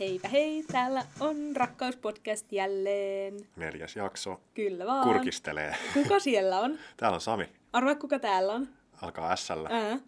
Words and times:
Heipä 0.00 0.28
hei, 0.28 0.64
täällä 0.72 1.04
on 1.20 1.36
Rakkauspodcast 1.56 2.52
jälleen. 2.52 3.36
Neljäs 3.56 3.96
jakso. 3.96 4.40
Kyllä 4.54 4.86
vaan. 4.86 5.04
Kurkistelee. 5.08 5.74
Kuka 5.94 6.18
siellä 6.18 6.60
on? 6.60 6.78
Täällä 6.96 7.14
on 7.14 7.20
Sami. 7.20 7.48
Arvaa 7.72 7.94
kuka 7.94 8.18
täällä 8.18 8.52
on? 8.52 8.68
Alkaa 9.02 9.36
S-llä. 9.36 9.68
Ää, 9.72 9.98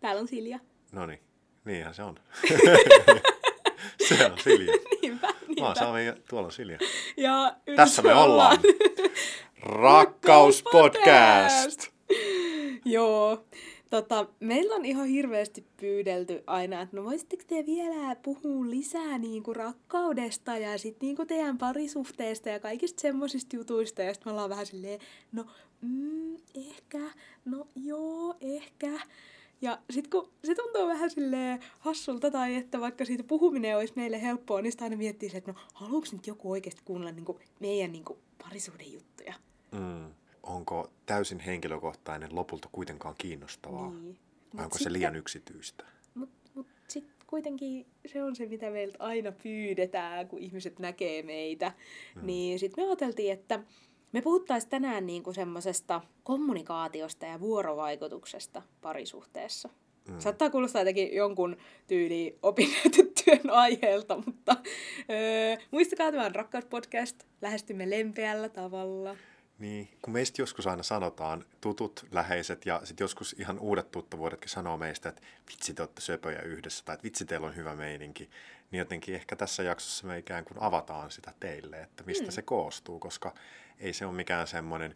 täällä 0.00 0.20
on 0.20 0.28
Silja. 0.28 0.58
No 0.92 1.06
niin, 1.06 1.20
niinhän 1.64 1.94
se 1.94 2.02
on. 2.02 2.14
se 4.08 4.26
on 4.26 4.38
Silja. 4.38 4.72
Niinpä, 5.02 5.26
Mä 5.26 5.32
oon 5.32 5.36
niinpä. 5.48 5.74
Sami 5.74 6.06
ja 6.06 6.16
tuolla 6.28 6.46
on 6.46 6.52
Silja. 6.52 6.78
Ja 7.16 7.56
Tässä 7.76 8.02
me 8.02 8.14
ollaan. 8.14 8.58
Rakkauspodcast! 9.62 11.88
Joo. 12.84 13.44
Tota, 13.90 14.26
meillä 14.40 14.74
on 14.74 14.84
ihan 14.84 15.06
hirveästi 15.06 15.66
pyydelty 15.76 16.42
aina, 16.46 16.80
että 16.80 16.96
no 16.96 17.04
voisitteko 17.04 17.42
te 17.46 17.66
vielä 17.66 18.16
puhua 18.16 18.70
lisää 18.70 19.18
niinku 19.18 19.54
rakkaudesta 19.54 20.58
ja 20.58 20.78
sit 20.78 20.96
niinku 21.00 21.26
teidän 21.26 21.58
parisuhteesta 21.58 22.48
ja 22.48 22.60
kaikista 22.60 23.00
semmosista 23.00 23.56
jutuista. 23.56 24.02
Ja 24.02 24.14
sitten 24.14 24.30
me 24.30 24.32
ollaan 24.32 24.50
vähän 24.50 24.66
silleen, 24.66 25.00
no 25.32 25.46
mm, 25.80 26.36
ehkä, 26.54 27.00
no 27.44 27.66
joo, 27.76 28.34
ehkä. 28.40 29.00
Ja 29.60 29.78
sit 29.90 30.08
kun 30.08 30.28
se 30.44 30.54
tuntuu 30.54 30.86
vähän 30.86 31.10
silleen 31.10 31.60
hassulta 31.78 32.30
tai 32.30 32.54
että 32.54 32.80
vaikka 32.80 33.04
siitä 33.04 33.24
puhuminen 33.24 33.76
olisi 33.76 33.92
meille 33.96 34.22
helppoa, 34.22 34.62
niin 34.62 34.72
sitä 34.72 34.84
aina 34.84 34.96
miettii 34.96 35.30
että 35.34 35.52
no 35.52 35.58
haluuks 35.74 36.12
nyt 36.12 36.26
joku 36.26 36.50
oikeasti 36.50 36.82
kuunnella 36.84 37.12
niinku 37.12 37.40
meidän 37.60 37.92
niinku 37.92 38.18
parisuhdejuttuja. 38.44 39.34
Mm. 39.72 40.14
Onko 40.48 40.90
täysin 41.06 41.40
henkilökohtainen 41.40 42.34
lopulta 42.34 42.68
kuitenkaan 42.72 43.14
kiinnostavaa? 43.18 43.90
Niin. 43.90 44.18
Vai 44.56 44.64
onko 44.64 44.74
se 44.74 44.78
sitten- 44.78 44.92
liian 44.92 45.16
yksityistä? 45.16 45.84
Mutta 46.14 46.50
mut 46.54 46.66
sitten 46.88 47.14
kuitenkin 47.26 47.86
se 48.06 48.22
on 48.22 48.36
se, 48.36 48.46
mitä 48.46 48.70
meiltä 48.70 48.96
aina 49.00 49.32
pyydetään, 49.32 50.28
kun 50.28 50.38
ihmiset 50.38 50.78
näkee 50.78 51.22
meitä. 51.22 51.72
Mm. 52.14 52.26
Niin 52.26 52.58
sitten 52.58 52.84
me 52.84 52.88
ajateltiin, 52.88 53.32
että 53.32 53.60
me 54.12 54.22
puhuttaisiin 54.22 54.70
tänään 54.70 55.06
niinku 55.06 55.32
semmoisesta 55.32 56.00
kommunikaatiosta 56.24 57.26
ja 57.26 57.40
vuorovaikutuksesta 57.40 58.62
parisuhteessa. 58.80 59.68
Mm. 60.08 60.18
Saattaa 60.20 60.50
kuulostaa 60.50 60.80
jotenkin 60.80 61.14
jonkun 61.14 61.56
tyyli 61.86 62.38
opinnäytetyön 62.42 63.50
aiheelta, 63.64 64.22
mutta 64.26 64.56
öö, 65.10 65.56
muistakaa 65.70 66.12
tämä 66.12 66.26
on 66.26 66.34
Rakkauspodcast. 66.34 67.24
Lähestymme 67.42 67.90
lempeällä 67.90 68.48
tavalla. 68.48 69.16
Niin, 69.58 69.88
kun 70.02 70.12
meistä 70.12 70.42
joskus 70.42 70.66
aina 70.66 70.82
sanotaan, 70.82 71.44
tutut, 71.60 72.06
läheiset 72.10 72.66
ja 72.66 72.80
sitten 72.84 73.04
joskus 73.04 73.36
ihan 73.38 73.58
uudet 73.58 73.90
tuttavuudetkin 73.90 74.50
sanoo 74.50 74.76
meistä, 74.76 75.08
että 75.08 75.22
vitsi 75.52 75.74
te 75.74 75.82
olette 75.82 76.00
söpöjä 76.00 76.42
yhdessä 76.42 76.84
tai 76.84 76.94
että 76.94 77.04
vitsi 77.04 77.24
teillä 77.24 77.46
on 77.46 77.56
hyvä 77.56 77.76
meininki, 77.76 78.30
niin 78.70 78.78
jotenkin 78.78 79.14
ehkä 79.14 79.36
tässä 79.36 79.62
jaksossa 79.62 80.06
me 80.06 80.18
ikään 80.18 80.44
kuin 80.44 80.58
avataan 80.60 81.10
sitä 81.10 81.32
teille, 81.40 81.76
että 81.76 82.04
mistä 82.06 82.24
mm. 82.24 82.30
se 82.30 82.42
koostuu, 82.42 82.98
koska 82.98 83.34
ei 83.78 83.92
se 83.92 84.06
ole 84.06 84.14
mikään 84.14 84.46
semmoinen 84.46 84.94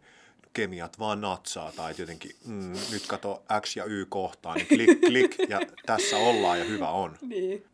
kemiat 0.53 0.99
vaan 0.99 1.21
natsaa 1.21 1.71
tai 1.71 1.91
että 1.91 2.01
jotenkin 2.01 2.31
mm, 2.45 2.73
nyt 2.91 3.07
kato 3.07 3.43
X 3.61 3.75
ja 3.75 3.85
Y 3.85 4.05
kohtaa, 4.09 4.55
niin 4.55 4.67
klik, 4.67 5.01
klik 5.01 5.35
ja 5.49 5.59
tässä 5.85 6.17
ollaan 6.17 6.59
ja 6.59 6.65
hyvä 6.65 6.89
on. 6.89 7.17
Niin. 7.21 7.65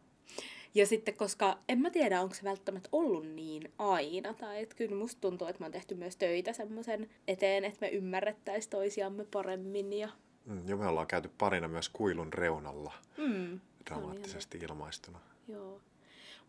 Ja 0.76 0.88
sitten, 0.88 1.14
koska 1.18 1.58
en 1.70 1.82
mä 1.82 1.90
tiedä, 1.90 2.22
onko 2.22 2.36
se 2.36 2.44
välttämättä 2.44 2.90
ollut 2.92 3.28
niin 3.28 3.72
aina, 3.78 4.34
tai 4.34 4.62
että 4.64 4.76
kyllä 4.76 4.96
musta 4.96 5.22
tuntuu, 5.22 5.48
että 5.48 5.62
mä 5.62 5.66
oon 5.66 5.72
tehty 5.72 5.96
myös 5.96 6.16
töitä 6.16 6.54
semmoisen 6.54 7.10
eteen, 7.28 7.66
että 7.66 7.78
me 7.82 7.88
ymmärrettäisiin 7.90 8.70
toisiamme 8.72 9.26
paremmin. 9.34 9.94
Ja... 9.94 10.10
Mm, 10.46 10.68
ja 10.70 10.76
me 10.76 10.88
ollaan 10.88 11.08
käyty 11.08 11.30
parina 11.38 11.68
myös 11.68 11.90
kuilun 11.90 12.34
reunalla, 12.34 12.94
Mm, 13.18 13.60
dramaattisesti 13.90 14.58
ilmaistuna. 14.58 15.20
joo. 15.48 15.82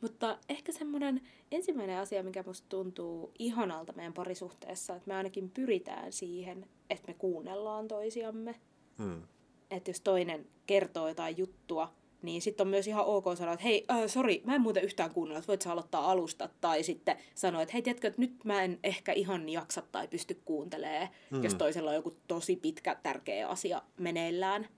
Mutta 0.00 0.38
ehkä 0.48 0.72
semmoinen 0.72 1.20
ensimmäinen 1.52 1.98
asia, 1.98 2.22
mikä 2.22 2.42
musta 2.46 2.68
tuntuu 2.68 3.32
ihanalta 3.38 3.92
meidän 3.92 4.12
parisuhteessa, 4.12 4.96
että 4.96 5.08
me 5.08 5.14
ainakin 5.14 5.50
pyritään 5.50 6.12
siihen, 6.12 6.66
että 6.90 7.08
me 7.08 7.14
kuunnellaan 7.14 7.88
toisiamme. 7.88 8.54
Mm. 8.98 9.22
että 9.70 9.90
jos 9.90 10.00
toinen 10.00 10.46
kertoo 10.66 11.08
jotain 11.08 11.38
juttua, 11.38 11.92
niin 12.22 12.42
sitten 12.42 12.64
on 12.64 12.70
myös 12.70 12.86
ihan 12.86 13.04
ok 13.04 13.24
sanoa, 13.38 13.54
että 13.54 13.64
hei, 13.64 13.84
äh, 13.90 14.00
sori, 14.06 14.42
mä 14.46 14.54
en 14.54 14.60
muuten 14.60 14.84
yhtään 14.84 15.10
kuunnella, 15.10 15.38
että 15.38 15.48
voit 15.48 15.62
sä 15.62 15.72
aloittaa 15.72 16.10
alusta. 16.10 16.48
Tai 16.60 16.82
sitten 16.82 17.16
sanoa, 17.34 17.62
että 17.62 17.72
hei, 17.72 17.82
tiedätkö, 17.82 18.08
että 18.08 18.20
nyt 18.20 18.44
mä 18.44 18.62
en 18.62 18.78
ehkä 18.84 19.12
ihan 19.12 19.48
jaksa 19.48 19.82
tai 19.92 20.08
pysty 20.08 20.40
kuuntelemaan, 20.44 21.08
mm. 21.30 21.42
jos 21.42 21.54
toisella 21.54 21.90
on 21.90 21.96
joku 21.96 22.16
tosi 22.28 22.56
pitkä, 22.56 22.96
tärkeä 23.02 23.48
asia 23.48 23.82
meneillään. 23.98 24.68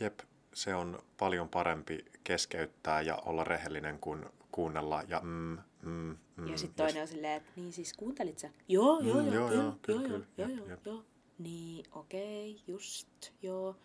Jep, 0.00 0.20
se 0.54 0.74
on 0.74 0.98
paljon 1.18 1.48
parempi 1.48 2.04
keskeyttää 2.24 3.00
ja 3.00 3.16
olla 3.16 3.44
rehellinen 3.44 3.98
kuin 3.98 4.24
kuunnella 4.52 5.02
ja 5.08 5.20
mm, 5.24 5.58
mm, 5.82 6.16
mm. 6.36 6.48
Ja 6.48 6.58
sitten 6.58 6.86
toinen 6.86 7.02
on 7.02 7.08
silleen, 7.08 7.36
että 7.36 7.50
niin 7.56 7.72
siis 7.72 7.92
kuuntelit 7.92 8.38
sä? 8.38 8.50
Joo, 8.68 9.00
joo, 9.00 9.22
Mm, 9.22 9.32
joo, 9.32 9.34
joo, 9.34 9.52
joo, 9.52 9.52
joo, 9.52 9.62
joo, 9.62 9.74
kyllä, 9.82 10.00
joo, 10.00 10.08
kyllä, 10.08 10.26
joo, 10.36 10.48
jep, 10.48 10.58
joo, 10.58 10.68
jep. 10.68 10.86
joo. 10.86 11.04
Niin, 11.38 11.84
okei, 11.92 12.60
just, 12.66 13.08
joo. 13.42 13.76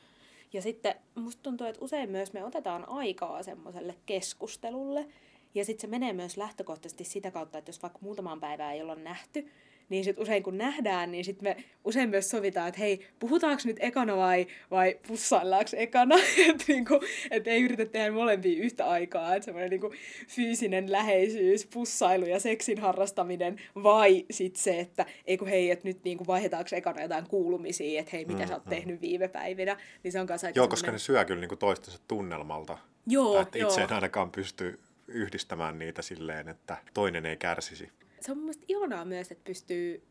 Ja 0.54 0.62
sitten 0.62 0.96
musta 1.16 1.44
tuntuu, 1.44 1.68
että 1.68 1.86
usein 1.86 2.10
myös 2.10 2.34
me 2.34 2.44
otetaan 2.44 2.90
aikaa 2.90 3.44
semmoiselle 3.44 3.96
keskustelulle. 4.06 5.08
Ja 5.56 5.66
sitten 5.66 5.82
se 5.82 5.88
menee 5.88 6.14
myös 6.14 6.38
lähtökohtaisesti 6.38 7.04
sitä 7.04 7.32
kautta, 7.32 7.58
että 7.58 7.70
jos 7.70 7.82
vaikka 7.82 8.00
muutamaan 8.02 8.40
päivään 8.40 8.74
ei 8.74 8.82
olla 8.82 8.96
nähty, 8.96 9.52
niin 9.90 10.04
sitten 10.04 10.22
usein 10.22 10.44
kun 10.44 10.58
nähdään, 10.58 11.12
niin 11.12 11.26
sitten 11.26 11.44
me 11.44 11.64
usein 11.84 12.10
myös 12.10 12.30
sovitaan, 12.30 12.68
että 12.68 12.80
hei, 12.80 13.08
puhutaanko 13.20 13.62
nyt 13.66 13.78
ekana 13.80 14.18
vai, 14.18 14.48
vai 14.72 15.00
pussaillaanko 15.08 15.72
ekana? 15.76 16.16
että 16.50 16.64
niinku, 16.68 17.00
et 17.32 17.48
ei 17.48 17.64
yritä 17.64 17.86
tehdä 17.86 18.12
molempia 18.12 18.64
yhtä 18.64 18.86
aikaa. 18.86 19.36
Että 19.36 19.46
semmoinen 19.46 19.70
niinku 19.70 19.94
fyysinen 20.28 20.92
läheisyys, 20.92 21.66
pussailu 21.66 22.26
ja 22.26 22.40
seksin 22.40 22.80
harrastaminen 22.80 23.62
vai 23.84 24.26
sitten 24.32 24.64
se, 24.64 24.80
että 24.80 25.06
ei 25.26 25.38
kun 25.38 25.48
hei, 25.48 25.72
että 25.72 25.88
nyt 25.88 26.04
niinku 26.04 26.28
vaihdetaanko 26.28 26.70
ekana 26.76 27.02
jotain 27.02 27.28
kuulumisia, 27.28 28.00
että 28.00 28.12
hei, 28.14 28.26
mitä 28.26 28.46
Mm, 28.46 28.48
sä 28.48 28.54
oot 28.54 28.66
mm. 28.66 28.70
tehnyt 28.70 29.02
viime 29.02 29.28
päivinä. 29.28 29.78
Niin 30.04 30.12
se 30.12 30.20
on 30.20 30.28
kanssa 30.28 30.48
aika 30.48 30.60
Joo, 30.60 30.68
koska 30.68 30.92
ne 30.92 31.00
syö 31.00 31.26
kyllä 31.26 31.42
niin 31.42 31.58
toistensa 31.58 32.00
tunnelmalta. 32.08 32.78
Joo, 33.08 33.42
että 33.42 33.58
itse 33.58 33.82
joo. 33.82 33.88
en 33.88 33.96
ainakaan 33.96 34.32
pysty 34.32 34.80
yhdistämään 35.08 35.80
niitä 35.80 36.02
silleen, 36.02 36.50
että 36.50 36.78
toinen 36.94 37.26
ei 37.26 37.38
kärsisi. 37.38 37.90
Se 38.26 38.32
on 38.32 38.38
mun 38.38 38.46
mielestä 38.46 38.66
ihanaa 38.68 39.06
myös, 39.06 39.32
että 39.32 39.44
pystyy, 39.44 40.04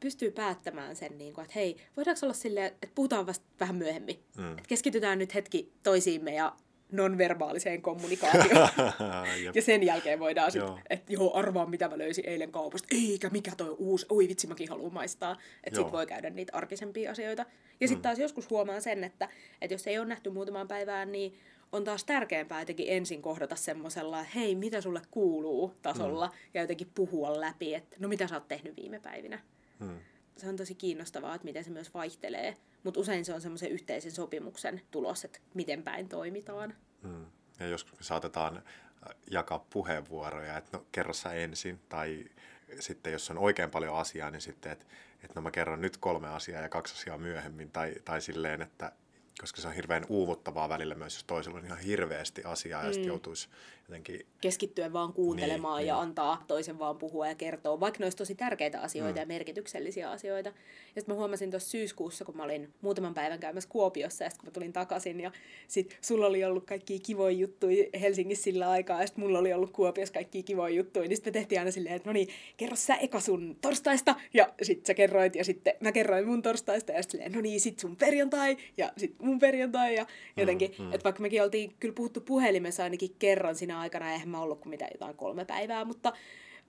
pystyy 0.00 0.30
päättämään 0.30 0.96
sen, 0.96 1.18
niin 1.18 1.34
kuin, 1.34 1.42
että 1.44 1.54
hei, 1.54 1.76
voidaanko 1.96 2.20
olla 2.22 2.34
silleen, 2.34 2.66
että 2.66 2.88
puhutaan 2.94 3.26
vasta 3.26 3.46
vähän 3.60 3.76
myöhemmin. 3.76 4.18
Mm. 4.36 4.50
Että 4.50 4.68
keskitytään 4.68 5.18
nyt 5.18 5.34
hetki 5.34 5.72
toisiimme 5.82 6.34
ja 6.34 6.56
nonverbaaliseen 6.92 7.82
kommunikaatioon. 7.82 8.68
Ja 9.54 9.62
sen 9.62 9.82
jälkeen 9.82 10.18
voidaan 10.18 10.52
sitten, 10.52 10.82
että 10.90 11.12
joo, 11.12 11.36
arvaa 11.36 11.66
mitä 11.66 11.88
mä 11.88 11.98
löysin 11.98 12.28
eilen 12.28 12.52
kaupasta. 12.52 12.88
Eikä, 12.90 13.30
mikä 13.30 13.52
toi 13.56 13.76
uusi. 13.78 14.06
Oi 14.08 14.28
vitsi, 14.28 14.46
mäkin 14.46 14.68
haluan 14.68 14.92
maistaa. 14.92 15.36
Että 15.64 15.76
sit 15.78 15.86
Joo. 15.86 15.92
voi 15.92 16.06
käydä 16.06 16.30
niitä 16.30 16.56
arkisempia 16.56 17.10
asioita. 17.10 17.46
Ja 17.80 17.88
sitten 17.88 18.02
taas 18.02 18.18
joskus 18.18 18.50
huomaan 18.50 18.82
sen, 18.82 19.04
että, 19.04 19.28
että 19.60 19.74
jos 19.74 19.86
ei 19.86 19.98
ole 19.98 20.06
nähty 20.06 20.30
muutamaan 20.30 20.68
päivään, 20.68 21.12
niin 21.12 21.38
on 21.72 21.84
taas 21.84 22.04
tärkeämpää 22.04 22.60
jotenkin 22.60 22.86
ensin 22.88 23.22
kohdata 23.22 23.56
semmoisella, 23.56 24.22
hei, 24.22 24.54
mitä 24.54 24.80
sulle 24.80 25.02
kuuluu 25.10 25.74
tasolla, 25.82 26.26
mm. 26.26 26.32
ja 26.54 26.60
jotenkin 26.60 26.90
puhua 26.94 27.40
läpi, 27.40 27.74
että 27.74 27.96
no 28.00 28.08
mitä 28.08 28.26
sä 28.26 28.34
oot 28.34 28.48
tehnyt 28.48 28.76
viime 28.76 29.00
päivinä. 29.00 29.40
Mm. 29.78 29.98
Se 30.36 30.48
on 30.48 30.56
tosi 30.56 30.74
kiinnostavaa, 30.74 31.34
että 31.34 31.44
miten 31.44 31.64
se 31.64 31.70
myös 31.70 31.94
vaihtelee, 31.94 32.56
mutta 32.84 33.00
usein 33.00 33.24
se 33.24 33.34
on 33.34 33.40
semmoisen 33.40 33.70
yhteisen 33.70 34.12
sopimuksen 34.12 34.80
tulos, 34.90 35.24
että 35.24 35.38
miten 35.54 35.82
päin 35.82 36.08
toimitaan. 36.08 36.74
Mm. 37.02 37.26
Ja 37.60 37.66
joskus 37.66 37.98
me 37.98 38.02
saatetaan 38.02 38.56
äh, 38.56 39.14
jakaa 39.30 39.66
puheenvuoroja, 39.70 40.56
että 40.56 40.78
no 40.78 40.86
kerro 40.92 41.12
sä 41.12 41.32
ensin, 41.32 41.80
tai 41.88 42.24
sitten 42.80 43.12
jos 43.12 43.30
on 43.30 43.38
oikein 43.38 43.70
paljon 43.70 43.96
asiaa, 43.96 44.30
niin 44.30 44.40
sitten, 44.40 44.72
että, 44.72 44.84
että 45.14 45.32
no 45.34 45.42
mä 45.42 45.50
kerron 45.50 45.80
nyt 45.80 45.96
kolme 45.96 46.28
asiaa 46.28 46.62
ja 46.62 46.68
kaksi 46.68 46.94
asiaa 46.94 47.18
myöhemmin, 47.18 47.70
tai, 47.70 47.94
tai 48.04 48.20
silleen, 48.20 48.62
että 48.62 48.92
koska 49.40 49.60
se 49.60 49.68
on 49.68 49.74
hirveän 49.74 50.06
uuvuttavaa 50.08 50.68
välillä 50.68 50.94
myös, 50.94 51.14
jos 51.14 51.24
toisella 51.24 51.58
on 51.58 51.64
ihan 51.64 51.78
hirveästi 51.78 52.44
asiaa 52.44 52.84
ja 52.84 52.92
sitten 52.92 53.08
joutuisi 53.08 53.48
jotenkin 53.90 54.26
keskittyä 54.40 54.92
vaan 54.92 55.12
kuuntelemaan 55.12 55.78
Niin, 55.78 55.88
ja 55.88 55.94
niin. 55.94 56.02
antaa 56.02 56.44
toisen 56.46 56.78
vaan 56.78 56.96
puhua 56.96 57.28
ja 57.28 57.34
kertoa, 57.34 57.80
vaikka 57.80 57.98
ne 57.98 58.06
olisi 58.06 58.16
tosi 58.16 58.34
tärkeitä 58.34 58.80
asioita 58.80 59.12
mm. 59.12 59.20
ja 59.20 59.26
merkityksellisiä 59.26 60.10
asioita. 60.10 60.48
Ja 60.48 61.00
sitten 61.00 61.14
mä 61.14 61.18
huomasin 61.18 61.50
tuossa 61.50 61.70
syyskuussa, 61.70 62.24
kun 62.24 62.36
mä 62.36 62.42
olin 62.42 62.68
muutaman 62.80 63.14
päivän 63.14 63.40
käymässä 63.40 63.70
Kuopiossa 63.70 64.24
ja 64.24 64.30
sitten 64.30 64.40
kun 64.40 64.48
mä 64.48 64.52
tulin 64.52 64.72
takaisin 64.72 65.20
ja 65.20 65.32
sitten 65.68 65.98
sulla 66.00 66.26
oli 66.26 66.44
ollut 66.44 66.66
kaikki 66.66 67.00
kivoja 67.00 67.36
juttuja 67.36 67.84
Helsingissä 68.00 68.44
sillä 68.44 68.70
aikaa 68.70 69.00
ja 69.00 69.06
sitten 69.06 69.24
mulla 69.24 69.38
oli 69.38 69.52
ollut 69.52 69.70
Kuopiossa 69.70 70.14
kaikki 70.14 70.42
kivoja 70.42 70.74
juttuja, 70.74 71.08
niin 71.08 71.16
sitten 71.16 71.30
me 71.30 71.32
tehtiin 71.32 71.58
aina 71.58 71.70
silleen, 71.70 71.94
että 71.94 72.08
no 72.08 72.12
niin, 72.12 72.28
kerro 72.56 72.76
sä 72.76 72.96
eka 72.96 73.20
sun 73.20 73.56
torstaista 73.60 74.14
ja 74.34 74.52
sitten 74.62 74.86
sä 74.86 74.94
kerroit 74.94 75.34
ja 75.34 75.44
sitten 75.44 75.74
mä 75.80 75.92
kerroin 75.92 76.26
mun 76.26 76.42
torstaista 76.42 76.92
ja 76.92 77.02
sitten 77.02 77.32
no 77.32 77.40
niin, 77.40 77.60
sit 77.60 77.78
sun 77.78 77.96
perjantai 77.96 78.56
ja 78.76 78.92
sitten 78.96 79.26
mun 79.26 79.38
perjantai 79.38 79.94
ja 79.94 80.06
jotenkin, 80.36 80.74
mm, 80.78 80.84
mm. 80.84 80.92
että 80.92 81.04
vaikka 81.04 81.22
mekin 81.22 81.42
oltiin 81.42 81.72
kyllä 81.80 81.94
puhuttu 81.94 82.20
puhelimessa 82.20 82.82
ainakin 82.82 83.10
kerran 83.18 83.56
siinä 83.56 83.79
aikana, 83.80 84.12
eihän 84.12 84.28
mä 84.28 84.40
ollut 84.40 84.60
kuin 84.60 84.70
mitä 84.70 84.88
jotain 84.92 85.16
kolme 85.16 85.44
päivää, 85.44 85.84
mutta 85.84 86.12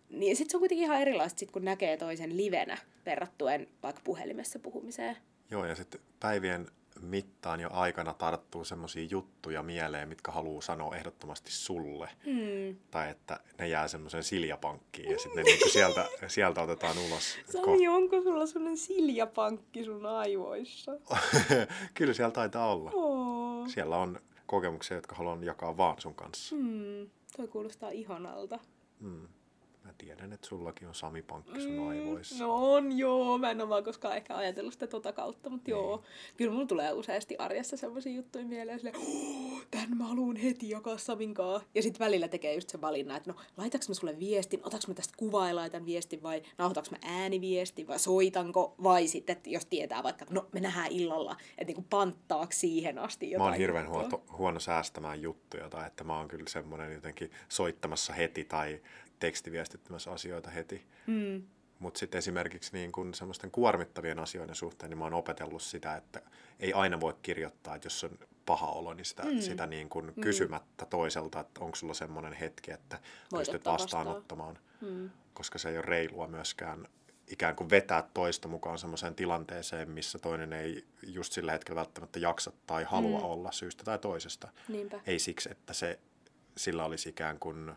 niin 0.10 0.36
sitten 0.36 0.52
se 0.52 0.58
on 0.58 0.62
kuitenkin 0.62 0.86
ihan 0.86 1.02
erilaista, 1.02 1.40
sit, 1.40 1.52
kun 1.52 1.66
näkee 1.66 1.98
toisen 1.98 2.38
livenä 2.38 2.78
verrattuen 3.06 3.68
vaikka 3.84 4.02
puhelimessa 4.04 4.60
puhumiseen. 4.60 5.18
Joo, 5.52 5.66
ja 5.66 5.76
sitten 5.76 6.02
päivien 6.20 6.68
mittaan 7.02 7.60
jo 7.60 7.70
aikana 7.72 8.14
tarttuu 8.14 8.66
semmoisia 8.66 9.08
juttuja 9.10 9.64
mieleen, 9.64 10.10
mitkä 10.10 10.32
haluaa 10.32 10.62
sanoa 10.62 10.96
ehdottomasti 10.96 11.52
sulle. 11.52 12.10
Mm. 12.26 12.76
Tai 12.92 13.10
että 13.10 13.40
ne 13.60 13.68
jää 13.68 13.88
semmoisen 13.88 14.24
siljapankkiin 14.24 15.12
ja 15.12 15.20
sitten 15.20 15.46
niinku 15.46 15.70
sieltä, 15.70 16.06
sieltä 16.28 16.62
otetaan 16.62 16.98
ulos. 16.98 17.38
Sami, 17.50 17.88
onko 17.88 18.22
sulla 18.22 18.46
sellainen 18.46 18.78
siljapankki 18.78 19.84
sun 19.84 20.06
aivoissa? 20.06 20.92
Kyllä 21.94 22.14
siellä 22.14 22.32
taitaa 22.32 22.72
olla. 22.72 22.92
Oh. 22.94 23.68
Siellä 23.68 23.98
on 23.98 24.20
kokemuksia, 24.52 24.98
jotka 24.98 25.16
haluan 25.16 25.44
jakaa 25.44 25.78
vaan 25.78 26.02
sun 26.02 26.16
kanssa. 26.16 26.56
Mm. 26.56 27.10
Toi 27.38 27.48
kuulostaa 27.48 27.90
ihanalta. 27.90 28.60
Mm. 29.00 29.28
Mä 29.92 29.96
tiedän, 29.98 30.34
että 30.34 30.48
sullakin 30.48 30.88
on 30.88 30.96
Sami 30.96 31.22
Pankki 31.22 31.62
sun 31.62 31.90
aivoissa. 31.90 32.44
No 32.44 32.74
on, 32.74 32.98
joo. 32.98 33.38
Mä 33.38 33.52
en 33.52 33.62
ole 33.62 33.70
vaan 33.70 33.84
koskaan 33.84 34.18
ehkä 34.18 34.36
ajatellut 34.36 34.74
sitä 34.74 34.88
tota 34.88 35.14
kautta, 35.14 35.50
mutta 35.50 35.72
Niin. 35.72 35.72
joo. 35.72 36.04
Kyllä 36.38 36.54
mulla 36.54 36.66
tulee 36.66 36.94
useasti 36.94 37.38
arjessa 37.38 37.78
sellaisia 37.78 38.12
juttuja 38.14 38.46
mieleen, 38.46 38.80
silleen, 38.80 38.98
oh, 38.98 39.62
tän 39.72 39.98
mä 39.98 40.04
haluan 40.08 40.36
heti 40.36 40.70
jakaa 40.70 40.98
Samin 40.98 41.34
kaa. 41.34 41.62
Ja 41.76 41.82
sitten 41.82 42.06
välillä 42.06 42.28
tekee 42.28 42.56
just 42.56 42.70
sen 42.70 42.82
valinnan, 42.82 43.18
että 43.18 43.32
no, 43.32 43.40
laitaks 43.58 43.90
mä 43.90 43.96
sulle 43.96 44.20
viestin, 44.20 44.60
otaks 44.64 44.88
mä 44.88 44.94
tästä 44.94 45.14
kuvaa 45.18 45.48
ja 45.48 45.56
laitan 45.56 45.86
viestin, 45.86 46.24
vai 46.24 46.42
nauhoitaks 46.58 46.92
mä 46.92 46.98
ääniviestin, 47.02 47.88
vai 47.88 48.00
soitanko, 48.00 48.76
vai 48.84 49.08
sitten, 49.08 49.38
että 49.38 49.50
jos 49.50 49.66
tietää 49.66 50.04
vaikka, 50.04 50.26
no 50.30 50.48
me 50.52 50.60
nähdään 50.60 50.92
illalla, 50.92 51.38
että 51.58 51.64
niinku 51.66 51.86
panttaaks 51.90 52.60
siihen 52.62 53.00
asti 53.00 53.32
jotain 53.32 53.42
Mä 53.42 53.52
oon 53.52 53.58
hirveän 53.60 53.90
huono, 53.90 54.24
huono 54.38 54.60
säästämään 54.60 55.22
juttuja 55.22 55.70
tai 55.70 55.88
että 55.88 56.04
mä 56.04 56.18
oon 56.18 56.28
kyllä 56.28 56.50
semmoinen 56.50 56.94
jotenkin 56.94 57.32
soittamassa 57.50 58.14
heti 58.14 58.44
tai 58.44 58.82
tekstiviestittämässä 59.22 60.12
asioita 60.12 60.50
heti. 60.50 60.86
Mm. 61.08 61.44
Mutta 61.80 62.00
sitten 62.00 62.20
esimerkiksi 62.20 62.74
niin 62.74 62.92
kun 62.92 63.14
semmoisten 63.14 63.52
kuormittavien 63.52 64.20
asioiden 64.20 64.56
suhteen, 64.56 64.90
niin 64.90 64.98
mä 64.98 65.04
oon 65.04 65.14
opetellut 65.14 65.62
sitä, 65.62 65.96
että 65.96 66.22
ei 66.60 66.74
aina 66.74 67.00
voi 67.00 67.14
kirjoittaa, 67.22 67.76
että 67.76 67.86
jos 67.86 68.04
on 68.04 68.20
paha 68.46 68.68
olo, 68.68 68.94
niin 68.94 69.06
sitä, 69.06 69.24
mm. 69.24 69.40
sitä 69.40 69.68
niin 69.68 69.90
kun 69.90 70.14
kysymättä 70.22 70.86
toiselta, 70.86 71.40
että 71.40 71.60
onko 71.60 71.76
sulla 71.76 71.94
semmoinen 71.94 72.34
hetki, 72.34 72.72
että 72.72 73.00
Voit 73.32 73.40
pystyt 73.40 73.56
ottaa 73.56 73.74
vastaan. 73.74 74.06
vastaanottamaan. 74.06 74.60
Mm. 74.82 75.10
Koska 75.34 75.58
se 75.58 75.70
ei 75.70 75.78
ole 75.78 75.86
reilua 75.86 76.28
myöskään 76.28 76.88
ikään 77.28 77.56
kuin 77.56 77.70
vetää 77.70 78.04
toista 78.14 78.48
mukaan 78.48 78.80
semmoiseen 78.80 79.16
tilanteeseen, 79.16 79.92
missä 79.92 80.20
toinen 80.20 80.54
ei 80.54 80.86
just 81.04 81.34
sillä 81.34 81.52
hetkellä 81.52 81.80
välttämättä 81.80 82.20
jaksa 82.20 82.52
tai 82.68 82.84
halua 82.84 83.20
mm. 83.20 83.26
olla 83.26 83.52
syystä 83.52 83.84
tai 83.84 84.00
toisesta. 84.00 84.48
Niinpä. 84.68 85.00
Ei 85.08 85.20
siksi, 85.20 85.52
että 85.52 85.74
se, 85.74 86.00
sillä 86.58 86.86
olisi 86.86 87.10
ikään 87.10 87.40
kuin 87.40 87.72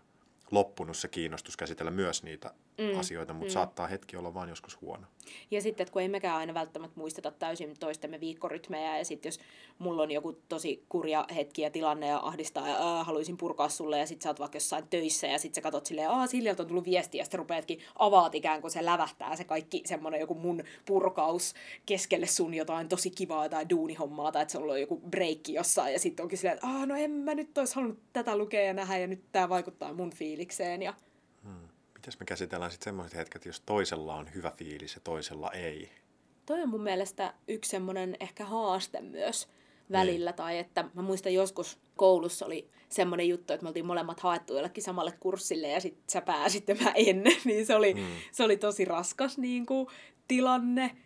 loppunut 0.54 0.96
se 0.96 1.08
kiinnostus 1.08 1.56
käsitellä 1.56 1.90
myös 1.90 2.22
niitä 2.22 2.54
mm. 2.78 2.98
asioita, 2.98 3.32
mutta 3.34 3.50
mm. 3.50 3.52
saattaa 3.52 3.86
hetki 3.86 4.16
olla 4.16 4.34
vaan 4.34 4.48
joskus 4.48 4.80
huono. 4.80 5.06
Ja 5.50 5.62
sitten, 5.62 5.84
että 5.84 5.92
kun 5.92 6.02
ei 6.02 6.08
mekään 6.08 6.36
aina 6.36 6.54
välttämättä 6.54 7.00
muisteta 7.00 7.30
täysin 7.30 7.74
toistemme 7.80 8.20
viikkorytmejä, 8.20 8.98
ja 8.98 9.04
sitten 9.04 9.28
jos 9.28 9.40
mulla 9.78 10.02
on 10.02 10.10
joku 10.10 10.32
tosi 10.48 10.84
kurja 10.88 11.26
hetki 11.34 11.62
ja 11.62 11.70
tilanne 11.70 12.06
ja 12.06 12.18
ahdistaa, 12.18 12.68
ja 12.68 12.74
ää, 12.74 13.04
haluaisin 13.04 13.36
purkaa 13.36 13.68
sulle, 13.68 13.98
ja 13.98 14.06
sitten 14.06 14.22
sä 14.22 14.30
oot 14.30 14.40
vaikka 14.40 14.56
jossain 14.56 14.88
töissä, 14.88 15.26
ja 15.26 15.38
sitten 15.38 15.54
sä 15.54 15.62
katot 15.62 15.86
silleen, 15.86 16.10
aa, 16.10 16.26
Siljalta 16.26 16.62
on 16.62 16.68
tullut 16.68 16.84
viesti, 16.84 17.18
ja 17.18 17.24
sitten 17.24 17.38
rupeatkin 17.38 17.80
avaat 17.98 18.34
ikään 18.34 18.60
kuin 18.60 18.70
se 18.70 18.84
lävähtää 18.84 19.36
se 19.36 19.44
kaikki 19.44 19.82
semmoinen 19.86 20.20
joku 20.20 20.34
mun 20.34 20.62
purkaus 20.86 21.54
keskelle 21.86 22.26
sun 22.26 22.54
jotain 22.54 22.88
tosi 22.88 23.10
kivaa 23.10 23.48
tai 23.48 23.70
duunihommaa, 23.70 24.32
tai 24.32 24.42
että 24.42 24.52
se 24.52 24.58
on 24.58 24.80
joku 24.80 25.00
breikki 25.10 25.54
jossain, 25.54 25.92
ja 25.92 25.98
sitten 25.98 26.22
onkin 26.22 26.38
silleen, 26.38 26.54
että 26.54 26.86
no 26.86 26.94
en 26.96 27.10
mä 27.10 27.34
nyt 27.34 27.58
olisi 27.58 27.74
halunnut 27.74 27.98
tätä 28.12 28.36
lukea 28.36 28.62
ja 28.62 28.74
nähdä, 28.74 28.98
ja 28.98 29.06
nyt 29.06 29.24
tämä 29.32 29.48
vaikuttaa 29.48 29.92
mun 29.92 30.10
fiilikseen, 30.10 30.82
ja 30.82 30.94
Mitäs 32.04 32.20
me 32.20 32.26
käsitellään 32.26 32.70
sitten 32.70 32.84
semmoiset 32.84 33.18
hetket, 33.18 33.46
jos 33.46 33.60
toisella 33.60 34.14
on 34.14 34.34
hyvä 34.34 34.52
fiilis 34.56 34.94
ja 34.94 35.00
toisella 35.04 35.50
ei? 35.50 35.90
Toi 36.46 36.62
on 36.62 36.68
mun 36.68 36.82
mielestä 36.82 37.34
yksi 37.48 37.70
semmoinen 37.70 38.16
ehkä 38.20 38.44
haaste 38.44 39.00
myös 39.00 39.48
välillä. 39.92 40.32
Tai 40.32 40.58
että 40.58 40.84
mä 40.94 41.02
muistan 41.02 41.34
joskus 41.34 41.78
koulussa 41.96 42.46
oli 42.46 42.70
semmoinen 42.88 43.28
juttu, 43.28 43.52
että 43.52 43.64
me 43.64 43.68
oltiin 43.68 43.86
molemmat 43.86 44.20
haettu 44.20 44.54
jollekin 44.54 44.84
samalle 44.84 45.12
kurssille 45.20 45.68
ja 45.68 45.80
sit 45.80 45.98
sä 46.10 46.20
pääsit 46.20 46.68
ja 46.68 46.74
mä 46.74 46.92
en. 46.94 47.24
niin 47.44 47.66
se 47.66 47.74
oli, 47.74 47.94
mm. 47.94 48.06
se 48.32 48.44
oli 48.44 48.56
tosi 48.56 48.84
raskas 48.84 49.38
niin 49.38 49.66
kuin, 49.66 49.86
tilanne. 50.28 50.96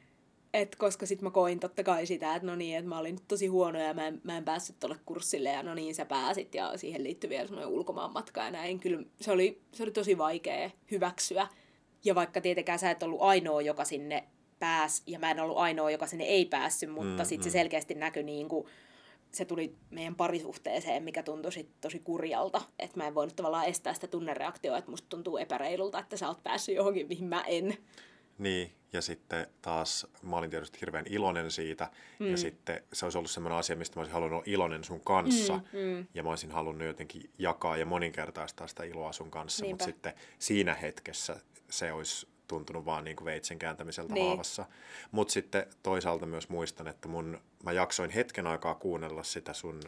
Et 0.55 0.77
koska 0.77 1.07
sitten 1.07 1.25
mä 1.25 1.31
koin 1.31 1.61
totta 1.61 1.85
kai 1.85 2.07
sitä, 2.07 2.35
että 2.35 2.47
no 2.47 2.57
niin, 2.57 2.77
että 2.77 2.89
mä 2.89 2.99
olin 2.99 3.15
nyt 3.15 3.29
tosi 3.29 3.47
huono 3.47 3.79
ja 3.79 3.95
mä 3.95 4.07
en, 4.07 4.21
mä 4.25 4.37
en 4.37 4.45
päässyt 4.45 4.81
tuolle 4.81 4.97
kurssille 5.07 5.49
ja 5.49 5.63
no 5.63 5.75
niin 5.75 5.95
sä 5.95 6.05
pääsit 6.05 6.55
ja 6.55 6.77
siihen 6.77 7.05
liittyi 7.05 7.31
vielä 7.31 7.47
semmoinen 7.47 7.75
ulkomaanmatka 7.75 8.45
ja 8.45 8.51
näin. 8.51 8.81
Kyllä 8.81 9.03
se 9.21 9.33
oli, 9.33 9.61
se 9.73 9.83
oli 9.83 9.91
tosi 9.91 10.19
vaikea 10.19 10.71
hyväksyä. 10.91 11.49
Ja 12.05 12.15
vaikka 12.15 12.41
tietenkään 12.41 12.79
sä 12.79 12.91
et 12.91 13.03
ollut 13.03 13.23
ainoa, 13.23 13.63
joka 13.63 13.85
sinne 13.85 14.25
pääs 14.59 15.03
ja 15.07 15.19
mä 15.19 15.31
en 15.31 15.41
ollut 15.41 15.59
ainoa, 15.59 15.91
joka 15.91 16.07
sinne 16.07 16.25
ei 16.25 16.45
päässyt, 16.45 16.91
mutta 16.91 17.23
mm, 17.23 17.27
sitten 17.27 17.45
se 17.45 17.51
selkeästi 17.51 17.95
näkyi 17.95 18.23
niin 18.23 18.49
kuin, 18.49 18.67
se 19.33 19.45
tuli 19.45 19.75
meidän 19.91 20.15
parisuhteeseen, 20.15 21.03
mikä 21.03 21.23
tuntui 21.23 21.53
sit 21.53 21.69
tosi 21.81 21.99
kurjalta. 21.99 22.63
Että 22.79 22.97
mä 22.97 23.07
en 23.07 23.15
voinut 23.15 23.37
tavallaan 23.37 23.67
estää 23.67 23.95
sitä 23.95 24.07
tunnereaktioa, 24.07 24.79
että 24.79 24.91
musta 24.91 25.09
tuntuu 25.09 25.37
epäreilulta, 25.37 25.99
että 25.99 26.17
sä 26.17 26.29
oot 26.29 26.43
päässyt 26.43 26.75
johonkin, 26.75 27.09
mihin 27.09 27.27
mä 27.27 27.45
en. 27.47 27.77
Niin, 28.39 28.73
ja 28.93 29.03
sitten 29.03 29.47
taas 29.63 30.07
mä 30.23 30.37
olin 30.37 30.51
tietysti 30.51 30.81
hirveän 30.81 31.05
iloinen 31.09 31.51
siitä, 31.51 31.91
mm. 32.19 32.27
ja 32.31 32.37
sitten 32.37 32.83
se 32.93 33.07
olisi 33.07 33.19
ollut 33.19 33.31
semmoinen 33.31 33.59
asia, 33.59 33.77
mistä 33.77 33.97
mä 33.97 34.01
olisin 34.01 34.15
halunnut 34.15 34.37
olla 34.37 34.45
iloinen 34.47 34.85
sun 34.85 35.01
kanssa, 35.01 35.61
mm, 35.73 35.79
mm. 35.79 36.07
ja 36.15 36.23
mä 36.23 36.29
olisin 36.29 36.51
halunnut 36.51 36.87
jotenkin 36.87 37.31
jakaa 37.39 37.77
ja 37.77 37.87
moninkertaistaa 37.87 38.67
sitä 38.67 38.85
iloa 38.85 39.13
sun 39.13 39.31
kanssa, 39.31 39.67
mutta 39.67 39.85
sitten 39.85 40.13
siinä 40.39 40.75
hetkessä 40.75 41.37
se 41.71 41.93
olisi 41.93 42.29
tuntunut 42.49 42.85
vaan 42.85 43.05
niin 43.05 43.17
kuin 43.17 43.25
veitsen 43.25 43.59
kääntämiseltä 43.59 44.15
Niin. 44.15 44.27
haavassa. 44.27 44.67
Mutta 45.11 45.33
sitten 45.33 45.67
toisaalta 45.83 46.27
myös 46.27 46.49
muistan, 46.49 46.89
että 46.89 47.09
mun, 47.09 47.41
mä 47.65 47.73
jaksoin 47.73 48.11
hetken 48.11 48.47
aikaa 48.47 48.75
kuunnella 48.75 49.23
sitä 49.23 49.53
sun 49.53 49.81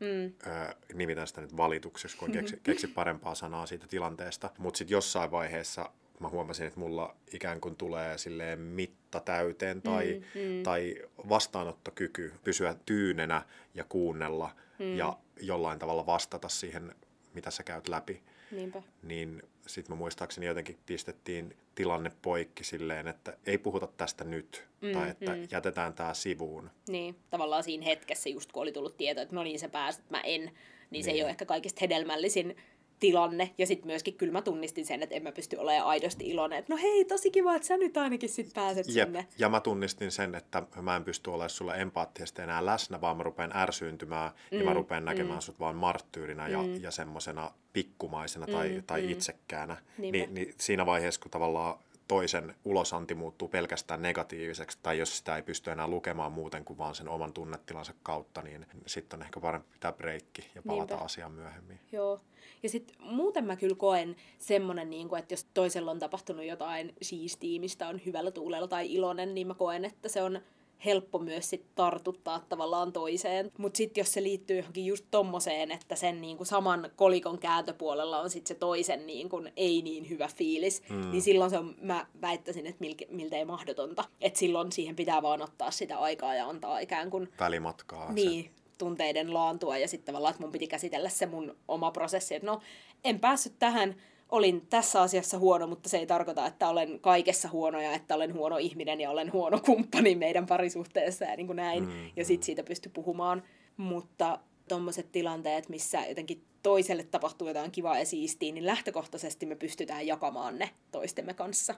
mm. 0.00 0.24
ö, 0.46 0.74
nimitän 0.94 1.26
sitä 1.26 1.40
nyt 1.40 1.56
valitukseksi, 1.56 2.16
kun 2.16 2.32
keksi, 2.32 2.60
keksi 2.62 2.86
parempaa 2.86 3.34
sanaa 3.34 3.66
siitä 3.66 3.86
tilanteesta. 3.86 4.50
Mutta 4.58 4.78
sitten 4.78 4.94
jossain 4.94 5.30
vaiheessa 5.30 5.90
mä 6.20 6.28
huomasin, 6.28 6.66
että 6.66 6.80
mulla 6.80 7.16
ikään 7.32 7.60
kuin 7.60 7.76
tulee 7.76 8.18
silleen 8.18 8.60
mitta 8.60 9.20
täyteen 9.20 9.82
tai, 9.82 10.22
mm, 10.34 10.40
mm. 10.40 10.62
tai 10.62 10.96
vastaanottokyky 11.28 12.32
pysyä 12.44 12.76
tyynenä 12.86 13.42
ja 13.74 13.84
kuunnella 13.84 14.50
mm. 14.78 14.96
ja 14.96 15.18
jollain 15.40 15.78
tavalla 15.78 16.06
vastata 16.06 16.48
siihen, 16.48 16.94
mitä 17.34 17.50
sä 17.50 17.62
käyt 17.62 17.88
läpi. 17.88 18.22
Niinpä. 18.50 18.82
Niin 19.02 19.42
sitten 19.66 19.96
mä 19.96 19.98
muistaakseni 19.98 20.46
jotenkin 20.46 20.78
pistettiin 20.86 21.56
tilanne 21.74 22.12
poikki 22.22 22.64
silleen, 22.64 23.08
että 23.08 23.36
ei 23.46 23.58
puhuta 23.58 23.86
tästä 23.86 24.24
nyt, 24.24 24.64
mm, 24.80 24.92
tai 24.92 25.10
että 25.10 25.34
mm. 25.34 25.48
jätetään 25.50 25.94
tämä 25.94 26.14
sivuun. 26.14 26.70
Niin, 26.88 27.16
tavallaan 27.30 27.62
siinä 27.62 27.84
hetkessä, 27.84 28.28
just 28.28 28.52
kun 28.52 28.62
oli 28.62 28.72
tullut 28.72 28.96
tieto, 28.96 29.20
että 29.20 29.34
no 29.34 29.42
niin, 29.42 29.58
sä 29.58 29.68
pääsit, 29.68 30.10
mä 30.10 30.20
en, 30.20 30.40
niin, 30.40 30.52
niin. 30.90 31.04
se 31.04 31.10
ei 31.10 31.14
Niin. 31.14 31.24
ole 31.24 31.30
ehkä 31.30 31.44
kaikista 31.44 31.78
hedelmällisin 31.80 32.56
tilanne. 33.00 33.50
Ja 33.58 33.66
sitten 33.66 33.86
myöskin 33.86 34.14
kyllä 34.14 34.32
mä 34.32 34.42
tunnistin 34.42 34.86
sen, 34.86 35.02
että 35.02 35.14
en 35.14 35.22
mä 35.22 35.32
pysty 35.32 35.56
olemaan 35.56 35.86
aidosti 35.86 36.28
iloinen. 36.28 36.58
Että 36.58 36.72
no 36.72 36.78
hei, 36.82 37.04
tosi 37.04 37.30
kiva, 37.30 37.54
että 37.54 37.68
sä 37.68 37.76
nyt 37.76 37.96
ainakin 37.96 38.28
sit 38.28 38.54
pääset 38.54 38.86
Jep. 38.88 39.06
sinne. 39.06 39.26
Ja 39.38 39.48
mä 39.48 39.60
tunnistin 39.60 40.10
sen, 40.10 40.34
että 40.34 40.62
mä 40.82 40.96
en 40.96 41.04
pysty 41.04 41.30
olemaan 41.30 41.50
sulle 41.50 41.74
empaattisesti 41.76 42.42
enää 42.42 42.66
läsnä, 42.66 43.00
vaan 43.00 43.16
mä 43.16 43.22
rupean 43.22 43.56
ärsyyntymään 43.56 44.30
mm, 44.52 44.58
ja 44.58 44.64
mä 44.64 44.74
rupean 44.74 45.04
näkemään 45.04 45.38
mm. 45.38 45.42
sut 45.42 45.60
vaan 45.60 45.76
marttyyrinä 45.76 46.48
ja, 46.48 46.58
ja 46.80 46.90
semmosena 46.90 47.50
pikkumaisena 47.72 48.46
tai, 48.46 48.68
mm, 48.68 48.82
tai 48.86 49.02
mm. 49.02 49.08
itsekkäänä. 49.08 49.76
Niinpä. 49.98 50.18
Ni, 50.18 50.26
niin 50.26 50.54
siinä 50.58 50.86
vaiheessa, 50.86 51.20
kun 51.20 51.30
tavallaan 51.30 51.78
toisen 52.08 52.54
ulosanti 52.64 53.14
muuttuu 53.14 53.48
pelkästään 53.48 54.02
negatiiviseksi, 54.02 54.78
tai 54.82 54.98
jos 54.98 55.18
sitä 55.18 55.36
ei 55.36 55.42
pysty 55.42 55.70
enää 55.70 55.88
lukemaan 55.88 56.32
muuten 56.32 56.64
kuin 56.64 56.78
vaan 56.78 56.94
sen 56.94 57.08
oman 57.08 57.32
tunnetilansa 57.32 57.94
kautta, 58.02 58.42
niin 58.42 58.66
sitten 58.86 59.18
on 59.18 59.22
ehkä 59.24 59.40
parempi 59.40 59.68
pitää 59.72 59.92
breikki 59.92 60.50
ja 60.54 60.62
palata 60.62 60.94
Niinpä. 60.94 61.04
asiaan 61.04 61.32
myöhemmin. 61.32 61.80
Joo. 61.92 62.20
Ja 62.62 62.68
sitten 62.68 62.96
muuten 63.00 63.44
mä 63.44 63.56
kyllä 63.56 63.76
koen 63.76 64.16
semmonen, 64.38 64.90
niin 64.90 65.16
että 65.18 65.32
jos 65.32 65.46
toisella 65.54 65.90
on 65.90 65.98
tapahtunut 65.98 66.44
jotain 66.44 66.94
siistiä, 67.02 67.60
mistä 67.60 67.88
on 67.88 68.00
hyvällä 68.06 68.30
tuulella 68.30 68.68
tai 68.68 68.94
iloinen, 68.94 69.34
niin 69.34 69.46
mä 69.46 69.54
koen, 69.54 69.84
että 69.84 70.08
se 70.08 70.22
on 70.22 70.40
helppo 70.84 71.18
myös 71.18 71.50
sit 71.50 71.64
tartuttaa 71.74 72.40
tavallaan 72.48 72.92
toiseen. 72.92 73.52
Mutta 73.58 73.76
sitten 73.76 74.00
jos 74.00 74.12
se 74.12 74.22
liittyy 74.22 74.56
johonkin 74.56 74.86
just 74.86 75.04
tommoseen, 75.10 75.70
että 75.70 75.96
sen 75.96 76.20
niinku 76.20 76.44
saman 76.44 76.90
kolikon 76.96 77.38
kääntöpuolella 77.38 78.20
on 78.20 78.30
sitten 78.30 78.48
se 78.48 78.54
toisen 78.54 79.06
niinku 79.06 79.42
ei 79.56 79.82
niin 79.82 80.08
hyvä 80.08 80.28
fiilis, 80.36 80.82
mm. 80.88 81.10
niin 81.10 81.22
silloin 81.22 81.50
se 81.50 81.58
on, 81.58 81.74
mä 81.80 82.06
väittäisin, 82.20 82.66
että 82.66 82.80
milke, 82.80 83.06
miltei 83.10 83.44
mahdotonta. 83.44 84.04
Että 84.20 84.38
silloin 84.38 84.72
siihen 84.72 84.96
pitää 84.96 85.22
vaan 85.22 85.42
ottaa 85.42 85.70
sitä 85.70 85.98
aikaa 85.98 86.34
ja 86.34 86.48
antaa 86.48 86.78
ikään 86.78 87.10
kuin 87.10 87.28
Välimatkaa. 87.40 88.12
niin, 88.12 88.50
tunteiden 88.78 89.34
laantua 89.34 89.78
ja 89.78 89.88
sitten 89.88 90.06
tavallaan, 90.06 90.30
että 90.30 90.42
mun 90.42 90.52
piti 90.52 90.66
käsitellä 90.66 91.08
se 91.08 91.26
mun 91.26 91.56
oma 91.68 91.90
prosessi, 91.90 92.34
että 92.34 92.46
no, 92.46 92.60
en 93.04 93.20
päässyt 93.20 93.52
tähän, 93.58 93.96
olin 94.28 94.66
tässä 94.66 95.02
asiassa 95.02 95.38
huono, 95.38 95.66
mutta 95.66 95.88
se 95.88 95.98
ei 95.98 96.06
tarkoita, 96.06 96.46
että 96.46 96.68
olen 96.68 97.00
kaikessa 97.00 97.48
huono 97.48 97.80
ja 97.80 97.92
että 97.92 98.14
olen 98.14 98.34
huono 98.34 98.56
ihminen 98.56 99.00
ja 99.00 99.10
olen 99.10 99.32
huono 99.32 99.60
kumppani 99.66 100.14
meidän 100.14 100.46
parisuhteessa 100.46 101.24
ja 101.24 101.36
niin 101.36 101.46
kuin 101.46 101.56
näin. 101.56 101.84
Mm, 101.84 102.10
ja 102.16 102.24
sitten 102.24 102.46
siitä 102.46 102.62
pysty 102.62 102.88
puhumaan. 102.88 103.42
Mutta 103.76 104.38
tommoset 104.68 105.12
tilanteet, 105.12 105.68
missä 105.68 106.06
jotenkin 106.06 106.44
toiselle 106.62 107.04
tapahtuu 107.04 107.48
jotain 107.48 107.70
kivaa 107.70 107.98
ja 107.98 108.06
siistiä, 108.06 108.52
niin 108.52 108.66
lähtökohtaisesti 108.66 109.46
me 109.46 109.54
pystytään 109.54 110.06
jakamaan 110.06 110.58
ne 110.58 110.70
toistemme 110.90 111.34
kanssa. 111.34 111.74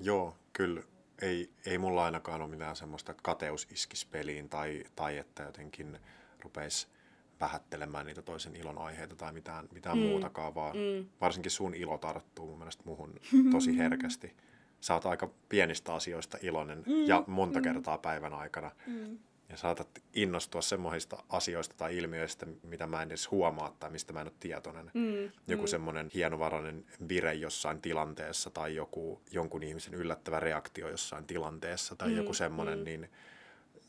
Joo, 0.00 0.34
kyllä 0.52 0.82
ei, 1.22 1.50
ei 1.66 1.78
mulla 1.78 2.04
ainakaan 2.04 2.42
ole 2.42 2.50
mitään 2.50 2.76
semmoista, 2.76 3.12
että 3.12 3.22
kateus 3.22 3.68
iskisi 3.70 4.06
peliin 4.10 4.48
tai, 4.48 4.84
tai 4.96 5.18
että 5.18 5.42
jotenkin 5.42 5.98
rupeisi 6.40 6.86
vähättelemään 7.40 8.06
niitä 8.06 8.22
toisen 8.22 8.56
ilon 8.56 8.78
aiheita 8.78 9.16
tai 9.16 9.32
mitään, 9.32 9.68
mitään 9.72 9.98
mm. 9.98 10.04
muutakaan, 10.04 10.54
vaan 10.54 10.76
mm. 10.76 11.06
varsinkin 11.20 11.50
sun 11.50 11.74
ilo 11.74 11.98
tarttuu 11.98 12.46
mun 12.46 12.58
mielestä 12.58 12.82
muhun 12.86 13.14
tosi 13.52 13.78
herkästi. 13.78 14.36
Sä 14.80 14.94
oot 14.94 15.06
aika 15.06 15.30
pienistä 15.48 15.94
asioista 15.94 16.38
iloinen 16.42 16.78
mm. 16.86 17.06
ja 17.06 17.24
monta 17.26 17.58
mm. 17.58 17.62
kertaa 17.62 17.98
päivän 17.98 18.34
aikana. 18.34 18.70
Mm 18.86 19.18
ja 19.50 19.56
saatat 19.56 19.88
innostua 20.14 20.62
semmoisista 20.62 21.22
asioista 21.28 21.74
tai 21.78 21.96
ilmiöistä, 21.96 22.46
mitä 22.62 22.86
mä 22.86 23.02
en 23.02 23.08
edes 23.08 23.30
huomaa 23.30 23.76
tai 23.80 23.90
mistä 23.90 24.12
mä 24.12 24.20
en 24.20 24.26
ole 24.26 24.34
tietoinen. 24.40 24.90
Mm, 24.94 25.30
joku 25.46 25.62
mm. 25.62 25.66
semmoinen 25.66 26.10
hienovarainen 26.14 26.84
vire 27.08 27.34
jossain 27.34 27.80
tilanteessa 27.80 28.50
tai 28.50 28.74
joku, 28.74 29.20
jonkun 29.30 29.62
ihmisen 29.62 29.94
yllättävä 29.94 30.40
reaktio 30.40 30.88
jossain 30.88 31.26
tilanteessa 31.26 31.96
tai 31.96 32.08
mm, 32.08 32.16
joku 32.16 32.34
semmoinen, 32.34 32.78
mm. 32.78 32.84
niin 32.84 33.10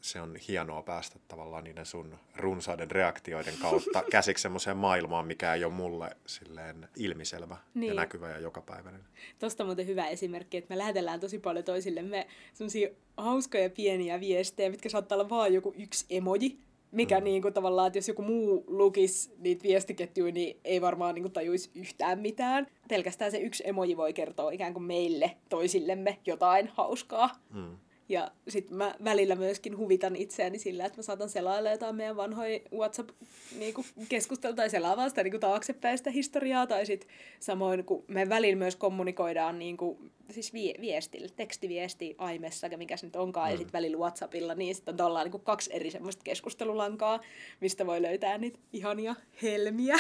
se 0.02 0.22
on 0.22 0.36
hienoa 0.48 0.82
päästä 0.82 1.20
tavallaan 1.28 1.64
niiden 1.64 1.86
sun 1.86 2.18
runsaiden 2.36 2.92
reaktioiden 2.92 3.54
kautta 3.62 4.04
käsiksi 4.12 4.42
semmoiseen 4.42 4.78
maailmaan, 4.78 5.28
mikä 5.28 5.54
ei 5.54 5.66
ole 5.66 5.74
mulle 5.74 6.18
silleen 6.26 6.88
ilmiselvä 6.96 7.58
niin. 7.74 7.88
ja 7.88 7.94
näkyvä 7.94 8.30
ja 8.30 8.40
jokapäiväinen. 8.40 9.02
Tuosta 9.40 9.66
muuten 9.66 9.88
hyvä 9.88 10.08
esimerkki, 10.08 10.58
että 10.58 10.74
me 10.74 10.78
lähetellään 10.78 11.20
tosi 11.20 11.40
paljon 11.40 11.66
toisillemme 11.66 12.28
semmoisia 12.54 12.90
hauskoja 13.18 13.70
pieniä 13.70 14.20
viestejä, 14.20 14.70
mitkä 14.70 14.90
saattaa 14.90 15.16
olla 15.16 15.30
vaan 15.30 15.54
joku 15.54 15.74
yksi 15.78 16.06
emoji, 16.10 16.60
mikä 16.92 17.20
mm. 17.20 17.24
niin 17.24 17.42
kuin, 17.42 17.54
tavallaan, 17.54 17.88
että 17.88 17.98
jos 17.98 18.08
joku 18.08 18.22
muu 18.22 18.64
lukisi 18.68 19.32
niitä 19.38 19.64
viestiketjuja, 19.64 20.32
niin 20.32 20.60
ei 20.64 20.82
varmaan 20.82 21.16
niin 21.16 21.24
kuin, 21.24 21.32
tajuisi 21.32 21.72
yhtään 21.76 22.20
mitään. 22.20 22.68
Pelkästään 22.90 23.32
se 23.32 23.38
yksi 23.38 23.64
emoji 23.66 23.98
voi 23.98 24.14
kertoa 24.14 24.52
ikään 24.52 24.74
kuin 24.74 24.84
meille 24.84 25.38
toisillemme 25.50 26.20
jotain 26.26 26.68
hauskaa. 26.68 27.30
Mm. 27.54 27.78
Ja 28.12 28.32
sitten 28.48 28.78
mä 28.78 28.96
välillä 29.04 29.36
myöskin 29.36 29.78
huvitan 29.78 30.16
itseäni 30.16 30.60
sillä, 30.60 30.86
että 30.86 30.98
mä 30.98 31.04
saatan 31.04 31.30
selailla 31.30 31.72
jotain 31.72 31.96
meidän 31.96 32.16
vanhoja 32.16 32.60
WhatsApp-keskustelua 32.74 34.52
niinku, 34.52 34.56
tai 34.56 34.70
selaa 34.70 35.10
sitä 35.10 35.24
niinku, 35.24 35.40
taaksepäin 35.40 35.98
sitä 35.98 36.12
historiaa. 36.12 36.68
Tai 36.68 36.86
sitten 36.86 37.10
samoin, 37.40 37.86
kun 37.86 38.04
me 38.08 38.30
välillä 38.30 38.56
myös 38.56 38.76
kommunikoidaan 38.76 39.60
niinku, 39.60 40.00
siis 40.30 40.54
vie- 40.54 40.82
viestillä, 40.82 41.28
tekstiviesti 41.36 42.16
Aimessa, 42.18 42.68
mikä 42.78 42.98
se 42.98 43.06
nyt 43.06 43.16
onkaan, 43.16 43.48
mm. 43.48 43.52
ja 43.52 43.58
sitten 43.58 43.74
välillä 43.74 43.98
WhatsAppilla, 43.98 44.56
niin 44.56 44.76
sitten 44.76 45.02
on 45.02 45.24
niinku 45.24 45.40
kaksi 45.40 45.70
eri 45.74 45.92
semmoista 45.92 46.24
keskustelulankaa, 46.24 47.20
mistä 47.62 47.88
voi 47.88 48.02
löytää 48.02 48.38
niitä 48.38 48.60
ihania 48.74 49.16
helmiä. 49.42 49.96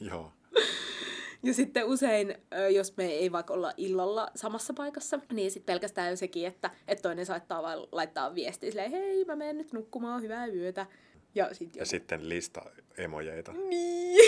Joo. 0.00 0.32
Ja 1.42 1.54
sitten 1.54 1.84
usein, 1.84 2.34
jos 2.74 2.96
me 2.96 3.04
ei 3.04 3.32
vaikka 3.32 3.54
olla 3.54 3.72
illalla 3.76 4.30
samassa 4.34 4.74
paikassa, 4.74 5.20
niin 5.32 5.50
sitten 5.50 5.72
pelkästään 5.72 6.16
sekin, 6.16 6.46
että, 6.46 6.70
että 6.88 7.02
toinen 7.02 7.26
saattaa 7.26 7.62
vaan 7.62 7.78
laittaa 7.92 8.34
viestiä 8.34 8.70
silleen, 8.70 8.90
hei, 8.90 9.24
mä 9.24 9.36
menen 9.36 9.58
nyt 9.58 9.72
nukkumaan, 9.72 10.22
hyvää 10.22 10.46
yötä. 10.46 10.86
Ja, 11.34 11.54
sit 11.54 11.76
ja 11.76 11.86
sitten 11.86 12.28
lista 12.28 12.62
emojeita. 12.98 13.52
Niin, 13.52 14.18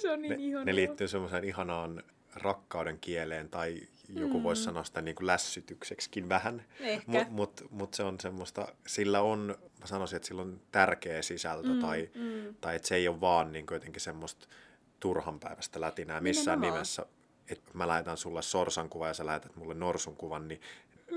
se 0.00 0.10
on 0.10 0.22
niin 0.22 0.30
ne, 0.30 0.36
ihanaa. 0.38 0.64
Ne 0.64 0.74
liittyy 0.74 1.08
semmoiseen 1.08 1.44
ihanaan 1.44 2.02
rakkauden 2.34 2.98
kieleen 3.00 3.48
tai 3.48 3.80
joku 4.08 4.38
mm. 4.38 4.42
voisi 4.42 4.62
sanoa 4.62 4.84
sitä 4.84 5.02
niin 5.02 5.14
kuin 5.14 5.26
lässytykseksikin 5.26 6.28
vähän. 6.28 6.64
Mutta 7.06 7.26
mut, 7.30 7.66
mut 7.70 7.94
se 7.94 8.02
on 8.02 8.20
semmoista, 8.20 8.68
sillä 8.86 9.20
on, 9.20 9.58
mä 9.80 9.86
sanoisin, 9.86 10.16
että 10.16 10.28
sillä 10.28 10.42
on 10.42 10.60
tärkeä 10.72 11.22
sisältö 11.22 11.68
mm, 11.68 11.80
tai, 11.80 12.10
mm. 12.14 12.54
tai 12.60 12.76
että 12.76 12.88
se 12.88 12.94
ei 12.94 13.08
ole 13.08 13.20
vaan 13.20 13.52
niin 13.52 13.66
kuin 13.66 13.76
jotenkin 13.76 14.00
semmoista 14.00 14.48
turhanpäiväistä 15.00 15.80
lätinää 15.80 16.20
missään 16.20 16.60
Nimenomaan. 16.60 16.78
nimessä. 16.78 17.06
Että 17.48 17.70
mä 17.74 17.88
lähetän 17.88 18.16
sulle 18.16 18.42
sorsan 18.42 18.88
kuvan 18.88 19.08
ja 19.08 19.14
sä 19.14 19.26
lähetät 19.26 19.56
mulle 19.56 19.74
norsun 19.74 20.16
kuvan, 20.16 20.48
niin 20.48 20.60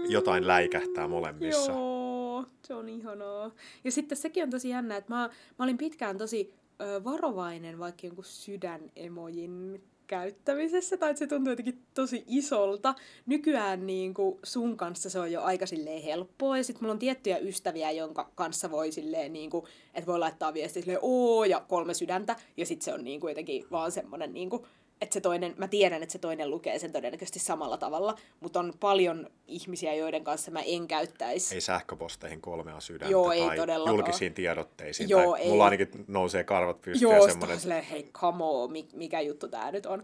jotain 0.09 0.47
läikähtää 0.47 1.07
molemmissa. 1.07 1.71
Joo, 1.71 2.45
se 2.63 2.73
on 2.73 2.89
ihanaa. 2.89 3.51
Ja 3.83 3.91
sitten 3.91 4.17
sekin 4.17 4.43
on 4.43 4.49
tosi 4.49 4.69
jännä, 4.69 4.97
että 4.97 5.13
mä, 5.13 5.29
mä 5.59 5.65
olin 5.65 5.77
pitkään 5.77 6.17
tosi 6.17 6.53
ö, 6.81 7.03
varovainen 7.03 7.79
vaikka 7.79 8.07
jonkun 8.07 8.25
sydänemojin 8.25 9.83
käyttämisessä, 10.07 10.97
tai 10.97 11.09
että 11.09 11.19
se 11.19 11.27
tuntuu 11.27 11.51
jotenkin 11.51 11.81
tosi 11.93 12.23
isolta. 12.27 12.95
Nykyään 13.25 13.87
niin 13.87 14.13
kuin 14.13 14.39
sun 14.43 14.77
kanssa 14.77 15.09
se 15.09 15.19
on 15.19 15.31
jo 15.31 15.41
aika 15.41 15.65
silleen 15.65 16.01
helppoa, 16.01 16.57
ja 16.57 16.63
sitten 16.63 16.83
mulla 16.83 16.93
on 16.93 16.99
tiettyjä 16.99 17.37
ystäviä, 17.37 17.91
jonka 17.91 18.31
kanssa 18.35 18.71
voi 18.71 18.91
silleen, 18.91 19.33
niin 19.33 19.49
kuin, 19.49 19.65
että 19.93 20.07
voi 20.07 20.19
laittaa 20.19 20.53
viestiä 20.53 20.81
silleen 20.81 20.99
oo 21.01 21.43
ja 21.43 21.59
kolme 21.59 21.93
sydäntä, 21.93 22.35
ja 22.57 22.65
sitten 22.65 22.85
se 22.85 22.93
on 22.93 23.03
niin 23.03 23.19
kuin 23.19 23.31
jotenkin 23.31 23.65
vaan 23.71 23.91
semmoinen 23.91 24.33
niin 24.33 24.49
kuin, 24.49 24.65
että 25.03 25.13
se 25.13 25.21
toinen, 25.21 25.53
mä 25.57 25.67
tiedän, 25.67 26.03
että 26.03 26.13
se 26.13 26.19
toinen 26.19 26.49
lukee 26.51 26.79
sen 26.79 26.91
todennäköisesti 26.91 27.39
samalla 27.39 27.77
tavalla, 27.77 28.15
mutta 28.39 28.59
on 28.59 28.73
paljon 28.79 29.29
ihmisiä, 29.47 29.93
joiden 29.93 30.23
kanssa 30.23 30.51
mä 30.51 30.61
en 30.61 30.87
käyttäisi. 30.87 31.55
Ei 31.55 31.61
sähköposteihin 31.61 32.41
kolmea 32.41 32.79
sydäntä 32.79 33.11
Joo, 33.11 33.31
ei 33.31 33.41
tai 33.41 33.57
todellakaan. 33.57 33.97
julkisiin 33.97 34.33
tiedotteisiin. 34.33 35.09
Joo, 35.09 35.31
tai 35.31 35.41
ei. 35.41 35.49
Mulla 35.49 35.63
ainakin 35.65 36.05
nousee 36.07 36.43
karvat 36.43 36.81
pystyyn. 36.81 37.11
Joo, 37.11 37.27
semmoinen... 37.27 37.59
silleen, 37.59 37.83
hei, 37.83 38.09
come 38.13 38.43
on, 38.43 38.69
mikä 38.93 39.21
juttu 39.21 39.47
tää 39.47 39.71
nyt 39.71 39.85
on. 39.85 40.03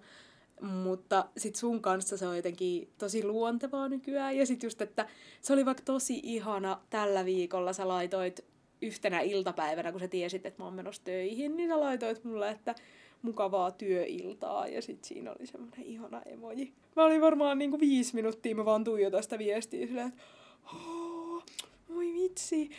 Mutta 0.62 1.26
sit 1.38 1.56
sun 1.56 1.82
kanssa 1.82 2.18
se 2.18 2.28
on 2.28 2.36
jotenkin 2.36 2.90
tosi 2.98 3.24
luontevaa 3.24 3.90
nykyään. 3.90 4.38
Ja 4.38 4.46
sit 4.46 4.64
just, 4.64 4.82
että 4.82 5.08
se 5.42 5.54
oli 5.54 5.66
vaikka 5.66 5.84
tosi 5.86 6.20
ihana 6.24 6.82
tällä 6.90 7.26
viikolla, 7.26 7.74
sä 7.74 7.88
laitoit 7.88 8.46
yhtenä 8.82 9.20
iltapäivänä, 9.20 9.92
kun 9.92 10.00
sä 10.00 10.08
tiesit, 10.08 10.46
että 10.46 10.62
mä 10.62 10.66
oon 10.66 10.74
menossa 10.74 11.04
töihin, 11.04 11.58
niin 11.58 11.70
sä 11.70 11.80
laitoit 11.80 12.24
mulle, 12.24 12.50
että 12.50 12.76
mukavaa 13.22 13.72
työiltaa 13.72 14.68
ja 14.68 14.82
sitten 14.82 15.08
siinä 15.08 15.32
oli 15.32 15.48
semmoinen 15.48 15.84
ihana 15.84 16.22
emoji. 16.22 16.74
Mä 16.96 17.04
olin 17.04 17.22
varmaan 17.22 17.58
niinku 17.58 17.80
viisi 17.80 18.16
minuuttia, 18.16 18.56
mä 18.56 18.66
vaan 18.66 18.84
tuijotan 18.84 19.24
sitä 19.24 19.38
viestiä 19.38 19.88
silleen, 19.88 20.08
että 20.08 20.22
oh, 20.74 21.44
voi 21.90 22.14
vitsi, 22.14 22.70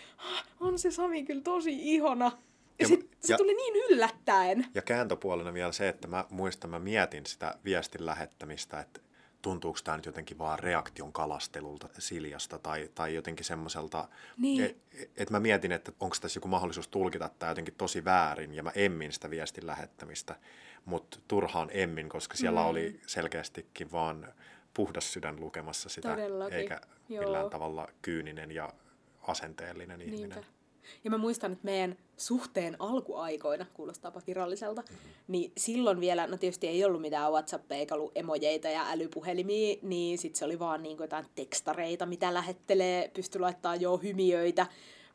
on 0.61 0.79
se 0.79 0.91
Sami 0.91 1.25
kyllä 1.25 1.43
tosi 1.43 1.95
ihana. 1.95 2.25
Ja, 2.25 2.33
ja 2.79 2.89
sit, 2.89 3.11
se 3.21 3.33
ja, 3.33 3.37
tuli 3.37 3.55
niin 3.55 3.75
yllättäen. 3.91 4.67
Ja 4.75 4.83
kääntöpuolena 4.83 5.55
vielä 5.55 5.73
se, 5.73 5.89
että 5.89 6.09
mä 6.09 6.25
muistan, 6.31 6.71
mä 6.71 6.79
mietin 6.79 7.27
sitä 7.27 7.55
viestin 7.65 8.07
lähettämistä, 8.07 8.81
että 8.81 9.01
tuntuuko 9.43 9.79
tämä 9.85 9.97
nyt 9.97 10.07
jotenkin 10.07 10.39
vaan 10.39 10.59
reaktion 10.59 11.13
kalastelulta 11.13 11.89
Siljasta 11.99 12.59
tai, 12.59 12.91
tai 12.95 13.15
jotenkin 13.15 13.45
semmoiselta, 13.45 14.09
niin. 14.37 14.65
että 14.65 14.97
et 15.17 15.31
mä 15.31 15.41
mietin, 15.41 15.73
että 15.73 15.93
onko 16.01 16.17
tässä 16.21 16.39
joku 16.39 16.49
mahdollisuus 16.49 16.89
tulkita 16.89 17.31
tämä 17.39 17.51
jotenkin 17.51 17.75
tosi 17.75 18.05
väärin 18.05 18.55
ja 18.55 18.63
mä 18.63 18.73
emmin 18.75 19.13
sitä 19.13 19.31
viestin 19.31 19.67
lähettämistä, 19.67 20.37
mutta 20.85 21.19
turhaan 21.29 21.69
emmin, 21.73 22.09
koska 22.09 22.37
siellä 22.37 22.61
mm. 22.61 22.67
oli 22.67 23.01
selkeästikin 23.07 23.93
vaan 23.93 24.33
puhdas 24.75 25.13
sydän 25.13 25.41
lukemassa 25.41 25.89
sitä, 25.89 26.09
Todellakin. 26.09 26.59
eikä 26.59 26.81
Joo. 27.09 27.25
millään 27.25 27.51
tavalla 27.51 27.89
kyyninen 28.03 28.51
ja 28.51 28.73
asenteellinen 29.23 29.99
Niinpä. 29.99 30.17
ihminen. 30.17 30.47
Ja 31.05 31.11
mä 31.11 31.19
muistan, 31.19 31.53
että 31.53 31.65
meidän 31.65 31.97
suhteen 32.17 32.77
alkuaikoina, 32.79 33.67
kuulostaapa 33.75 34.23
viralliselta, 34.27 34.83
mm-hmm. 34.83 35.11
niin 35.29 35.53
silloin 35.57 36.01
vielä, 36.01 36.27
no 36.27 36.37
tietysti 36.37 36.69
ei 36.69 36.85
ollut 36.85 37.01
mitään 37.01 37.33
WhatsAppia 37.33 37.77
eikä 37.77 37.95
ollut 37.95 38.13
emojeita 38.15 38.69
ja 38.69 38.91
älypuhelimia, 38.91 39.77
niin 39.83 40.19
sit 40.19 40.37
se 40.37 40.45
oli 40.45 40.59
vaan 40.59 40.83
niin 40.83 40.97
jotain 41.01 41.27
tekstareita, 41.35 42.07
mitä 42.07 42.35
lähettelee, 42.35 43.11
pystyi 43.15 43.41
laittaa 43.41 43.77
jo 43.77 43.97
hymiöitä. 43.97 44.67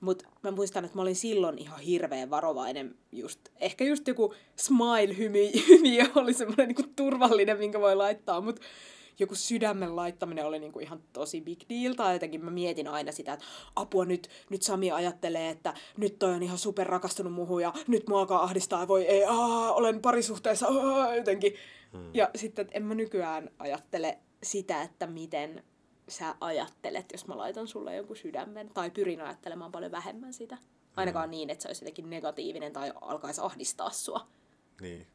Mutta 0.02 0.26
mä 0.44 0.52
muistan, 0.52 0.86
että 0.86 0.98
mä 0.98 1.02
olin 1.02 1.16
silloin 1.16 1.58
ihan 1.58 1.80
hirveän 1.80 2.30
varovainen 2.30 2.96
just, 3.12 3.40
ehkä 3.60 3.84
just 3.84 4.08
joku 4.08 4.34
smile-hymiö 4.56 6.06
oli 6.16 6.34
semmoinen 6.34 6.68
niinku 6.68 6.84
turvallinen, 6.96 7.58
minkä 7.58 7.80
voi 7.80 7.96
laittaa, 7.96 8.42
mutta 8.42 8.62
joku 9.20 9.36
sydämen 9.36 9.96
laittaminen 9.96 10.46
oli 10.46 10.60
niinku 10.60 10.80
ihan 10.80 11.04
tosi 11.14 11.42
big 11.42 11.60
deal. 11.70 11.94
Tai 11.94 12.16
jotenkin 12.16 12.46
mä 12.46 12.52
mietin 12.52 12.88
aina 12.88 13.12
sitä, 13.12 13.34
että 13.34 13.46
apua 13.76 14.06
nyt, 14.06 14.30
nyt 14.50 14.62
Sami 14.62 14.92
ajattelee, 14.92 15.50
että 15.50 15.74
nyt 15.98 16.20
toi 16.20 16.34
on 16.34 16.44
ihan 16.44 16.58
super 16.58 16.88
rakastunut 16.88 17.34
muuhun 17.34 17.62
ja 17.62 17.74
nyt 17.88 18.08
mua 18.08 18.20
alkaa 18.20 18.44
ahdistaa 18.44 18.82
ja 18.82 18.88
voi 18.88 19.06
ei, 19.06 19.24
aa, 19.24 19.74
olen 19.74 20.02
parisuhteessa, 20.02 20.68
aa, 20.68 21.16
jotenkin. 21.16 21.56
Hmm. 21.92 22.10
Ja 22.14 22.30
sitten, 22.36 22.64
että 22.64 22.78
en 22.78 22.84
mä 22.84 22.96
nykyään 22.96 23.50
ajattele 23.60 24.20
sitä, 24.44 24.82
että 24.82 25.08
miten 25.08 25.64
sä 26.08 26.36
ajattelet, 26.40 27.06
jos 27.12 27.28
mä 27.28 27.38
laitan 27.38 27.68
sulle 27.68 27.96
jonkun 27.96 28.18
sydämen, 28.18 28.70
tai 28.74 28.92
pyrin 28.92 29.22
ajattelemaan 29.22 29.72
paljon 29.72 29.92
vähemmän 29.92 30.34
sitä. 30.34 30.58
Ainakaan 30.96 31.26
hmm. 31.26 31.32
niin, 31.32 31.50
että 31.50 31.62
se 31.62 31.70
olisi 31.70 31.84
jotenkin 31.84 32.10
negatiivinen 32.10 32.74
tai 32.74 32.94
alkaisi 33.02 33.42
ahdistaa 33.42 33.90
sua. 33.90 34.28
Niin. 34.82 35.08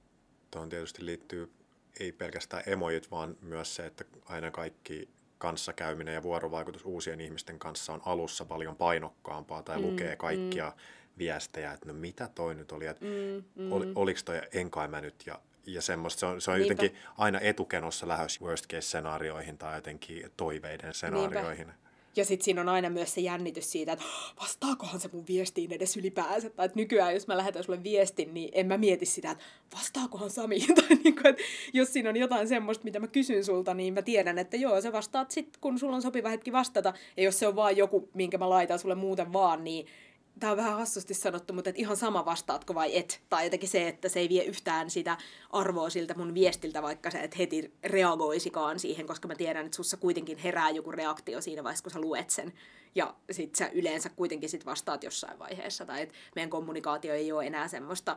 Tuohon 0.51 0.69
tietysti 0.69 1.07
liittyy 1.07 1.53
ei 2.01 2.13
pelkästään 2.13 2.63
emojit, 2.67 3.11
vaan 3.11 3.37
myös 3.43 3.77
se, 3.77 3.87
että 3.87 4.05
aina 4.25 4.51
kaikki 4.51 5.09
kanssakäyminen 5.39 6.15
ja 6.15 6.23
vuorovaikutus 6.23 6.85
uusien 6.85 7.21
ihmisten 7.21 7.59
kanssa 7.59 7.93
on 7.93 8.03
alussa 8.05 8.45
paljon 8.45 8.77
painokkaampaa 8.77 9.63
tai 9.63 9.79
mm, 9.79 9.83
lukee 9.83 10.17
kaikkia 10.17 10.69
mm. 10.69 10.83
viestejä, 11.19 11.73
että 11.73 11.87
no 11.87 11.95
mitä 11.95 12.29
toi 12.35 12.55
nyt 12.55 12.73
oli, 12.73 12.87
että 12.87 13.05
mm, 13.05 13.45
mm. 13.55 13.73
Ol, 13.73 13.85
oliko 13.95 14.21
toi 14.25 14.41
enkai 14.53 14.89
mä 14.89 15.01
nyt 15.01 15.15
ja, 15.27 15.41
ja 15.67 15.83
semmoista. 15.83 16.21
Se 16.21 16.27
on, 16.27 16.41
se 16.41 16.51
on 16.51 16.61
jotenkin 16.61 16.95
aina 17.19 17.41
etukenossa 17.41 18.09
lähes 18.09 18.41
worst 18.41 18.67
case-senaarioihin 18.67 19.59
tai 19.59 19.75
jotenkin 19.75 20.31
toiveiden 20.37 20.95
senaarioihin. 20.95 21.67
Niinpä. 21.67 21.90
Ja 22.17 22.25
sitten 22.25 22.45
siinä 22.45 22.61
on 22.61 22.69
aina 22.69 22.91
myös 22.91 23.15
se 23.15 23.21
jännitys 23.21 23.73
siitä, 23.73 23.93
että 23.93 24.05
vastaakohan 24.41 25.01
se 25.01 25.11
mun 25.13 25.25
viestiin 25.29 25.73
edes 25.73 25.97
ylipäänsä. 25.97 26.51
Tai 26.51 26.67
että 26.67 26.77
nykyään, 26.77 27.15
jos 27.15 27.27
mä 27.27 27.37
lähetän 27.37 27.65
sulle 27.65 27.83
viestin, 27.83 28.35
niin 28.35 28.49
en 28.53 28.67
mä 28.67 28.79
mieti 28.79 29.07
sitä, 29.07 29.31
että 29.31 29.45
vastaakohan 29.75 30.31
Sami. 30.31 30.61
tai 30.77 30.97
niin 31.05 31.15
kuin, 31.15 31.27
että 31.27 31.43
jos 31.73 31.93
siinä 31.93 32.11
on 32.11 32.17
jotain 32.17 32.49
semmoista, 32.49 32.85
mitä 32.85 33.01
mä 33.01 33.07
kysyn 33.07 33.45
sulta, 33.45 33.75
niin 33.75 33.95
mä 33.95 34.03
tiedän, 34.03 34.39
että 34.39 34.57
joo, 34.57 34.81
sä 34.81 34.93
vastaat 34.93 35.31
sitten, 35.31 35.61
kun 35.61 35.79
sulla 35.79 35.97
on 35.97 36.03
sopiva 36.03 36.29
hetki 36.29 36.53
vastata. 36.53 36.93
Ja 37.17 37.23
jos 37.23 37.39
se 37.39 37.47
on 37.47 37.57
vaan 37.57 37.77
joku, 37.77 38.09
minkä 38.15 38.39
mä 38.39 38.51
laitan 38.51 38.79
sulle 38.79 38.95
muuten 38.95 39.33
vaan, 39.33 39.65
niin 39.65 39.87
tämä 40.41 40.51
on 40.51 40.57
vähän 40.57 40.77
hassusti 40.77 41.15
sanottu, 41.15 41.53
mutta 41.53 41.71
et 41.71 41.79
ihan 41.79 41.97
sama 41.97 42.25
vastaatko 42.25 42.75
vai 42.75 42.97
et. 42.97 43.21
Tai 43.29 43.47
jotenkin 43.47 43.69
se, 43.69 43.89
että 43.89 44.09
se 44.09 44.21
ei 44.21 44.29
vie 44.29 44.45
yhtään 44.45 44.91
sitä 44.91 45.17
arvoa 45.51 45.91
siltä 45.91 46.15
mun 46.15 46.35
viestiltä, 46.35 46.83
vaikka 46.83 47.11
sä 47.11 47.21
et 47.21 47.39
heti 47.39 47.75
reagoisikaan 47.85 48.79
siihen, 48.79 49.07
koska 49.07 49.29
mä 49.29 49.35
tiedän, 49.35 49.67
että 49.67 49.77
sussa 49.77 49.97
kuitenkin 49.97 50.39
herää 50.39 50.71
joku 50.71 50.93
reaktio 50.93 51.41
siinä 51.41 51.65
vaiheessa, 51.65 51.83
kun 51.83 51.93
sä 51.93 52.01
luet 52.01 52.31
sen. 52.31 52.53
Ja 52.95 53.15
sit 53.31 53.55
sä 53.55 53.71
yleensä 53.73 54.09
kuitenkin 54.09 54.49
sit 54.49 54.67
vastaat 54.67 55.05
jossain 55.05 55.39
vaiheessa. 55.39 55.87
Tai 55.87 56.03
että 56.03 56.15
meidän 56.35 56.51
kommunikaatio 56.51 57.15
ei 57.15 57.33
ole 57.33 57.47
enää 57.47 57.69
semmoista 57.69 58.17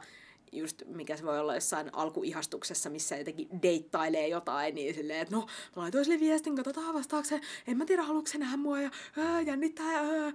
just 0.54 0.84
mikä 0.86 1.18
se 1.18 1.26
voi 1.26 1.40
olla 1.40 1.56
jossain 1.56 1.90
alkuihastuksessa, 1.94 2.90
missä 2.90 3.18
jotenkin 3.18 3.62
deittailee 3.62 4.28
jotain, 4.28 4.76
niin 4.76 4.96
silleen, 4.96 5.20
että 5.20 5.36
no, 5.36 5.42
mä 5.42 5.82
laitoin 5.82 6.06
sille 6.06 6.20
viestin, 6.20 6.56
katsotaan 6.56 6.94
vastaako 6.94 7.26
se, 7.26 7.42
en 7.68 7.78
mä 7.78 7.86
tiedä, 7.86 8.04
haluatko 8.04 8.32
se 8.32 8.38
nähdä 8.38 8.58
mua, 8.58 8.82
ja 8.82 8.92
ää, 9.18 9.42
jännittää, 9.42 9.94
ja 9.94 10.00
ää. 10.00 10.34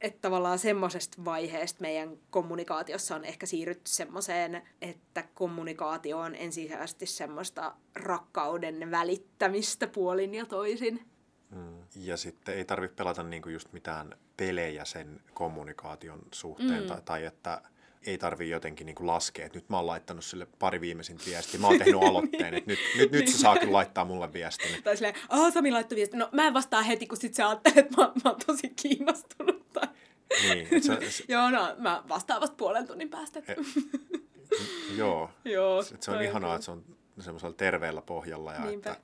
Että 0.00 0.18
tavallaan 0.20 0.58
semmoisesta 0.58 1.24
vaiheesta 1.24 1.80
meidän 1.80 2.18
kommunikaatiossa 2.30 3.16
on 3.16 3.24
ehkä 3.24 3.46
siirrytty 3.46 3.90
semmoiseen, 3.90 4.62
että 4.82 5.24
kommunikaatio 5.34 6.18
on 6.18 6.34
ensisijaisesti 6.34 7.06
semmoista 7.06 7.74
rakkauden 7.94 8.90
välittämistä 8.90 9.86
puolin 9.86 10.34
ja 10.34 10.46
toisin. 10.46 11.10
Mm. 11.50 11.78
Ja 11.96 12.16
sitten 12.16 12.54
ei 12.54 12.64
tarvitse 12.64 12.94
pelata 12.94 13.22
niinku 13.22 13.48
just 13.48 13.72
mitään 13.72 14.16
pelejä 14.36 14.84
sen 14.84 15.20
kommunikaation 15.34 16.22
suhteen, 16.32 16.82
mm. 16.82 16.86
tai, 16.86 17.02
tai 17.04 17.24
että 17.24 17.62
ei 18.06 18.18
tarvi 18.18 18.50
jotenkin 18.50 18.86
niin 18.86 18.94
kuin 18.94 19.06
laskea, 19.06 19.46
että 19.46 19.58
nyt 19.58 19.68
mä 19.68 19.76
oon 19.76 19.86
laittanut 19.86 20.24
sille 20.24 20.46
pari 20.58 20.80
viimeisintä 20.80 21.24
viestiä, 21.26 21.60
mä 21.60 21.66
oon 21.66 21.78
tehnyt 21.78 22.02
aloitteen, 22.08 22.54
että 22.54 22.70
nyt, 22.70 22.78
nyt, 22.96 23.12
nyt 23.12 23.28
se 23.28 23.38
saa 23.38 23.58
kyllä 23.58 23.72
laittaa 23.72 24.04
mulle 24.04 24.32
viestin. 24.32 24.82
Tai 24.82 24.96
silleen, 24.96 25.14
aah 25.28 25.52
Sami 25.52 25.72
laittoi 25.72 25.96
viesti, 25.96 26.16
no 26.16 26.28
mä 26.32 26.46
en 26.46 26.54
vastaa 26.54 26.82
heti, 26.82 27.06
kun 27.06 27.18
sit 27.18 27.34
sä 27.34 27.48
ajattelet, 27.48 27.78
että 27.78 27.96
mä, 27.96 28.12
mä 28.24 28.30
oon 28.30 28.40
tosi 28.46 28.68
kiinnostunut. 28.82 29.72
Tai... 29.72 29.88
Niin, 30.42 30.68
et 30.70 30.82
se, 30.82 30.98
se... 31.10 31.24
Joo, 31.28 31.50
no 31.50 31.74
mä 31.78 32.02
vastaan 32.08 32.40
vasta 32.40 32.56
puolen 32.56 32.86
tunnin 32.86 33.10
päästä. 33.10 33.42
E... 33.48 33.54
joo, 34.96 35.30
joo 35.44 35.80
et 35.94 36.02
se 36.02 36.10
on 36.10 36.22
ihanaa, 36.22 36.54
että 36.54 36.64
se 36.64 36.70
on 36.70 36.84
semmoisella 37.18 37.54
terveellä 37.54 38.02
pohjalla 38.02 38.52
ja 38.52 38.64
Niinpä. 38.64 38.92
että 38.92 39.02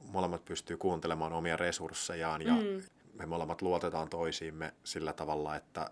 molemmat 0.00 0.44
pystyy 0.44 0.76
kuuntelemaan 0.76 1.32
omia 1.32 1.56
resurssejaan 1.56 2.42
ja 2.42 2.52
mm. 2.52 2.82
me 3.12 3.26
molemmat 3.26 3.62
luotetaan 3.62 4.08
toisiimme 4.08 4.74
sillä 4.84 5.12
tavalla, 5.12 5.56
että 5.56 5.90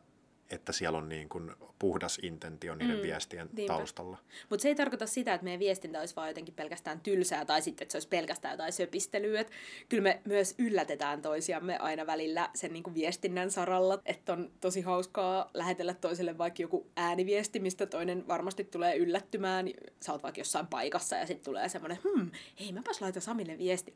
että 0.50 0.72
siellä 0.72 0.98
on 0.98 1.08
niin 1.08 1.28
kuin 1.28 1.50
puhdas 1.78 2.18
intentio 2.22 2.74
niiden 2.74 2.96
mm, 2.96 3.02
viestien 3.02 3.50
niinpä. 3.52 3.74
taustalla. 3.74 4.18
Mutta 4.50 4.62
se 4.62 4.68
ei 4.68 4.74
tarkoita 4.74 5.06
sitä, 5.06 5.34
että 5.34 5.44
meidän 5.44 5.60
viestintä 5.60 6.00
olisi 6.00 6.16
vaan 6.16 6.28
jotenkin 6.28 6.54
pelkästään 6.54 7.00
tylsää 7.00 7.44
tai 7.44 7.62
sitten, 7.62 7.84
että 7.84 7.92
se 7.92 7.96
olisi 7.96 8.08
pelkästään 8.08 8.52
jotain 8.52 8.72
söpistelyä. 8.72 9.40
Et 9.40 9.50
kyllä 9.88 10.02
me 10.02 10.20
myös 10.24 10.54
yllätetään 10.58 11.22
toisiamme 11.22 11.78
aina 11.78 12.06
välillä 12.06 12.50
sen 12.54 12.72
niin 12.72 12.82
kuin 12.82 12.94
viestinnän 12.94 13.50
saralla. 13.50 13.98
Että 14.06 14.32
on 14.32 14.50
tosi 14.60 14.80
hauskaa 14.80 15.50
lähetellä 15.54 15.94
toiselle 15.94 16.38
vaikka 16.38 16.62
joku 16.62 16.86
ääniviesti, 16.96 17.60
mistä 17.60 17.86
toinen 17.86 18.28
varmasti 18.28 18.64
tulee 18.64 18.96
yllättymään. 18.96 19.66
Sä 20.00 20.12
oot 20.12 20.22
vaikka 20.22 20.40
jossain 20.40 20.66
paikassa 20.66 21.16
ja 21.16 21.26
sitten 21.26 21.44
tulee 21.44 21.68
semmoinen, 21.68 21.98
hmm, 22.04 22.30
hei 22.60 22.72
mäpäs 22.72 23.00
laita 23.00 23.20
Samille 23.20 23.58
viesti. 23.58 23.94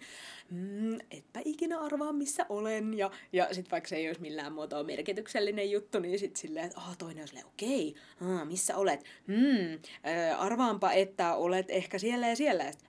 Hmm, 0.50 0.98
etpä 1.10 1.40
ikinä 1.44 1.78
arvaa 1.78 2.12
missä 2.12 2.46
olen. 2.48 2.94
Ja, 2.94 3.10
ja 3.32 3.54
sitten 3.54 3.70
vaikka 3.70 3.88
se 3.88 3.96
ei 3.96 4.08
olisi 4.08 4.20
millään 4.20 4.52
muotoa 4.52 4.82
merkityksellinen 4.82 5.70
juttu, 5.70 5.98
niin 5.98 6.18
sitten 6.18 6.38
silleen, 6.38 6.66
että 6.66 6.78
oh, 6.80 6.97
toinen 6.99 7.23
on 7.23 7.28
silleen, 7.28 7.47
okei, 7.47 7.95
okay, 8.21 8.45
missä 8.45 8.76
olet? 8.76 9.04
Hmm, 9.26 9.75
äh, 9.75 10.42
arvaanpa, 10.42 10.92
että 10.92 11.35
olet 11.35 11.71
ehkä 11.71 11.99
siellä 11.99 12.28
ja 12.28 12.37
siellä. 12.37 12.64
Ja 12.64 12.73
sit, 12.73 12.85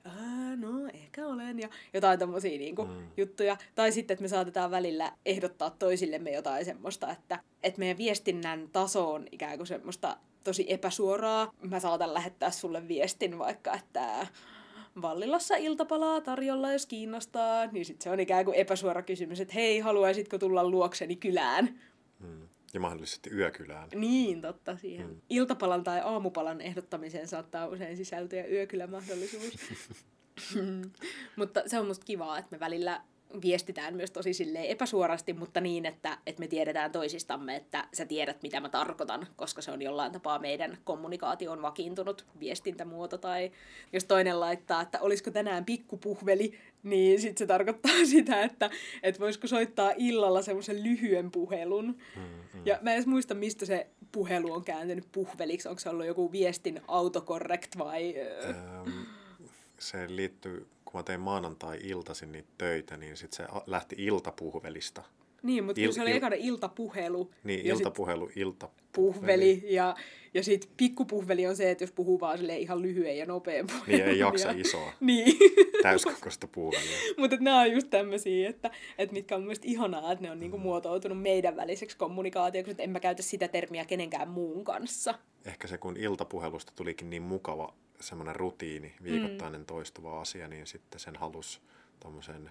no, 0.55 0.87
ehkä 0.93 1.27
olen. 1.27 1.59
Ja 1.59 1.69
jotain 1.93 2.19
tommosia 2.19 2.59
niinku, 2.59 2.85
mm. 2.85 3.07
juttuja. 3.17 3.57
Tai 3.75 3.91
sitten, 3.91 4.13
että 4.13 4.21
me 4.21 4.27
saatetaan 4.27 4.71
välillä 4.71 5.11
ehdottaa 5.25 5.69
toisillemme 5.69 6.31
jotain 6.31 6.65
semmoista, 6.65 7.11
että, 7.11 7.39
että 7.63 7.79
meidän 7.79 7.97
viestinnän 7.97 8.69
taso 8.71 9.13
on 9.13 9.27
ikään 9.31 9.57
kuin 9.57 9.67
semmoista 9.67 10.17
tosi 10.43 10.65
epäsuoraa. 10.67 11.53
Mä 11.61 11.79
saatan 11.79 12.13
lähettää 12.13 12.51
sulle 12.51 12.87
viestin 12.87 13.39
vaikka, 13.39 13.73
että 13.73 14.27
Vallilassa 15.01 15.55
iltapalaa 15.55 16.21
tarjolla, 16.21 16.71
jos 16.71 16.85
kiinnostaa, 16.85 17.65
niin 17.65 17.85
sitten 17.85 18.03
se 18.03 18.09
on 18.09 18.19
ikään 18.19 18.45
kuin 18.45 18.55
epäsuora 18.55 19.01
kysymys, 19.01 19.39
että 19.39 19.53
hei, 19.53 19.79
haluaisitko 19.79 20.37
tulla 20.37 20.69
luokseni 20.69 21.15
kylään? 21.15 21.79
Mm. 22.19 22.48
Ja 22.73 22.79
mahdollisesti 22.79 23.29
yökylään. 23.29 23.89
Niin, 23.95 24.41
totta 24.41 24.77
siihen. 24.77 25.07
Mm. 25.07 25.21
Iltapalan 25.29 25.83
tai 25.83 26.01
aamupalan 26.03 26.61
ehdottamiseen 26.61 27.27
saattaa 27.27 27.67
usein 27.67 27.97
sisältyä 27.97 28.45
yökylämahdollisuus. 28.45 29.53
mutta 31.35 31.61
se 31.65 31.79
on 31.79 31.87
musta 31.87 32.05
kivaa, 32.05 32.37
että 32.37 32.55
me 32.55 32.59
välillä 32.59 33.01
viestitään 33.41 33.95
myös 33.95 34.11
tosi 34.11 34.31
epäsuorasti, 34.67 35.33
mutta 35.33 35.61
niin, 35.61 35.85
että, 35.85 36.17
että 36.25 36.39
me 36.39 36.47
tiedetään 36.47 36.91
toisistamme, 36.91 37.55
että 37.55 37.87
sä 37.93 38.05
tiedät, 38.05 38.43
mitä 38.43 38.59
mä 38.59 38.69
tarkoitan, 38.69 39.27
koska 39.35 39.61
se 39.61 39.71
on 39.71 39.81
jollain 39.81 40.11
tapaa 40.11 40.39
meidän 40.39 40.77
kommunikaation 40.83 41.61
vakiintunut 41.61 42.25
viestintämuoto. 42.39 43.17
Tai 43.17 43.51
jos 43.93 44.05
toinen 44.05 44.39
laittaa, 44.39 44.81
että 44.81 44.99
olisiko 44.99 45.31
tänään 45.31 45.65
pikkupuhveli, 45.65 46.59
niin 46.83 47.21
sitten 47.21 47.37
se 47.37 47.45
tarkoittaa 47.45 48.05
sitä, 48.11 48.41
että, 48.41 48.69
että 49.03 49.19
voisiko 49.19 49.47
soittaa 49.47 49.91
illalla 49.97 50.41
semmoisen 50.41 50.83
lyhyen 50.83 51.31
puhelun. 51.31 51.85
Mm, 52.15 52.21
mm. 52.21 52.61
Ja 52.65 52.79
mä 52.81 52.89
en 52.89 52.95
edes 52.95 53.07
muista, 53.07 53.33
mistä 53.33 53.65
se 53.65 53.87
puhelu 54.11 54.53
on 54.53 54.63
kääntynyt 54.63 55.05
puhveliksi. 55.11 55.67
Onko 55.67 55.79
se 55.79 55.89
ollut 55.89 56.05
joku 56.05 56.31
viestin 56.31 56.81
autocorrect 56.87 57.77
vai... 57.77 58.15
Ähm, 58.45 58.89
se 59.79 60.05
liittyy 60.09 60.67
kun 60.91 60.99
mä 60.99 61.03
tein 61.03 61.19
maanantai-iltaisin 61.19 62.31
niitä 62.31 62.49
töitä, 62.57 62.97
niin 62.97 63.17
sitten 63.17 63.37
se 63.37 63.61
lähti 63.67 63.95
iltapuhvelista. 63.97 65.03
Niin, 65.43 65.63
mutta 65.63 65.81
Il, 65.81 65.91
se 65.91 66.01
oli 66.01 66.09
il, 66.09 66.17
ekana 66.17 66.35
iltapuhelu. 66.39 67.31
Niin, 67.43 67.65
iltapuhelu, 67.65 68.29
ilta 68.35 68.69
puhveli. 68.91 69.63
Ja, 69.63 69.95
ja 70.33 70.43
sitten 70.43 70.71
pikkupuhveli 70.77 71.47
on 71.47 71.55
se, 71.55 71.71
että 71.71 71.83
jos 71.83 71.91
puhuu 71.91 72.19
vaan 72.19 72.49
ihan 72.49 72.81
lyhyen 72.81 73.17
ja 73.17 73.25
nopean 73.25 73.67
puhelun. 73.67 73.87
Niin, 73.87 74.03
ei 74.03 74.19
jaksa 74.19 74.51
isoa. 74.51 74.93
niin. 74.99 75.37
Täyskokoista 75.81 76.47
puhvelia. 76.47 76.97
mutta 77.17 77.37
nämä 77.39 77.59
on 77.59 77.71
just 77.71 77.89
tämmöisiä, 77.89 78.49
että, 78.49 78.71
että 78.97 79.13
mitkä 79.13 79.35
on 79.35 79.41
mielestäni 79.41 79.73
ihanaa, 79.73 80.11
että 80.11 80.25
ne 80.25 80.31
on 80.31 80.39
niinku 80.39 80.57
mm. 80.57 80.63
muotoutunut 80.63 81.21
meidän 81.21 81.55
väliseksi 81.55 81.97
kommunikaatioksi, 81.97 82.71
että 82.71 82.83
en 82.83 82.89
mä 82.89 82.99
käytä 82.99 83.21
sitä 83.21 83.47
termiä 83.47 83.85
kenenkään 83.85 84.29
muun 84.29 84.63
kanssa. 84.63 85.13
Ehkä 85.45 85.67
se, 85.67 85.77
kun 85.77 85.97
iltapuhelusta 85.97 86.73
tulikin 86.75 87.09
niin 87.09 87.21
mukava 87.21 87.73
semmoinen 87.99 88.35
rutiini, 88.35 88.93
viikoittainen 89.03 89.61
mm. 89.61 89.65
toistuva 89.65 90.21
asia, 90.21 90.47
niin 90.47 90.67
sitten 90.67 90.99
sen 90.99 91.15
halus 91.15 91.61
tuommoisen 91.99 92.49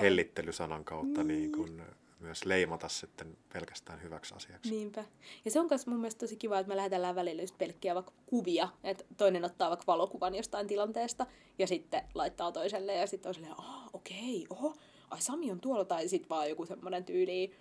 hellittelysanan 0.00 0.84
kautta 0.84 1.24
niin. 1.24 1.40
Niin 1.40 1.52
kun 1.52 1.82
myös 2.20 2.44
leimata 2.44 2.88
sitten 2.88 3.36
pelkästään 3.52 4.02
hyväksi 4.02 4.34
asiaksi. 4.34 4.70
Niinpä. 4.70 5.04
Ja 5.44 5.50
se 5.50 5.60
on 5.60 5.66
myös 5.70 5.86
mun 5.86 6.00
mielestä 6.00 6.18
tosi 6.18 6.36
kiva, 6.36 6.58
että 6.58 6.68
me 6.68 6.76
lähetellään 6.76 7.14
välillä 7.14 7.42
just 7.42 7.58
pelkkiä 7.58 7.94
vaikka 7.94 8.12
kuvia, 8.26 8.68
että 8.84 9.04
toinen 9.16 9.44
ottaa 9.44 9.68
vaikka 9.68 9.86
valokuvan 9.86 10.34
jostain 10.34 10.66
tilanteesta 10.66 11.26
ja 11.58 11.66
sitten 11.66 12.02
laittaa 12.14 12.52
toiselle 12.52 12.94
ja 12.94 13.06
sitten 13.06 13.30
on 13.30 13.34
silleen, 13.34 13.60
ah, 13.60 13.90
okei, 13.92 14.46
okay, 14.50 14.58
oho, 14.58 14.76
ai 15.10 15.20
Sami 15.20 15.50
on 15.52 15.60
tuolla, 15.60 15.84
tai 15.84 16.08
sitten 16.08 16.28
vaan 16.28 16.48
joku 16.48 16.66
semmoinen 16.66 17.04
tyyli, 17.04 17.54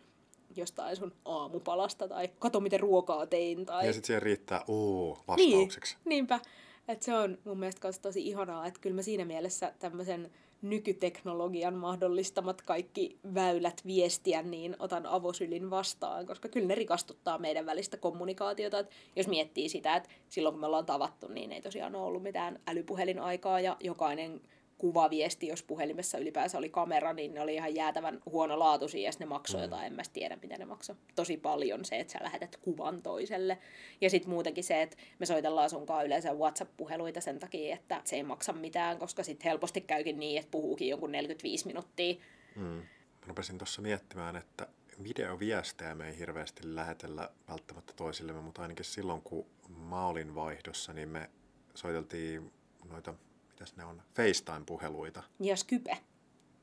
jostain 0.56 0.96
sun 0.96 1.16
aamupalasta 1.26 2.08
tai 2.08 2.30
kato 2.40 2.60
miten 2.60 2.80
ruokaa 2.80 3.28
tein. 3.28 3.66
Tai... 3.66 3.88
Ja 3.88 3.94
sitten 3.94 4.08
siihen 4.08 4.22
riittää 4.22 4.64
oo 4.68 5.24
vastaukseksi. 5.28 5.96
Niin, 5.96 6.10
niinpä. 6.10 6.40
Et 6.88 7.04
se 7.04 7.16
on 7.16 7.38
mun 7.46 7.60
mielestä 7.60 7.92
tosi 8.02 8.28
ihanaa, 8.28 8.68
että 8.68 8.80
kyllä 8.80 8.96
mä 8.96 9.02
siinä 9.02 9.26
mielessä 9.26 9.74
tämmöisen 9.80 10.32
nykyteknologian 10.62 11.74
mahdollistamat 11.74 12.62
kaikki 12.62 13.20
väylät 13.34 13.82
viestiä, 13.86 14.42
niin 14.42 14.76
otan 14.80 15.06
avosylin 15.06 15.70
vastaan, 15.70 16.26
koska 16.26 16.50
kyllä 16.50 16.68
ne 16.68 16.76
rikastuttaa 16.76 17.38
meidän 17.38 17.66
välistä 17.66 17.98
kommunikaatiota. 17.98 18.80
Et 18.80 18.92
jos 19.16 19.28
miettii 19.28 19.70
sitä, 19.70 19.96
että 19.96 20.10
silloin 20.30 20.54
kun 20.54 20.60
me 20.60 20.66
ollaan 20.66 20.86
tavattu, 20.86 21.28
niin 21.28 21.52
ei 21.52 21.62
tosiaan 21.62 21.96
ole 21.96 22.06
ollut 22.06 22.24
mitään 22.24 22.60
älypuhelinaikaa 22.68 23.60
ja 23.60 23.78
jokainen 23.80 24.42
kuvaviesti, 24.78 25.48
jos 25.48 25.64
puhelimessa 25.64 26.18
ylipäänsä 26.18 26.58
oli 26.58 26.70
kamera, 26.70 27.14
niin 27.14 27.34
ne 27.34 27.42
oli 27.42 27.56
ihan 27.56 27.76
jäätävän 27.76 28.22
huonolaatuisia 28.26 29.10
ja 29.10 29.12
ne 29.20 29.26
maksoi 29.26 29.60
mm. 29.60 29.64
jotain, 29.64 29.86
en 29.86 29.94
mä 29.94 30.02
tiedä 30.14 30.38
mitä 30.42 30.58
ne 30.58 30.66
maksoi. 30.66 30.96
Tosi 31.16 31.38
paljon 31.38 31.86
se, 31.86 32.00
että 32.00 32.14
sä 32.14 32.20
lähetät 32.22 32.58
kuvan 32.58 33.02
toiselle. 33.02 33.58
Ja 34.02 34.10
sitten 34.10 34.30
muutenkin 34.30 34.64
se, 34.64 34.82
että 34.82 34.98
me 35.20 35.26
soitellaan 35.26 35.70
sunkaan 35.70 36.06
yleensä 36.06 36.34
WhatsApp-puheluita 36.34 37.22
sen 37.22 37.40
takia, 37.40 37.76
että 37.76 38.02
se 38.06 38.16
ei 38.16 38.24
maksa 38.24 38.54
mitään, 38.54 38.98
koska 38.98 39.24
sitten 39.24 39.50
helposti 39.50 39.82
käykin 39.82 40.20
niin, 40.20 40.40
että 40.40 40.52
puhuukin 40.52 40.90
jonkun 40.90 41.12
45 41.12 41.68
minuuttia. 41.68 42.16
Mm. 42.56 42.64
Mä 42.64 43.28
rupesin 43.28 43.58
tuossa 43.58 43.82
miettimään, 43.82 44.36
että 44.36 44.68
videoviestejä 45.04 45.96
me 45.96 46.08
ei 46.08 46.18
hirveästi 46.20 46.76
lähetellä 46.76 47.30
välttämättä 47.50 47.94
toisillemme, 47.96 48.42
mutta 48.42 48.62
ainakin 48.62 48.86
silloin, 48.86 49.22
kun 49.22 49.46
mä 49.90 50.08
olin 50.08 50.36
vaihdossa, 50.36 50.94
niin 50.94 51.10
me 51.10 51.30
soiteltiin 51.76 52.52
noita 52.90 53.14
mitäs 53.58 53.76
ne 53.76 53.86
on, 53.86 54.02
FaceTime-puheluita. 54.16 55.24
Ja 55.40 55.56
Skype. 55.56 55.98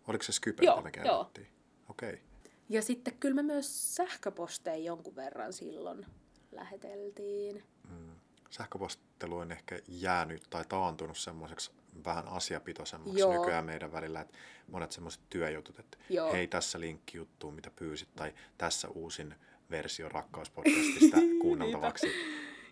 Oliko 0.09 0.25
se 0.25 0.33
Skype, 0.33 0.65
joo, 0.65 0.83
me 0.83 0.91
käytettiin? 0.91 1.49
Okei. 1.89 2.13
Okay. 2.13 2.21
Ja 2.69 2.83
sitten 2.83 3.15
kyllä 3.21 3.35
me 3.35 3.43
myös 3.43 3.95
sähköposteja 3.95 4.77
jonkun 4.77 5.17
verran 5.17 5.53
silloin 5.53 6.07
läheteltiin. 6.53 7.65
Mm. 7.91 8.11
Sähköpostelu 8.51 9.37
on 9.37 9.53
ehkä 9.53 9.79
jäänyt 9.89 10.43
tai 10.51 10.65
taantunut 10.69 11.19
semmoiseksi 11.19 11.71
vähän 12.05 12.29
asiapitoisemmaksi 12.29 13.21
Joo. 13.21 13.33
nykyään 13.33 13.65
meidän 13.65 13.93
välillä, 13.93 14.21
että 14.21 14.39
monet 14.69 14.93
semmoiset 14.93 15.23
työjutut, 15.31 15.79
että 15.79 15.99
Joo. 16.11 16.33
hei 16.33 16.47
tässä 16.47 16.81
linkki 16.81 17.17
juttuun, 17.17 17.55
mitä 17.55 17.71
pyysit, 17.71 18.09
tai 18.17 18.35
tässä 18.59 18.89
uusin 18.89 19.35
versio 19.71 20.09
rakkauspodcastista 20.09 21.17
kuunneltavaksi. 21.43 22.07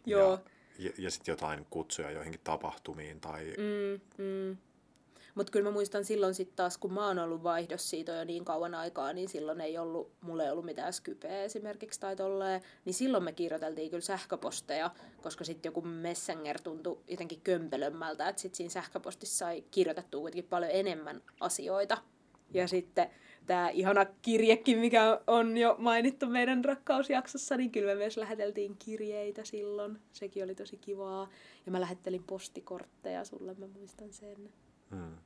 Joo. 0.07 0.31
Ja, 0.31 0.39
ja, 0.79 0.91
ja 0.99 1.11
sitten 1.11 1.33
jotain 1.33 1.67
kutsuja 1.71 2.11
joihinkin 2.11 2.41
tapahtumiin 2.45 3.21
tai... 3.21 3.55
Mm, 3.59 4.25
mm. 4.25 4.57
Mutta 5.35 5.51
kyllä 5.51 5.69
mä 5.69 5.73
muistan 5.73 6.05
silloin 6.05 6.35
sitten 6.35 6.57
taas, 6.57 6.79
kun 6.79 6.93
mä 6.93 7.07
oon 7.07 7.19
ollut 7.19 7.43
vaihdos 7.43 7.91
siitä 7.91 8.13
jo 8.13 8.25
niin 8.25 8.45
kauan 8.45 8.75
aikaa, 8.75 9.13
niin 9.13 9.29
silloin 9.29 9.61
ei 9.61 9.79
ollut, 9.79 10.13
mulla 10.21 10.45
ei 10.45 10.51
ollut 10.51 10.65
mitään 10.65 10.93
Skypeä 10.93 11.43
esimerkiksi 11.43 12.01
tai 12.01 12.17
tolleen, 12.17 12.61
niin 12.85 12.95
silloin 12.95 13.25
me 13.25 13.33
kirjoiteltiin 13.33 13.91
kyllä 13.91 14.01
sähköposteja, 14.01 14.91
koska 15.23 15.45
sitten 15.45 15.71
joku 15.71 15.83
Messenger 15.83 16.61
tuntui 16.61 16.99
jotenkin 17.09 17.41
kömpelömmältä, 17.41 18.29
että 18.29 18.43
sitten 18.43 18.57
siinä 18.57 18.71
sähköpostissa 18.71 19.39
sai 19.39 19.65
kirjoitettua 19.71 20.21
kuitenkin 20.21 20.51
paljon 20.51 20.73
enemmän 20.73 21.23
asioita. 21.41 21.99
Ja 22.55 22.69
sitten 22.69 23.11
tämä 23.47 23.71
ihana 23.71 24.05
kirjekin, 24.05 24.79
mikä 24.79 25.21
on 25.27 25.57
jo 25.57 25.77
mainittu 25.79 26.27
meidän 26.27 26.65
rakkausjaksossa, 26.65 27.57
niin 27.57 27.71
kyllä 27.71 27.93
me 27.93 27.99
myös 27.99 28.17
läheteltiin 28.17 28.77
kirjeitä 28.77 29.45
silloin. 29.45 29.99
Sekin 30.13 30.45
oli 30.45 30.55
tosi 30.55 30.77
kivaa. 30.77 31.29
Ja 31.67 31.73
mä 31.73 31.81
lähettelin 31.81 32.25
postikortteja 32.25 33.25
sulle, 33.25 33.55
mä 33.55 33.67
muistan 33.67 34.13
sen. 34.13 34.53
Hmm. 34.91 35.17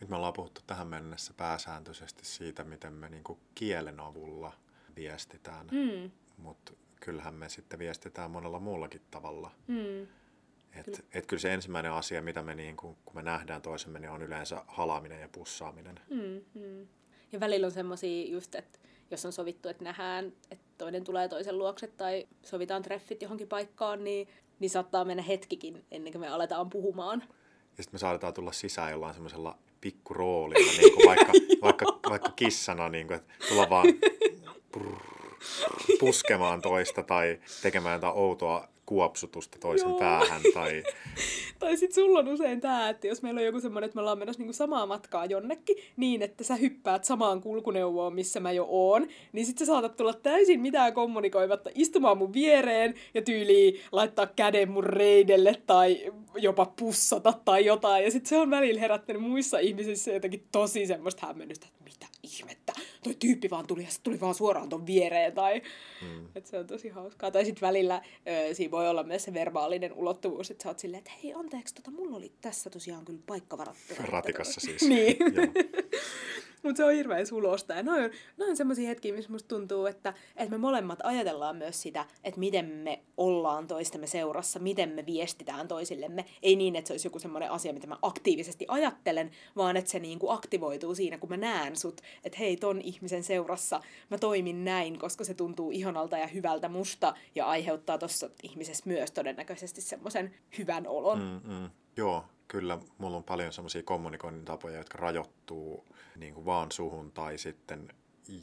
Nyt 0.00 0.10
me 0.10 0.16
ollaan 0.16 0.32
puhuttu 0.32 0.60
tähän 0.66 0.88
mennessä 0.88 1.34
pääsääntöisesti 1.36 2.24
siitä, 2.24 2.64
miten 2.64 2.92
me 2.92 3.08
niinku 3.08 3.38
kielen 3.54 4.00
avulla 4.00 4.52
viestitään, 4.96 5.66
hmm. 5.70 6.10
mutta 6.36 6.72
kyllähän 7.00 7.34
me 7.34 7.48
sitten 7.48 7.78
viestitään 7.78 8.30
monella 8.30 8.58
muullakin 8.58 9.02
tavalla. 9.10 9.50
Hmm. 9.68 10.06
Et, 10.74 10.84
kyllä. 10.84 10.98
et 11.12 11.26
kyllä 11.26 11.40
se 11.40 11.54
ensimmäinen 11.54 11.92
asia, 11.92 12.22
mitä 12.22 12.42
me 12.42 12.54
niinku, 12.54 12.98
kun 13.04 13.16
me 13.16 13.22
nähdään 13.22 13.62
toisemme, 13.62 13.98
niin 13.98 14.10
on 14.10 14.22
yleensä 14.22 14.64
halaaminen 14.66 15.20
ja 15.20 15.28
pussaaminen. 15.28 16.00
Hmm, 16.08 16.44
hmm. 16.54 16.86
Ja 17.34 17.40
välillä 17.40 17.66
on 17.66 17.72
semmoisia 17.72 18.30
just, 18.30 18.54
että 18.54 18.78
jos 19.10 19.24
on 19.24 19.32
sovittu, 19.32 19.68
että 19.68 19.84
nähdään, 19.84 20.32
että 20.50 20.64
toinen 20.78 21.04
tulee 21.04 21.28
toisen 21.28 21.58
luokse 21.58 21.86
tai 21.86 22.26
sovitaan 22.42 22.82
treffit 22.82 23.22
johonkin 23.22 23.48
paikkaan, 23.48 24.04
niin, 24.04 24.28
niin 24.58 24.70
saattaa 24.70 25.04
mennä 25.04 25.22
hetkikin 25.22 25.84
ennen 25.90 26.12
kuin 26.12 26.20
me 26.20 26.28
aletaan 26.28 26.70
puhumaan. 26.70 27.24
Ja 27.76 27.82
sitten 27.82 27.94
me 27.94 27.98
saadaan 27.98 28.34
tulla 28.34 28.52
sisään 28.52 28.90
jollain 28.90 29.14
semmoisella 29.14 29.58
pikkuroolilla, 29.80 30.72
niin 30.72 30.94
kuin 30.94 31.06
vaikka, 31.06 31.32
vaikka, 31.66 32.00
vaikka 32.10 32.30
kissana, 32.36 32.88
niin 32.88 33.06
kuin, 33.06 33.16
että 33.16 33.34
tulla 33.48 33.70
vaan 33.70 33.86
brrr, 34.72 35.36
puskemaan 36.00 36.62
toista 36.62 37.02
tai 37.02 37.40
tekemään 37.62 37.94
jotain 37.94 38.16
outoa 38.16 38.68
kuopsutusta 38.86 39.58
toisen 39.60 39.88
Joo. 39.88 39.98
päähän. 39.98 40.42
Tai, 40.54 40.82
tai 41.58 41.76
sitten 41.76 41.94
sulla 41.94 42.18
on 42.18 42.28
usein 42.28 42.60
tämä, 42.60 42.88
että 42.88 43.06
jos 43.06 43.22
meillä 43.22 43.38
on 43.38 43.44
joku 43.44 43.60
semmoinen, 43.60 43.86
että 43.86 43.96
me 43.96 44.00
ollaan 44.00 44.18
menossa 44.18 44.40
niinku 44.40 44.52
samaa 44.52 44.86
matkaa 44.86 45.26
jonnekin, 45.26 45.76
niin 45.96 46.22
että 46.22 46.44
sä 46.44 46.54
hyppäät 46.54 47.04
samaan 47.04 47.40
kulkuneuvoon, 47.40 48.14
missä 48.14 48.40
mä 48.40 48.52
jo 48.52 48.66
oon, 48.68 49.06
niin 49.32 49.46
sitten 49.46 49.66
sä 49.66 49.72
saatat 49.72 49.96
tulla 49.96 50.14
täysin 50.14 50.60
mitään 50.60 50.94
kommunikoimatta 50.94 51.70
istumaan 51.74 52.18
mun 52.18 52.32
viereen 52.32 52.94
ja 53.14 53.22
tyyliin 53.22 53.80
laittaa 53.92 54.26
käden 54.26 54.70
mun 54.70 54.84
reidelle 54.84 55.62
tai 55.66 56.12
jopa 56.36 56.72
pussata 56.78 57.32
tai 57.44 57.64
jotain. 57.64 58.04
Ja 58.04 58.10
sitten 58.10 58.28
se 58.28 58.36
on 58.36 58.50
välillä 58.50 58.80
herättänyt 58.80 59.22
muissa 59.22 59.58
ihmisissä 59.58 60.12
jotenkin 60.12 60.46
tosi 60.52 60.86
semmoista 60.86 61.26
hämmennystä, 61.26 61.66
että 61.66 61.84
mitä 61.84 62.06
ihmettä, 62.22 62.72
toi 63.04 63.14
tyyppi 63.18 63.50
vaan 63.50 63.66
tuli 63.66 63.82
ja 63.82 63.90
se 63.90 64.00
tuli 64.02 64.20
vaan 64.20 64.34
suoraan 64.34 64.68
ton 64.68 64.86
viereen. 64.86 65.32
Tai, 65.32 65.62
mm. 66.02 66.26
että 66.34 66.50
se 66.50 66.58
on 66.58 66.66
tosi 66.66 66.88
hauskaa. 66.88 67.30
Tai 67.30 67.44
sitten 67.44 67.66
välillä 67.66 68.02
ö, 68.50 68.54
siinä 68.54 68.70
voi 68.70 68.88
olla 68.88 69.02
myös 69.02 69.24
se 69.24 69.34
verbaalinen 69.34 69.92
ulottuvuus, 69.92 70.50
että 70.50 70.62
sä 70.62 70.68
oot 70.68 70.78
silleen, 70.78 70.98
että 70.98 71.12
hei 71.22 71.34
anteeksi, 71.34 71.74
tota, 71.74 71.90
mulla 71.90 72.16
oli 72.16 72.32
tässä 72.40 72.70
tosiaan 72.70 73.04
kyllä 73.04 73.20
paikka 73.26 73.58
varattu. 73.58 73.94
Ratikassa 73.98 74.60
siis. 74.60 74.82
niin. 74.88 75.16
Mutta 76.64 76.76
se 76.76 76.84
on 76.84 76.92
hirveän 76.92 77.26
sulosta. 77.26 77.74
Ja 77.74 77.82
noin, 77.82 78.10
noin 78.36 78.56
semmoisia 78.56 78.88
hetkiä, 78.88 79.14
missä 79.14 79.32
musta 79.32 79.48
tuntuu, 79.48 79.86
että, 79.86 80.14
että 80.36 80.50
me 80.50 80.58
molemmat 80.58 80.98
ajatellaan 81.02 81.56
myös 81.56 81.82
sitä, 81.82 82.06
että 82.24 82.40
miten 82.40 82.66
me 82.66 83.02
ollaan 83.16 83.66
toistemme 83.66 84.06
seurassa, 84.06 84.58
miten 84.58 84.88
me 84.88 85.06
viestitään 85.06 85.68
toisillemme. 85.68 86.24
Ei 86.42 86.56
niin, 86.56 86.76
että 86.76 86.88
se 86.88 86.92
olisi 86.92 87.06
joku 87.06 87.18
semmoinen 87.18 87.50
asia, 87.50 87.72
mitä 87.72 87.86
mä 87.86 87.96
aktiivisesti 88.02 88.64
ajattelen, 88.68 89.30
vaan 89.56 89.76
että 89.76 89.90
se 89.90 89.98
niinku 89.98 90.30
aktivoituu 90.30 90.94
siinä, 90.94 91.18
kun 91.18 91.30
mä 91.30 91.36
näen 91.36 91.76
sut, 91.76 92.00
että 92.24 92.38
hei, 92.38 92.56
ton 92.56 92.80
ihmisen 92.80 93.22
seurassa 93.22 93.80
mä 94.10 94.18
toimin 94.18 94.64
näin, 94.64 94.98
koska 94.98 95.24
se 95.24 95.34
tuntuu 95.34 95.70
ihanalta 95.70 96.18
ja 96.18 96.26
hyvältä 96.26 96.68
musta 96.68 97.14
ja 97.34 97.46
aiheuttaa 97.46 97.98
tuossa 97.98 98.30
ihmisessä 98.42 98.84
myös 98.86 99.10
todennäköisesti 99.10 99.80
semmoisen 99.80 100.34
hyvän 100.58 100.86
olon. 100.86 101.18
Mm, 101.18 101.52
mm. 101.52 101.70
Joo, 101.96 102.24
kyllä. 102.48 102.78
Mulla 102.98 103.16
on 103.16 103.24
paljon 103.24 103.52
semmoisia 103.52 103.82
kommunikoinnin 103.82 104.44
tapoja, 104.44 104.78
jotka 104.78 104.98
rajoittuu 104.98 105.84
niin 106.16 106.34
kuin 106.34 106.46
vaan 106.46 106.72
suhun 106.72 107.12
tai 107.12 107.38
sitten 107.38 107.88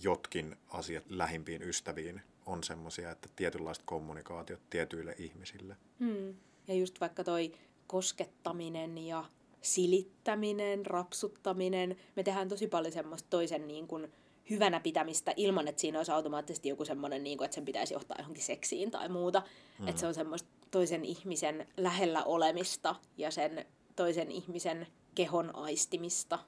jotkin 0.02 0.56
asiat 0.70 1.04
lähimpiin 1.10 1.64
ystäviin 1.64 2.22
on 2.46 2.64
semmoisia, 2.64 3.12
että 3.12 3.30
tietynlaiset 3.36 3.84
kommunikaatiot 3.86 4.70
tietyille 4.70 5.16
ihmisille. 5.18 5.76
Hmm. 6.00 6.36
Ja 6.68 6.74
just 6.74 7.02
vaikka 7.02 7.24
toi 7.24 7.52
koskettaminen 7.88 8.98
ja 8.98 9.26
silittäminen, 9.62 10.86
rapsuttaminen, 10.86 11.98
me 12.16 12.24
tehdään 12.24 12.50
tosi 12.50 12.68
paljon 12.68 12.94
semmoista 12.94 13.30
toisen 13.30 13.68
niin 13.68 13.88
kuin 13.88 14.12
hyvänä 14.50 14.80
pitämistä 14.80 15.34
ilman, 15.38 15.68
että 15.68 15.82
siinä 15.82 16.00
olisi 16.00 16.12
automaattisesti 16.12 16.70
joku 16.70 16.86
semmoinen, 16.86 17.24
niin 17.24 17.38
kuin, 17.38 17.46
että 17.46 17.56
sen 17.56 17.66
pitäisi 17.66 17.94
johtaa 17.94 18.18
johonkin 18.20 18.44
seksiin 18.44 18.92
tai 18.92 19.10
muuta. 19.10 19.44
Hmm. 19.80 19.88
Että 19.88 20.00
se 20.02 20.08
on 20.08 20.14
semmoista 20.14 20.50
toisen 20.72 21.06
ihmisen 21.06 21.68
lähellä 21.78 22.24
olemista 22.24 22.96
ja 23.18 23.32
sen 23.32 23.66
toisen 23.96 24.32
ihmisen 24.32 24.88
kehon 25.16 25.56
aistimista. 25.56 26.40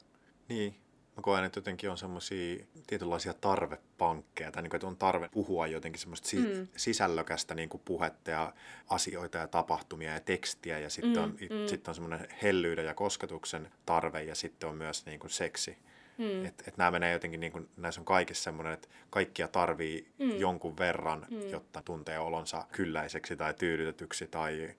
Niin, 0.50 0.76
mä 1.16 1.22
koen, 1.22 1.44
että 1.44 1.58
jotenkin 1.58 1.90
on 1.90 1.98
semmoisia 1.98 2.66
tietynlaisia 2.88 3.34
tarvepankkeja, 3.34 4.52
tai 4.52 4.64
niin 4.64 4.70
kuin, 4.70 4.78
että 4.78 4.88
on 4.88 4.98
tarve 4.98 5.30
puhua 5.30 5.68
jotenkin 5.68 6.02
semmoista 6.02 6.28
si- 6.28 6.38
mm. 6.38 6.68
sisällökästä 6.76 7.56
niin 7.56 7.70
kuin 7.70 7.82
puhetta 7.86 8.32
ja 8.32 8.54
asioita 8.90 9.38
ja 9.38 9.48
tapahtumia 9.48 10.14
ja 10.14 10.20
tekstiä, 10.20 10.80
ja 10.80 10.90
sitten 10.90 11.16
mm, 11.16 11.24
on, 11.24 11.30
mm. 11.30 11.68
sit 11.68 11.88
on 11.88 11.96
semmoinen 11.96 12.28
hellyyden 12.42 12.86
ja 12.86 12.94
kosketuksen 12.94 13.72
tarve, 13.86 14.24
ja 14.24 14.36
sitten 14.36 14.70
on 14.70 14.76
myös 14.76 15.06
niin 15.06 15.20
kuin 15.20 15.32
seksi. 15.32 15.78
Mm. 16.18 16.46
Että 16.46 16.64
et 16.68 16.78
nämä 16.78 16.92
menee 16.92 17.14
jotenkin, 17.14 17.40
niin 17.40 17.52
kuin, 17.52 17.70
näissä 17.78 18.02
on 18.02 18.06
kaikissa 18.06 18.44
semmoinen, 18.44 18.74
että 18.74 18.88
kaikkia 19.10 19.48
tarvii 19.48 20.08
mm. 20.20 20.36
jonkun 20.38 20.78
verran, 20.78 21.26
mm. 21.30 21.50
jotta 21.50 21.82
tuntee 21.86 22.20
olonsa 22.20 22.66
kylläiseksi 22.72 23.36
tai 23.36 23.54
tyydytetyksi 23.54 24.28
tai 24.28 24.76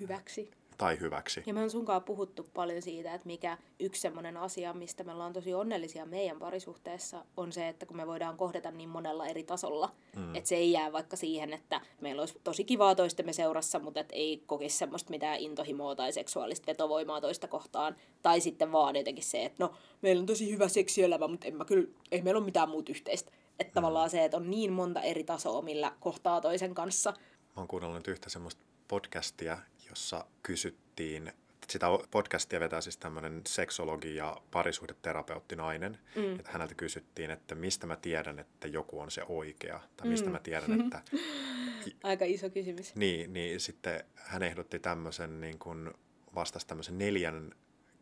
hyväksi 0.00 0.50
tai 0.80 1.00
hyväksi. 1.00 1.42
Ja 1.46 1.54
me 1.54 1.62
on 1.62 1.70
sunkaan 1.70 2.02
puhuttu 2.02 2.46
paljon 2.54 2.82
siitä, 2.82 3.14
että 3.14 3.26
mikä 3.26 3.58
yksi 3.80 4.00
semmoinen 4.00 4.36
asia, 4.36 4.72
mistä 4.72 5.04
me 5.04 5.12
ollaan 5.12 5.32
tosi 5.32 5.54
onnellisia 5.54 6.06
meidän 6.06 6.38
parisuhteessa, 6.38 7.24
on 7.36 7.52
se, 7.52 7.68
että 7.68 7.86
kun 7.86 7.96
me 7.96 8.06
voidaan 8.06 8.36
kohdata 8.36 8.70
niin 8.70 8.88
monella 8.88 9.26
eri 9.26 9.42
tasolla, 9.42 9.92
mm. 10.16 10.34
että 10.34 10.48
se 10.48 10.56
ei 10.56 10.72
jää 10.72 10.92
vaikka 10.92 11.16
siihen, 11.16 11.52
että 11.52 11.80
meillä 12.00 12.22
olisi 12.22 12.40
tosi 12.44 12.64
kivaa 12.64 12.94
toistemme 12.94 13.32
seurassa, 13.32 13.78
mutta 13.78 14.00
et 14.00 14.08
ei 14.12 14.42
kokisi 14.46 14.78
semmoista 14.78 15.10
mitään 15.10 15.38
intohimoa 15.38 15.94
tai 15.94 16.12
seksuaalista 16.12 16.66
vetovoimaa 16.66 17.20
toista 17.20 17.48
kohtaan, 17.48 17.96
tai 18.22 18.40
sitten 18.40 18.72
vaan 18.72 18.96
jotenkin 18.96 19.24
se, 19.24 19.44
että 19.44 19.64
no, 19.64 19.72
meillä 20.02 20.20
on 20.20 20.26
tosi 20.26 20.52
hyvä 20.52 20.68
seksielämä, 20.68 21.28
mutta 21.28 21.46
en 21.46 21.56
mä 21.56 21.64
kyllä, 21.64 21.88
ei 22.10 22.22
meillä 22.22 22.38
ole 22.38 22.44
mitään 22.44 22.68
muuta 22.68 22.92
yhteistä. 22.92 23.32
Että 23.58 23.70
mm. 23.70 23.74
tavallaan 23.74 24.10
se, 24.10 24.24
että 24.24 24.36
on 24.36 24.50
niin 24.50 24.72
monta 24.72 25.00
eri 25.00 25.24
tasoa, 25.24 25.62
millä 25.62 25.92
kohtaa 26.00 26.40
toisen 26.40 26.74
kanssa. 26.74 27.10
Mä 27.10 27.52
oon 27.56 27.68
kuunnellut 27.68 28.08
yhtä 28.08 28.30
semmoista 28.30 28.62
podcastia, 28.88 29.58
jossa 29.90 30.24
kysyttiin, 30.42 31.32
sitä 31.68 31.86
podcastia 32.10 32.60
vetää 32.60 32.80
siis 32.80 32.96
tämmöinen 32.96 33.40
seksologi 33.48 34.16
ja 34.16 34.36
parisuhdeterapeutti 34.50 35.56
nainen, 35.56 35.98
mm. 36.16 36.34
että 36.34 36.50
häneltä 36.52 36.74
kysyttiin, 36.74 37.30
että 37.30 37.54
mistä 37.54 37.86
mä 37.86 37.96
tiedän, 37.96 38.38
että 38.38 38.68
joku 38.68 39.00
on 39.00 39.10
se 39.10 39.22
oikea, 39.28 39.80
tai 39.96 40.08
mistä 40.08 40.26
mm. 40.26 40.32
mä 40.32 40.38
tiedän, 40.38 40.80
että... 40.80 41.02
Aika 42.02 42.24
iso 42.24 42.50
kysymys. 42.50 42.94
Niin, 42.94 43.32
niin 43.32 43.60
sitten 43.60 44.04
hän 44.14 44.42
ehdotti 44.42 44.78
tämmöisen, 44.78 45.40
niin 45.40 45.58
kuin 45.58 45.90
vastasi 46.34 46.66
tämmöisen 46.66 46.98
neljän 46.98 47.54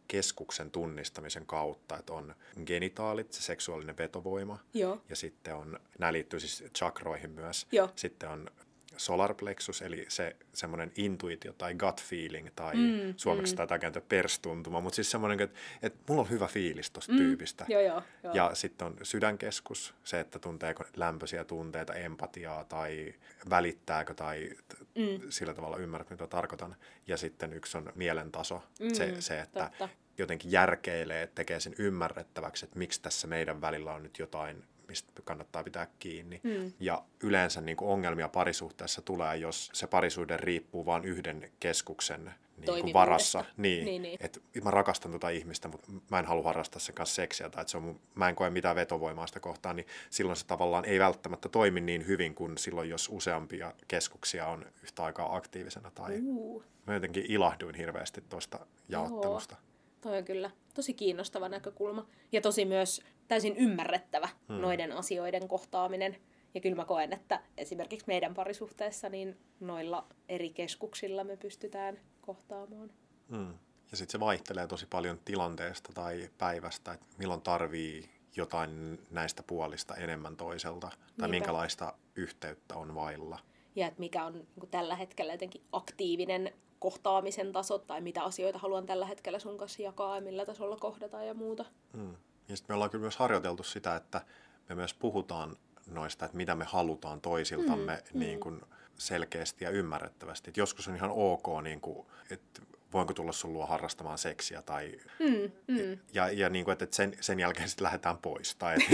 keskuksen 0.08 0.70
tunnistamisen 0.70 1.46
kautta, 1.46 1.98
että 1.98 2.12
on 2.12 2.34
genitaalit, 2.66 3.32
se 3.32 3.42
seksuaalinen 3.42 3.98
vetovoima, 3.98 4.58
Joo. 4.74 5.02
ja 5.08 5.16
sitten 5.16 5.54
on, 5.54 5.80
nämä 5.98 6.12
liittyy 6.12 6.40
siis 6.40 6.64
chakroihin 6.78 7.30
myös, 7.30 7.66
Joo. 7.72 7.90
sitten 7.96 8.28
on 8.28 8.50
solar 8.98 9.34
plexus, 9.34 9.82
eli 9.82 10.06
se 10.08 10.36
semmoinen 10.52 10.92
intuitio 10.96 11.52
tai 11.52 11.74
gut 11.74 12.02
feeling, 12.02 12.48
tai 12.56 12.74
mm, 12.74 13.14
suomeksi 13.16 13.54
mm. 13.54 13.56
taitaa 13.56 13.78
kääntyä 13.78 14.02
perstuntuma, 14.08 14.80
mutta 14.80 14.94
siis 14.96 15.10
semmoinen, 15.10 15.40
että, 15.40 15.58
että 15.82 15.98
mulla 16.08 16.22
on 16.22 16.30
hyvä 16.30 16.46
fiilis 16.46 16.90
tuosta 16.90 17.12
mm, 17.12 17.18
tyypistä. 17.18 17.64
Joo, 17.68 17.80
joo, 17.80 18.02
joo. 18.22 18.34
Ja 18.34 18.50
sitten 18.54 18.86
on 18.86 18.96
sydänkeskus, 19.02 19.94
se, 20.04 20.20
että 20.20 20.38
tunteeko 20.38 20.84
lämpöisiä 20.96 21.44
tunteita, 21.44 21.94
empatiaa 21.94 22.64
tai 22.64 23.14
välittääkö 23.50 24.14
tai 24.14 24.50
mm. 24.94 25.30
sillä 25.30 25.54
tavalla 25.54 25.76
ymmärrät, 25.76 26.10
mitä 26.10 26.26
tarkoitan. 26.26 26.76
Ja 27.06 27.16
sitten 27.16 27.52
yksi 27.52 27.78
on 27.78 27.92
mielentaso, 27.94 28.62
mm, 28.80 28.94
se, 28.94 29.20
se, 29.20 29.40
että 29.40 29.70
totta. 29.78 29.88
jotenkin 30.18 30.52
järkeilee, 30.52 31.26
tekee 31.26 31.60
sen 31.60 31.74
ymmärrettäväksi, 31.78 32.64
että 32.64 32.78
miksi 32.78 33.02
tässä 33.02 33.26
meidän 33.26 33.60
välillä 33.60 33.94
on 33.94 34.02
nyt 34.02 34.18
jotain 34.18 34.64
mistä 34.88 35.22
kannattaa 35.24 35.64
pitää 35.64 35.86
kiinni. 35.98 36.40
Mm. 36.42 36.72
Ja 36.80 37.02
yleensä 37.22 37.60
niin 37.60 37.76
kuin 37.76 37.90
ongelmia 37.90 38.28
parisuhteessa 38.28 39.02
tulee, 39.02 39.36
jos 39.36 39.70
se 39.72 39.86
parisuhde 39.86 40.36
riippuu 40.36 40.86
vain 40.86 41.04
yhden 41.04 41.50
keskuksen 41.60 42.34
niin 42.66 42.82
kuin 42.82 42.92
varassa. 42.92 43.44
Niin, 43.56 43.84
niin, 43.84 44.02
niin. 44.02 44.18
Et 44.20 44.42
mä 44.64 44.70
rakastan 44.70 45.10
tuota 45.10 45.28
ihmistä, 45.28 45.68
mutta 45.68 45.92
mä 46.10 46.18
en 46.18 46.26
halua 46.26 46.44
harrastaa 46.44 46.80
sen 46.80 46.94
kanssa 46.94 47.14
seksiä, 47.14 47.50
tai 47.50 47.60
että 47.60 47.70
se 47.70 47.76
on 47.76 47.82
mun, 47.82 48.00
mä 48.14 48.28
en 48.28 48.34
koe 48.34 48.50
mitään 48.50 48.76
vetovoimaa 48.76 49.26
sitä 49.26 49.40
kohtaan, 49.40 49.76
niin 49.76 49.86
silloin 50.10 50.36
se 50.36 50.46
tavallaan 50.46 50.84
ei 50.84 50.98
välttämättä 50.98 51.48
toimi 51.48 51.80
niin 51.80 52.06
hyvin 52.06 52.34
kuin 52.34 52.58
silloin, 52.58 52.90
jos 52.90 53.08
useampia 53.12 53.72
keskuksia 53.88 54.46
on 54.46 54.66
yhtä 54.82 55.04
aikaa 55.04 55.36
aktiivisena. 55.36 55.90
Tai 55.90 56.20
uh. 56.24 56.64
Mä 56.86 56.94
jotenkin 56.94 57.24
ilahduin 57.28 57.74
hirveästi 57.74 58.20
tuosta 58.28 58.66
jaottelusta. 58.88 59.54
Joo. 59.54 59.67
Toi 60.00 60.18
on 60.18 60.24
kyllä 60.24 60.50
tosi 60.74 60.94
kiinnostava 60.94 61.48
näkökulma 61.48 62.06
ja 62.32 62.40
tosi 62.40 62.64
myös 62.64 63.02
täysin 63.28 63.56
ymmärrettävä 63.56 64.28
hmm. 64.48 64.60
noiden 64.60 64.92
asioiden 64.92 65.48
kohtaaminen. 65.48 66.16
Ja 66.54 66.60
kyllä 66.60 66.76
mä 66.76 66.84
koen, 66.84 67.12
että 67.12 67.42
esimerkiksi 67.56 68.06
meidän 68.06 68.34
parisuhteessa 68.34 69.08
niin 69.08 69.36
noilla 69.60 70.06
eri 70.28 70.50
keskuksilla 70.50 71.24
me 71.24 71.36
pystytään 71.36 72.00
kohtaamaan. 72.20 72.90
Hmm. 73.30 73.54
Ja 73.90 73.96
sitten 73.96 74.12
se 74.12 74.20
vaihtelee 74.20 74.66
tosi 74.66 74.86
paljon 74.86 75.20
tilanteesta 75.24 75.92
tai 75.92 76.30
päivästä, 76.38 76.92
että 76.92 77.06
milloin 77.18 77.42
tarvii 77.42 78.10
jotain 78.36 79.00
näistä 79.10 79.42
puolista 79.42 79.96
enemmän 79.96 80.36
toiselta, 80.36 80.88
tai 80.88 80.96
Niinpä. 80.96 81.28
minkälaista 81.28 81.94
yhteyttä 82.16 82.76
on 82.76 82.94
vailla. 82.94 83.38
Ja 83.76 83.86
että 83.86 84.00
mikä 84.00 84.24
on 84.24 84.32
niin 84.32 84.70
tällä 84.70 84.96
hetkellä 84.96 85.32
jotenkin 85.32 85.62
aktiivinen 85.72 86.52
kohtaamisen 86.78 87.52
taso, 87.52 87.78
tai 87.78 88.00
mitä 88.00 88.22
asioita 88.22 88.58
haluan 88.58 88.86
tällä 88.86 89.06
hetkellä 89.06 89.38
sun 89.38 89.58
kanssa 89.58 89.82
jakaa, 89.82 90.14
ja 90.14 90.20
millä 90.20 90.46
tasolla 90.46 90.76
kohdataan 90.76 91.26
ja 91.26 91.34
muuta. 91.34 91.64
Hmm. 91.96 92.14
Ja 92.48 92.56
sitten 92.56 92.74
me 92.74 92.74
ollaan 92.74 92.90
kyllä 92.90 93.02
myös 93.02 93.16
harjoiteltu 93.16 93.62
sitä, 93.62 93.96
että 93.96 94.20
me 94.68 94.74
myös 94.74 94.94
puhutaan 94.94 95.56
noista, 95.90 96.24
että 96.24 96.36
mitä 96.36 96.54
me 96.54 96.64
halutaan 96.64 97.20
toisiltamme 97.20 98.02
mm, 98.14 98.18
niin 98.18 98.40
kuin 98.40 98.60
selkeästi 98.98 99.64
ja 99.64 99.70
ymmärrettävästi. 99.70 100.50
Et 100.50 100.56
joskus 100.56 100.88
on 100.88 100.96
ihan 100.96 101.10
ok, 101.10 101.62
niin 101.62 101.80
kuin, 101.80 102.06
että 102.30 102.62
voinko 102.92 103.14
tulla 103.14 103.32
sun 103.32 103.52
luo 103.52 103.66
harrastamaan 103.66 104.18
seksiä 104.18 104.62
tai... 104.62 104.92
Mm, 105.18 105.52
mm. 105.66 105.98
Ja, 106.12 106.30
ja 106.30 106.50
niin 106.50 106.64
kuin, 106.64 106.72
että 106.72 106.86
sen, 106.90 107.16
sen 107.20 107.40
jälkeen 107.40 107.68
sitten 107.68 107.84
lähdetään 107.84 108.18
pois. 108.18 108.54
Tai, 108.54 108.76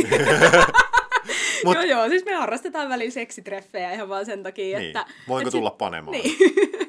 Mut, 1.64 1.74
joo, 1.74 1.82
joo, 1.82 2.08
siis 2.08 2.24
me 2.24 2.34
harrastetaan 2.34 2.88
väliin 2.88 3.12
seksitreffejä 3.12 3.92
ihan 3.92 4.08
vaan 4.08 4.26
sen 4.26 4.42
takia, 4.42 4.78
niin. 4.78 4.86
että... 4.86 5.06
Voinko 5.28 5.48
että 5.48 5.58
tulla 5.58 5.70
sit, 5.70 5.78
panemaan? 5.78 6.16
Niin. 6.16 6.36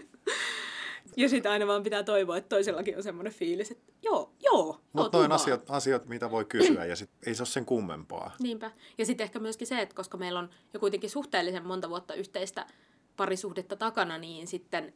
ja 1.17 1.29
sitten 1.29 1.51
aina 1.51 1.67
vaan 1.67 1.83
pitää 1.83 2.03
toivoa, 2.03 2.37
että 2.37 2.49
toisellakin 2.49 2.97
on 2.97 3.03
semmoinen 3.03 3.33
fiilis, 3.33 3.71
että 3.71 3.93
joo, 4.01 4.33
joo, 4.43 4.81
Mutta 4.93 5.17
noin 5.17 5.31
asiat, 5.31 5.69
asiat, 5.69 6.05
mitä 6.05 6.31
voi 6.31 6.45
kysyä, 6.45 6.85
ja 6.85 6.95
sit 6.95 7.09
ei 7.25 7.35
se 7.35 7.41
ole 7.41 7.47
sen 7.47 7.65
kummempaa. 7.65 8.35
Niinpä. 8.39 8.71
Ja 8.97 9.05
sitten 9.05 9.23
ehkä 9.23 9.39
myöskin 9.39 9.67
se, 9.67 9.81
että 9.81 9.95
koska 9.95 10.17
meillä 10.17 10.39
on 10.39 10.49
jo 10.73 10.79
kuitenkin 10.79 11.09
suhteellisen 11.09 11.65
monta 11.65 11.89
vuotta 11.89 12.13
yhteistä 12.13 12.67
parisuhdetta 13.17 13.75
takana, 13.75 14.17
niin 14.17 14.47
sitten 14.47 14.93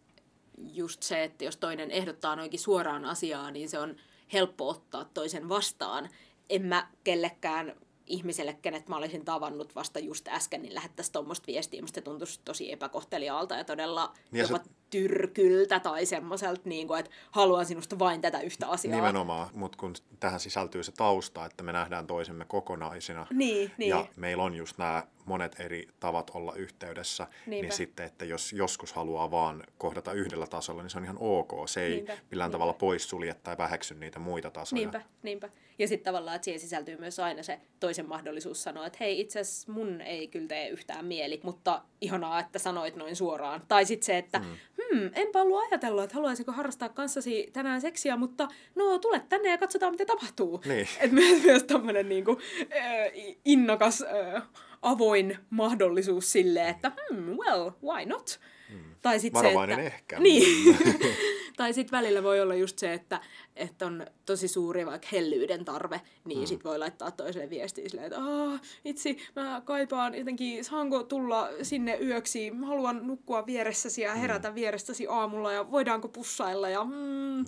just 0.58 1.04
se, 1.04 1.24
että 1.24 1.46
jos 1.46 1.58
toinen 1.58 1.92
ehdottaa 1.92 2.36
noinkin 2.36 2.60
suoraan 2.60 3.06
asiaa, 3.06 3.52
niin 3.52 3.70
se 3.70 3.80
on 3.80 3.96
helppo 4.34 4.70
ottaa 4.70 5.06
toisen 5.14 5.50
vastaan. 5.50 6.10
En 6.50 6.66
mä 6.66 6.88
kellekään 7.04 7.76
ihmiselle, 8.06 8.54
kenet 8.62 8.90
mä 8.90 8.98
olisin 8.98 9.26
tavannut 9.26 9.76
vasta 9.76 10.00
just 10.00 10.28
äsken, 10.28 10.62
niin 10.62 10.76
lähettäisiin 10.76 11.14
tuommoista 11.14 11.48
viestiä. 11.48 11.82
Musta 11.82 11.96
se 11.96 12.02
tuntuisi 12.02 12.40
tosi 12.46 12.72
epäkohteliaalta 12.72 13.56
ja 13.56 13.64
todella 13.64 14.14
niin 14.32 14.42
jopa 14.42 14.64
se... 14.64 14.70
tyrkyltä 14.90 15.80
tai 15.80 16.06
semmoiselta, 16.06 16.62
niin 16.66 16.88
kuin, 16.88 17.00
että 17.00 17.12
haluan 17.32 17.66
sinusta 17.66 18.00
vain 18.00 18.22
tätä 18.22 18.42
yhtä 18.42 18.68
asiaa. 18.68 18.96
Nimenomaan, 18.96 19.50
mutta 19.54 19.78
kun 19.78 19.94
tähän 20.20 20.40
sisältyy 20.40 20.84
se 20.84 20.92
tausta, 20.92 21.46
että 21.46 21.64
me 21.64 21.72
nähdään 21.72 22.08
toisemme 22.08 22.46
kokonaisina 22.46 23.28
niin, 23.34 23.72
niin. 23.78 23.90
ja 23.90 24.06
meillä 24.16 24.44
on 24.44 24.56
just 24.56 24.78
nämä 24.78 25.04
monet 25.26 25.60
eri 25.60 25.88
tavat 26.00 26.32
olla 26.34 26.54
yhteydessä, 26.56 27.24
niin 27.24 27.50
Niinpä. 27.50 27.64
niin 27.68 27.78
sitten, 27.78 28.06
että 28.06 28.26
jos 28.26 28.54
joskus 28.54 28.94
haluaa 28.94 29.32
vaan 29.32 29.64
kohdata 29.78 30.14
yhdellä 30.14 30.48
tasolla, 30.48 30.82
niin 30.82 30.90
se 30.90 30.98
on 30.98 31.04
ihan 31.04 31.18
ok. 31.20 31.52
Se 31.66 31.82
ei 31.82 31.90
niinpä, 31.90 32.18
millään 32.32 32.48
niinpä. 32.48 32.56
tavalla 32.56 32.74
poissulje 32.74 33.34
tai 33.34 33.58
väheksy 33.58 33.96
niitä 33.96 34.20
muita 34.20 34.52
tasoja. 34.52 34.80
Niinpä, 34.80 35.02
niinpä. 35.24 35.50
Ja 35.80 35.88
sitten 35.88 36.06
tavallaan, 36.06 36.36
että 36.36 36.44
siihen 36.44 36.60
sisältyy 36.60 36.98
myös 36.98 37.20
aina 37.20 37.44
se 37.44 37.60
toisen 37.80 38.10
mahdollisuus 38.10 38.64
sanoa, 38.64 38.86
että 38.86 38.98
hei, 39.00 39.20
itse 39.20 39.40
asiassa 39.40 39.72
mun 39.72 40.02
ei 40.02 40.28
kyllä 40.28 40.48
tee 40.48 40.70
yhtään 40.70 41.06
mieli, 41.06 41.40
mutta 41.44 41.82
ihanaa, 42.02 42.40
että 42.40 42.60
sanoit 42.60 42.96
noin 42.96 43.16
suoraan. 43.16 43.62
Tai 43.68 43.86
sitten 43.86 44.06
se, 44.06 44.18
että 44.18 44.40
mm. 44.40 44.46
Hmm, 44.94 45.10
enpä 45.16 45.42
ollut 45.42 45.64
ajatellut, 45.64 46.04
että 46.04 46.16
haluaisinko 46.16 46.52
harrastaa 46.52 46.90
kanssasi 46.90 47.50
tänään 47.54 47.82
seksiä, 47.82 48.18
mutta 48.18 48.48
no, 48.76 49.00
tule 49.00 49.22
tänne 49.30 49.50
ja 49.50 49.58
katsotaan, 49.58 49.94
mitä 49.94 50.06
tapahtuu. 50.06 50.62
Niin. 50.66 50.88
Että 51.02 51.16
myös, 51.16 51.44
myös 51.44 51.64
tämmöinen 51.64 52.10
niin 52.10 52.26
äh, 52.30 53.38
innokas... 53.46 54.02
Äh, 54.36 54.44
avoin 54.82 55.38
mahdollisuus 55.50 56.32
sille, 56.32 56.70
että 56.70 56.92
hmm, 57.10 57.38
well, 57.38 57.72
why 57.84 58.06
not? 58.06 58.40
Hmm. 58.72 58.96
Tai 59.02 59.20
sit 59.20 59.34
Varovainen 59.34 59.76
se, 59.76 59.86
että, 59.86 59.96
ehkä. 59.96 60.20
Niin. 60.20 60.78
tai 61.58 61.74
sitten 61.74 61.98
välillä 61.98 62.24
voi 62.24 62.42
olla 62.42 62.56
just 62.56 62.80
se, 62.80 62.94
että, 62.94 63.22
että 63.56 63.86
on 63.86 64.06
tosi 64.26 64.48
suuri 64.48 64.86
vaikka 64.86 65.08
hellyyden 65.12 65.66
tarve, 65.66 66.02
niin 66.26 66.40
hmm. 66.40 66.48
sit 66.48 66.64
voi 66.64 66.80
laittaa 66.80 67.12
toiselle 67.12 67.50
viestiä 67.50 67.90
silleen, 67.90 68.08
että 68.08 68.20
ah, 68.20 68.62
itsi, 68.86 69.18
mä 69.36 69.62
kaipaan 69.66 70.16
jotenkin, 70.16 70.66
saanko 70.66 71.04
tulla 71.04 71.50
sinne 71.62 71.98
yöksi, 72.02 72.52
mä 72.52 72.66
haluan 72.66 73.08
nukkua 73.08 73.46
vieressäsi 73.46 74.02
ja 74.02 74.12
hmm. 74.12 74.22
herätä 74.22 74.48
hmm. 74.48 74.56
vierestäsi 74.56 75.08
aamulla 75.08 75.54
ja 75.54 75.72
voidaanko 75.72 76.08
pussailla 76.08 76.70
ja 76.70 76.84
mm. 76.84 77.36
Hmm. 77.36 77.46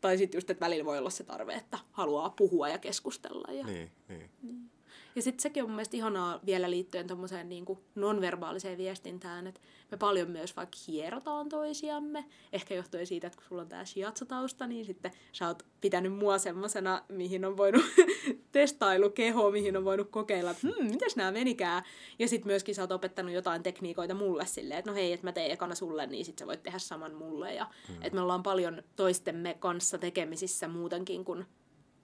Tai 0.00 0.18
sitten 0.18 0.36
just, 0.38 0.50
että 0.50 0.64
välillä 0.64 0.84
voi 0.84 0.98
olla 0.98 1.10
se 1.10 1.24
tarve, 1.24 1.54
että 1.54 1.78
haluaa 1.92 2.30
puhua 2.30 2.68
ja 2.68 2.78
keskustella. 2.78 3.52
Ja... 3.52 3.64
Niin, 3.66 3.90
niin. 4.08 4.30
niin. 4.42 4.70
Ja 5.16 5.22
sitten 5.22 5.42
sekin 5.42 5.62
on 5.62 5.68
mun 5.68 5.76
mielestä 5.76 5.96
ihanaa 5.96 6.40
vielä 6.46 6.70
liittyen 6.70 7.06
tuommoiseen 7.06 7.48
niin 7.48 7.64
nonverbaaliseen 7.94 8.78
viestintään, 8.78 9.46
että 9.46 9.60
me 9.90 9.96
paljon 9.96 10.30
myös 10.30 10.56
vaikka 10.56 10.78
hierotaan 10.86 11.48
toisiamme. 11.48 12.24
Ehkä 12.52 12.74
johtuen 12.74 13.06
siitä, 13.06 13.26
että 13.26 13.36
kun 13.36 13.48
sulla 13.48 13.62
on 13.62 13.68
tämä 13.68 13.84
shiatsu-tausta, 13.84 14.66
niin 14.66 14.84
sitten 14.84 15.12
sä 15.32 15.46
oot 15.46 15.62
pitänyt 15.80 16.12
mua 16.12 16.38
semmosena, 16.38 17.02
mihin 17.08 17.44
on 17.44 17.56
voinut 17.56 17.84
testailukeho, 18.52 19.50
mihin 19.50 19.76
on 19.76 19.84
voinut 19.84 20.10
kokeilla, 20.10 20.50
että 20.50 20.68
hmm, 20.68 20.90
mitäs 20.90 21.16
nämä 21.16 21.32
menikään. 21.32 21.82
Ja 22.18 22.28
sitten 22.28 22.48
myöskin 22.48 22.74
sä 22.74 22.82
oot 22.82 22.92
opettanut 22.92 23.32
jotain 23.32 23.62
tekniikoita 23.62 24.14
mulle 24.14 24.46
silleen, 24.46 24.78
että 24.78 24.90
no 24.90 24.94
hei, 24.94 25.12
että 25.12 25.26
mä 25.26 25.32
teen 25.32 25.50
ekana 25.50 25.74
sulle, 25.74 26.06
niin 26.06 26.24
sitten 26.24 26.44
sä 26.44 26.46
voit 26.46 26.62
tehdä 26.62 26.78
saman 26.78 27.14
mulle. 27.14 27.54
Ja 27.54 27.66
hmm. 27.88 27.96
että 28.02 28.14
me 28.14 28.20
ollaan 28.20 28.42
paljon 28.42 28.82
toistemme 28.96 29.56
kanssa 29.60 29.98
tekemisissä 29.98 30.68
muutenkin 30.68 31.24
kuin 31.24 31.46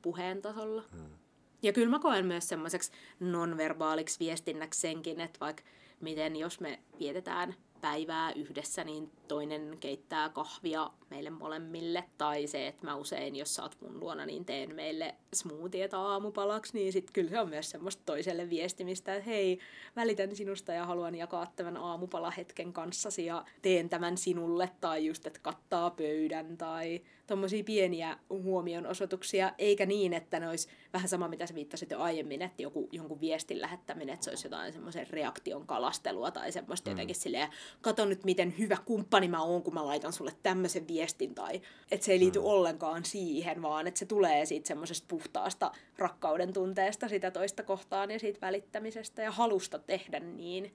puheen 0.02 0.42
tasolla. 0.42 0.84
Hmm. 0.92 1.29
Ja 1.62 1.72
kyllä 1.72 1.90
mä 1.90 1.98
koen 1.98 2.26
myös 2.26 2.48
semmoiseksi 2.48 2.92
nonverbaaliksi 3.20 4.18
viestinnäksi 4.18 4.80
senkin, 4.80 5.20
että 5.20 5.40
vaikka 5.40 5.62
miten 6.00 6.36
jos 6.36 6.60
me 6.60 6.78
vietetään 6.98 7.54
päivää 7.80 8.32
yhdessä, 8.32 8.84
niin 8.84 9.10
toinen 9.28 9.76
keittää 9.80 10.28
kahvia 10.28 10.90
meille 11.10 11.30
molemmille. 11.30 12.04
Tai 12.18 12.46
se, 12.46 12.66
että 12.66 12.86
mä 12.86 12.96
usein, 12.96 13.36
jos 13.36 13.54
sä 13.54 13.62
oot 13.62 13.76
mun 13.80 14.00
luona, 14.00 14.26
niin 14.26 14.44
teen 14.44 14.74
meille 14.74 15.14
smoothieta 15.34 15.98
aamupalaksi, 15.98 16.74
niin 16.74 16.92
sit 16.92 17.10
kyllä 17.12 17.30
se 17.30 17.40
on 17.40 17.48
myös 17.48 17.70
semmoista 17.70 18.02
toiselle 18.06 18.50
viestimistä, 18.50 19.14
että 19.14 19.30
hei, 19.30 19.58
välitän 19.96 20.36
sinusta 20.36 20.72
ja 20.72 20.86
haluan 20.86 21.14
jakaa 21.14 21.52
tämän 21.56 21.76
aamupalahetken 21.76 22.72
kanssasi 22.72 23.26
ja 23.26 23.44
teen 23.62 23.88
tämän 23.88 24.16
sinulle. 24.16 24.70
Tai 24.80 25.06
just, 25.06 25.26
että 25.26 25.40
kattaa 25.42 25.90
pöydän 25.90 26.56
tai 26.56 27.00
tommosia 27.30 27.64
pieniä 27.64 28.18
huomionosoituksia, 28.30 29.52
eikä 29.58 29.86
niin, 29.86 30.12
että 30.12 30.40
ne 30.40 30.48
olisi 30.48 30.68
vähän 30.92 31.08
sama, 31.08 31.28
mitä 31.28 31.46
sä 31.46 31.54
viittasit 31.54 31.90
jo 31.90 32.00
aiemmin, 32.00 32.42
että 32.42 32.62
joku, 32.62 32.88
jonkun 32.92 33.20
viestin 33.20 33.60
lähettäminen, 33.60 34.14
että 34.14 34.24
se 34.24 34.30
olisi 34.30 34.46
jotain 34.46 34.72
semmoisen 34.72 35.06
reaktion 35.10 35.66
kalastelua 35.66 36.30
tai 36.30 36.52
semmoista 36.52 36.90
mm. 36.90 36.92
jotenkin 36.92 37.16
silleen, 37.16 37.48
kato 37.80 38.04
nyt 38.04 38.24
miten 38.24 38.54
hyvä 38.58 38.76
kumppani 38.84 39.28
mä 39.28 39.42
oon, 39.42 39.62
kun 39.62 39.74
mä 39.74 39.86
laitan 39.86 40.12
sulle 40.12 40.32
tämmöisen 40.42 40.88
viestin, 40.88 41.34
tai 41.34 41.60
että 41.90 42.06
se 42.06 42.12
ei 42.12 42.18
liity 42.18 42.38
mm. 42.38 42.44
ollenkaan 42.44 43.04
siihen, 43.04 43.62
vaan 43.62 43.86
että 43.86 43.98
se 43.98 44.06
tulee 44.06 44.46
siitä 44.46 44.68
semmoisesta 44.68 45.06
puhtaasta 45.08 45.72
rakkauden 45.98 46.52
tunteesta 46.52 47.08
sitä 47.08 47.30
toista 47.30 47.62
kohtaan 47.62 48.10
ja 48.10 48.18
siitä 48.18 48.40
välittämisestä 48.40 49.22
ja 49.22 49.30
halusta 49.30 49.78
tehdä 49.78 50.20
niin, 50.20 50.74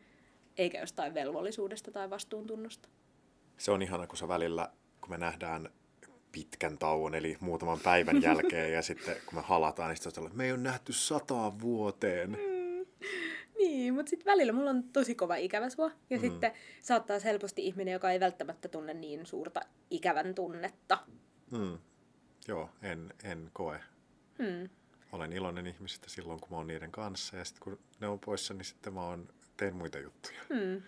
eikä 0.57 0.79
jostain 0.79 1.13
velvollisuudesta 1.13 1.91
tai 1.91 2.09
vastuuntunnosta. 2.09 2.89
Se 3.57 3.71
on 3.71 3.81
ihana, 3.81 4.07
kun 4.07 4.17
se 4.17 4.27
välillä, 4.27 4.69
kun 5.01 5.09
me 5.09 5.17
nähdään 5.17 5.69
pitkän 6.35 6.77
tauon, 6.77 7.15
eli 7.15 7.37
muutaman 7.39 7.79
päivän 7.79 8.21
jälkeen, 8.21 8.73
ja 8.73 8.81
sitten 8.81 9.15
kun 9.25 9.35
me 9.35 9.41
halataan, 9.41 9.89
niin 9.89 9.97
sitten 9.97 10.23
että 10.23 10.37
me 10.37 10.45
ei 10.45 10.51
ole 10.51 10.59
nähty 10.59 10.93
sataan 10.93 11.59
vuoteen. 11.59 12.29
Mm. 12.29 12.85
Niin, 13.57 13.93
mutta 13.93 14.09
sitten 14.09 14.31
välillä 14.31 14.53
mulla 14.53 14.69
on 14.69 14.83
tosi 14.83 15.15
kova 15.15 15.35
ikävä 15.35 15.69
sua, 15.69 15.91
ja 16.09 16.17
mm. 16.17 16.21
sitten 16.21 16.51
saattaa 16.81 17.19
helposti 17.19 17.65
ihminen, 17.65 17.91
joka 17.91 18.11
ei 18.11 18.19
välttämättä 18.19 18.67
tunne 18.67 18.93
niin 18.93 19.25
suurta 19.25 19.61
ikävän 19.89 20.35
tunnetta. 20.35 20.97
Mm. 21.51 21.77
Joo, 22.47 22.69
en, 22.81 23.13
en 23.23 23.49
koe. 23.53 23.79
Mm. 24.39 24.69
Olen 25.11 25.33
iloinen 25.33 25.67
ihmisistä 25.67 26.09
silloin, 26.09 26.39
kun 26.39 26.49
mä 26.49 26.57
oon 26.57 26.67
niiden 26.67 26.91
kanssa, 26.91 27.37
ja 27.37 27.45
sitten 27.45 27.63
kun 27.63 27.79
ne 27.99 28.07
on 28.07 28.19
poissa, 28.19 28.53
niin 28.53 28.65
sitten 28.65 28.93
mä 28.93 29.05
oon, 29.05 29.27
teen 29.57 29.75
muita 29.75 29.99
juttuja. 29.99 30.41
Mm. 30.49 30.81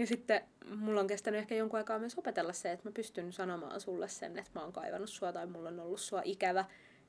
Ja 0.00 0.06
sitten 0.06 0.40
mulla 0.76 1.00
on 1.00 1.06
kestänyt 1.06 1.40
ehkä 1.40 1.54
jonkun 1.54 1.78
aikaa 1.78 1.98
myös 1.98 2.18
opetella 2.18 2.52
se, 2.52 2.72
että 2.72 2.88
mä 2.88 2.92
pystyn 2.92 3.32
sanomaan 3.32 3.80
sulle 3.80 4.08
sen, 4.08 4.38
että 4.38 4.50
mä 4.54 4.60
oon 4.60 4.72
kaivannut 4.72 5.10
sua 5.10 5.32
tai 5.32 5.46
mulla 5.46 5.68
on 5.68 5.80
ollut 5.80 6.00
sua 6.00 6.22
ikävä 6.24 6.64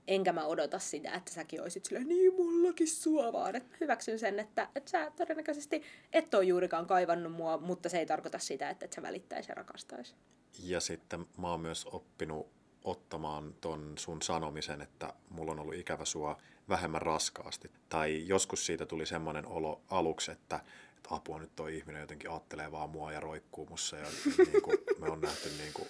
enkä 0.08 0.34
mä 0.34 0.45
odota 0.45 0.80
sitä, 0.80 1.13
että 1.13 1.32
säkin 1.32 1.62
olisit 1.62 1.86
silleen, 1.86 2.08
niin 2.08 2.34
mullakin 2.36 2.88
sua 2.88 3.34
vaan. 3.34 3.56
Että 3.56 3.77
hyväksyn 3.82 4.19
sen, 4.19 4.39
että, 4.39 4.69
että 4.75 4.91
sä 4.91 5.12
todennäköisesti 5.17 5.84
et 6.13 6.34
ole 6.34 6.43
juurikaan 6.43 6.88
kaivannut 6.88 7.34
mua, 7.34 7.58
mutta 7.58 7.89
se 7.89 7.99
ei 7.99 8.06
tarkoita 8.06 8.39
sitä, 8.39 8.69
että 8.69 8.86
et 8.86 8.93
sä 8.93 9.01
välittäisi 9.01 9.51
ja 9.51 9.56
rakastaisi. 9.56 10.15
Ja 10.63 10.80
sitten 10.80 11.25
mä 11.38 11.51
oon 11.51 11.60
myös 11.60 11.86
oppinut 11.86 12.47
ottamaan 12.84 13.54
ton 13.62 13.93
sun 13.97 14.21
sanomisen, 14.21 14.82
että 14.82 15.13
mulla 15.30 15.51
on 15.51 15.60
ollut 15.60 15.75
ikävä 15.75 16.06
sua 16.06 16.38
vähemmän 16.69 17.01
raskaasti. 17.01 17.71
Tai 17.89 18.27
joskus 18.27 18.65
siitä 18.65 18.86
tuli 18.86 19.06
semmoinen 19.06 19.45
olo 19.45 19.82
aluksi, 19.89 20.32
että, 20.32 20.56
että 20.56 20.65
apua 21.10 21.40
nyt 21.40 21.56
toi 21.56 21.78
ihminen 21.78 22.02
jotenkin 22.02 22.30
ajattelee 22.30 22.72
vaan 22.72 22.90
mua 22.90 23.12
ja 23.12 23.20
roikkuu 23.20 23.66
mussa. 23.66 23.98
Ja 23.98 24.08
niin 24.38 24.62
kuin, 24.62 24.78
me 25.00 25.10
on 25.10 25.22
nähty 25.22 25.50
niin 25.50 25.74
kuin, 25.74 25.88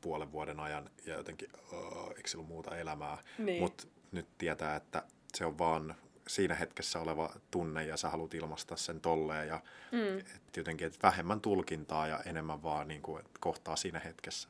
puolen 0.00 0.32
vuoden 0.32 0.60
ajan 0.60 0.90
ja 1.06 1.14
jotenkin, 1.14 1.48
uh, 1.72 2.12
eikö 2.16 2.28
sillä 2.28 2.44
muuta 2.44 2.76
elämää. 2.76 3.18
Niin. 3.38 3.62
Mutta 3.62 3.84
nyt 4.12 4.26
tietää, 4.38 4.76
että 4.76 5.02
se 5.34 5.46
on 5.46 5.58
vaan 5.58 5.94
siinä 6.28 6.54
hetkessä 6.54 7.00
oleva 7.00 7.34
tunne 7.50 7.84
ja 7.84 7.96
sä 7.96 8.10
haluat 8.10 8.34
ilmaista 8.34 8.76
sen 8.76 9.00
tolleen 9.00 9.48
ja 9.48 9.60
mm. 9.92 10.18
et 10.18 10.56
jotenkin 10.56 10.86
et 10.86 11.02
vähemmän 11.02 11.40
tulkintaa 11.40 12.06
ja 12.06 12.20
enemmän 12.20 12.62
vaan 12.62 12.88
niin 12.88 13.02
kuin, 13.02 13.24
kohtaa 13.40 13.76
siinä 13.76 13.98
hetkessä. 13.98 14.48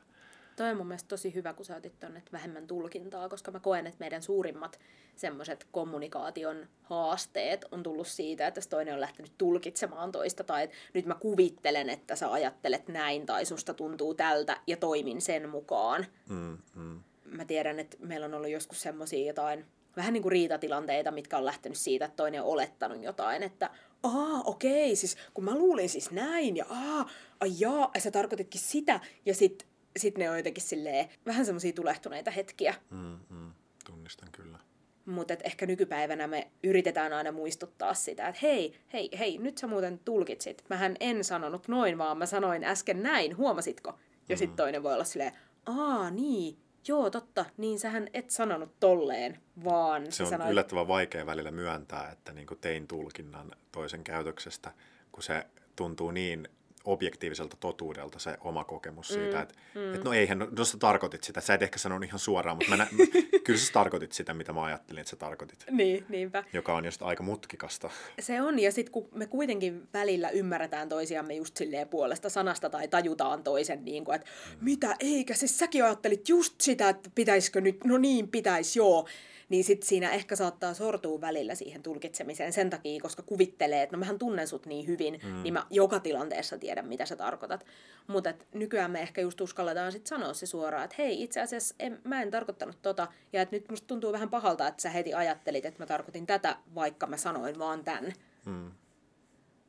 Toi 0.61 0.71
on 0.71 0.77
mun 0.77 0.87
mielestä 0.87 1.07
tosi 1.07 1.33
hyvä, 1.33 1.53
kun 1.53 1.65
sä 1.65 1.75
otit 1.75 1.99
tonne, 1.99 2.23
vähemmän 2.31 2.67
tulkintaa, 2.67 3.29
koska 3.29 3.51
mä 3.51 3.59
koen, 3.59 3.87
että 3.87 3.99
meidän 3.99 4.21
suurimmat 4.21 4.79
semmoiset 5.15 5.67
kommunikaation 5.71 6.67
haasteet 6.83 7.65
on 7.71 7.83
tullut 7.83 8.07
siitä, 8.07 8.47
että 8.47 8.61
toinen 8.69 8.93
on 8.93 9.01
lähtenyt 9.01 9.31
tulkitsemaan 9.37 10.11
toista, 10.11 10.43
tai 10.43 10.63
että 10.63 10.75
nyt 10.93 11.05
mä 11.05 11.15
kuvittelen, 11.15 11.89
että 11.89 12.15
sä 12.15 12.31
ajattelet 12.31 12.87
näin, 12.87 13.25
tai 13.25 13.45
susta 13.45 13.73
tuntuu 13.73 14.13
tältä, 14.13 14.57
ja 14.67 14.77
toimin 14.77 15.21
sen 15.21 15.49
mukaan. 15.49 16.05
Mm, 16.29 16.57
mm. 16.75 16.99
Mä 17.25 17.45
tiedän, 17.45 17.79
että 17.79 17.97
meillä 17.99 18.25
on 18.25 18.33
ollut 18.33 18.49
joskus 18.49 18.81
semmoisia 18.81 19.27
jotain, 19.27 19.65
vähän 19.95 20.13
niin 20.13 20.23
kuin 20.23 20.31
riitatilanteita, 20.31 21.11
mitkä 21.11 21.37
on 21.37 21.45
lähtenyt 21.45 21.77
siitä, 21.77 22.05
että 22.05 22.15
toinen 22.15 22.41
on 22.41 22.47
olettanut 22.47 23.03
jotain, 23.03 23.43
että 23.43 23.69
aa, 24.03 24.41
okei, 24.45 24.95
siis 24.95 25.17
kun 25.33 25.43
mä 25.43 25.55
luulin 25.55 25.89
siis 25.89 26.11
näin, 26.11 26.57
ja 26.57 26.65
aa, 26.69 27.09
ai 27.39 27.51
jaa, 27.59 27.91
sä 27.99 28.11
tarkoititkin 28.11 28.61
sitä, 28.61 28.99
ja 29.25 29.33
sit, 29.33 29.70
sit 29.97 30.17
ne 30.17 30.29
on 30.29 30.37
jotenkin 30.37 30.63
silleen, 30.63 31.09
vähän 31.25 31.45
semmoisia 31.45 31.73
tulehtuneita 31.73 32.31
hetkiä. 32.31 32.75
Mm, 32.89 33.19
mm. 33.29 33.51
Tunnistan 33.85 34.29
kyllä. 34.31 34.59
Mutta 35.05 35.33
ehkä 35.43 35.65
nykypäivänä 35.65 36.27
me 36.27 36.51
yritetään 36.63 37.13
aina 37.13 37.31
muistuttaa 37.31 37.93
sitä, 37.93 38.27
että 38.27 38.39
hei, 38.41 38.79
hei, 38.93 39.09
hei, 39.19 39.37
nyt 39.37 39.57
sä 39.57 39.67
muuten 39.67 39.99
tulkitsit. 39.99 40.63
Mähän 40.69 40.95
en 40.99 41.23
sanonut 41.23 41.67
noin, 41.67 41.97
vaan 41.97 42.17
mä 42.17 42.25
sanoin 42.25 42.63
äsken 42.63 43.03
näin, 43.03 43.37
huomasitko? 43.37 43.89
Ja 44.29 44.35
mm. 44.35 44.37
sitten 44.37 44.55
toinen 44.55 44.83
voi 44.83 44.93
olla 44.93 45.03
silleen, 45.03 45.31
aa 45.65 46.09
niin, 46.09 46.57
joo 46.87 47.09
totta, 47.09 47.45
niin 47.57 47.79
sähän 47.79 48.07
et 48.13 48.29
sanonut 48.29 48.79
tolleen, 48.79 49.37
vaan 49.63 50.11
Se 50.11 50.23
on 50.23 50.29
sanoit... 50.29 50.51
yllättävän 50.51 50.87
vaikea 50.87 51.25
välillä 51.25 51.51
myöntää, 51.51 52.11
että 52.11 52.33
niin 52.33 52.47
tein 52.61 52.87
tulkinnan 52.87 53.51
toisen 53.71 54.03
käytöksestä, 54.03 54.71
kun 55.11 55.23
se 55.23 55.47
tuntuu 55.75 56.11
niin 56.11 56.49
objektiiviselta 56.85 57.57
totuudelta 57.59 58.19
se 58.19 58.37
oma 58.41 58.63
kokemus 58.63 59.09
mm, 59.09 59.13
siitä, 59.13 59.41
että 59.41 59.55
mm. 59.75 59.93
et 59.95 60.03
no 60.03 60.13
eihän, 60.13 60.39
no, 60.39 60.47
no 60.57 60.65
sä 60.65 60.77
tarkoitit 60.77 61.23
sitä, 61.23 61.41
sä 61.41 61.53
et 61.53 61.61
ehkä 61.61 61.79
sanonut 61.79 62.07
ihan 62.07 62.19
suoraan, 62.19 62.57
mutta 62.57 62.69
mä 62.69 62.77
nä- 62.77 62.87
kyllä 63.45 63.59
sä 63.59 63.73
tarkoitit 63.73 64.11
sitä, 64.11 64.33
mitä 64.33 64.53
mä 64.53 64.63
ajattelin, 64.63 65.01
että 65.01 65.09
sä 65.09 65.15
tarkoitit. 65.15 65.65
Niin, 65.71 66.05
niinpä. 66.09 66.43
Joka 66.53 66.73
on 66.75 66.85
just 66.85 67.01
aika 67.01 67.23
mutkikasta. 67.23 67.89
Se 68.19 68.41
on, 68.41 68.59
ja 68.59 68.71
sitten 68.71 68.91
kun 68.91 69.09
me 69.15 69.27
kuitenkin 69.27 69.87
välillä 69.93 70.29
ymmärretään 70.29 70.89
toisiamme 70.89 71.33
just 71.33 71.57
silleen 71.57 71.87
puolesta 71.87 72.29
sanasta 72.29 72.69
tai 72.69 72.87
tajutaan 72.87 73.43
toisen, 73.43 73.85
niin 73.85 74.05
kuin, 74.05 74.15
että 74.15 74.27
mm. 74.51 74.57
mitä, 74.65 74.95
eikä, 74.99 75.33
siis 75.33 75.59
säkin 75.59 75.83
ajattelit 75.83 76.29
just 76.29 76.61
sitä, 76.61 76.89
että 76.89 77.09
pitäisikö 77.15 77.61
nyt, 77.61 77.83
no 77.83 77.97
niin, 77.97 78.27
pitäisi, 78.27 78.79
joo 78.79 79.07
niin 79.51 79.63
sit 79.63 79.83
siinä 79.83 80.11
ehkä 80.11 80.35
saattaa 80.35 80.73
sortua 80.73 81.21
välillä 81.21 81.55
siihen 81.55 81.83
tulkitsemiseen 81.83 82.53
sen 82.53 82.69
takia, 82.69 83.01
koska 83.01 83.23
kuvittelee, 83.23 83.83
että 83.83 83.95
no 83.95 83.99
mähän 83.99 84.19
tunnen 84.19 84.47
sut 84.47 84.65
niin 84.65 84.87
hyvin, 84.87 85.19
mm. 85.23 85.43
niin 85.43 85.53
mä 85.53 85.65
joka 85.69 85.99
tilanteessa 85.99 86.57
tiedän, 86.57 86.87
mitä 86.87 87.05
sä 87.05 87.15
tarkoitat. 87.15 87.65
Mutta 88.07 88.33
nykyään 88.53 88.91
me 88.91 89.01
ehkä 89.01 89.21
just 89.21 89.41
uskalletaan 89.41 89.91
sit 89.91 90.07
sanoa 90.07 90.33
se 90.33 90.45
suoraan, 90.45 90.83
että 90.83 90.95
hei, 90.97 91.23
itse 91.23 91.41
asiassa 91.41 91.75
en, 91.79 92.01
mä 92.03 92.21
en 92.21 92.31
tarkoittanut 92.31 92.81
tota, 92.81 93.07
ja 93.33 93.41
että 93.41 93.55
nyt 93.55 93.69
musta 93.69 93.87
tuntuu 93.87 94.11
vähän 94.11 94.29
pahalta, 94.29 94.67
että 94.67 94.81
sä 94.81 94.89
heti 94.89 95.13
ajattelit, 95.13 95.65
että 95.65 95.83
mä 95.83 95.85
tarkoitin 95.85 96.25
tätä, 96.25 96.55
vaikka 96.75 97.07
mä 97.07 97.17
sanoin 97.17 97.59
vaan 97.59 97.83
tän. 97.83 98.13
Mm. 98.45 98.71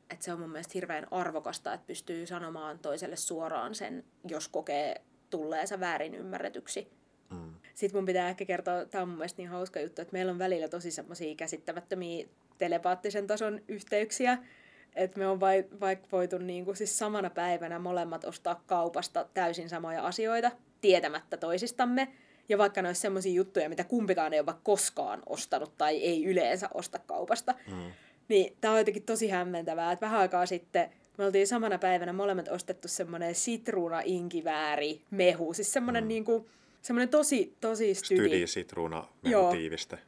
Et 0.09 0.21
se 0.21 0.33
on 0.33 0.39
mun 0.39 0.49
mielestä 0.49 0.71
hirveän 0.73 1.07
arvokasta, 1.11 1.73
että 1.73 1.87
pystyy 1.87 2.27
sanomaan 2.27 2.79
toiselle 2.79 3.15
suoraan 3.15 3.75
sen, 3.75 4.03
jos 4.27 4.47
kokee 4.47 5.01
tulleensa 5.29 5.79
väärin 5.79 6.15
ymmärretyksi 6.15 6.87
Mm. 6.87 7.02
Sitten 7.73 7.97
mun 7.97 8.05
pitää 8.05 8.29
ehkä 8.29 8.45
kertoa, 8.45 8.85
tämä 8.85 9.01
on 9.01 9.07
mun 9.07 9.17
mielestä 9.17 9.41
niin 9.41 9.49
hauska 9.49 9.79
juttu, 9.79 10.01
että 10.01 10.13
meillä 10.13 10.31
on 10.31 10.39
välillä 10.39 10.67
tosi 10.67 10.91
semmoisia 10.91 11.35
käsittämättömiä 11.35 12.27
telepaattisen 12.57 13.27
tason 13.27 13.61
yhteyksiä, 13.67 14.37
että 14.95 15.19
me 15.19 15.27
on 15.27 15.39
vai, 15.39 15.65
vaikka 15.79 16.07
voitu 16.11 16.37
niin 16.37 16.65
kuin 16.65 16.77
siis 16.77 16.97
samana 16.97 17.29
päivänä 17.29 17.79
molemmat 17.79 18.23
ostaa 18.23 18.63
kaupasta 18.65 19.25
täysin 19.33 19.69
samoja 19.69 20.05
asioita, 20.05 20.51
tietämättä 20.81 21.37
toisistamme, 21.37 22.07
ja 22.49 22.57
vaikka 22.57 22.81
ne 22.81 22.89
olisi 22.89 23.01
semmoisia 23.01 23.33
juttuja, 23.33 23.69
mitä 23.69 23.83
kumpikaan 23.83 24.33
ei 24.33 24.39
ole 24.39 24.53
koskaan 24.63 25.23
ostanut 25.25 25.77
tai 25.77 25.97
ei 25.97 26.25
yleensä 26.25 26.69
osta 26.73 26.99
kaupasta, 26.99 27.55
mm. 27.67 27.91
niin 28.27 28.57
tämä 28.61 28.71
on 28.73 28.79
jotenkin 28.79 29.03
tosi 29.03 29.29
hämmentävää, 29.29 29.91
että 29.91 30.05
vähän 30.05 30.19
aikaa 30.19 30.45
sitten 30.45 30.89
me 31.17 31.25
oltiin 31.25 31.47
samana 31.47 31.77
päivänä 31.77 32.13
molemmat 32.13 32.47
ostettu 32.47 32.87
semmoinen 32.87 33.35
sitruuna 33.35 34.01
inkivääri 34.05 35.01
mehu, 35.11 35.53
siis 35.53 35.73
semmoinen 35.73 36.03
mm. 36.03 36.07
niin 36.07 36.25
kuin, 36.25 36.45
semmoinen 36.83 37.09
tosi, 37.09 37.57
tosi 37.61 37.93
stydi. 37.93 38.27
Stydi, 38.27 38.47
sitruuna, 38.47 39.07
tiiviste. 39.51 39.99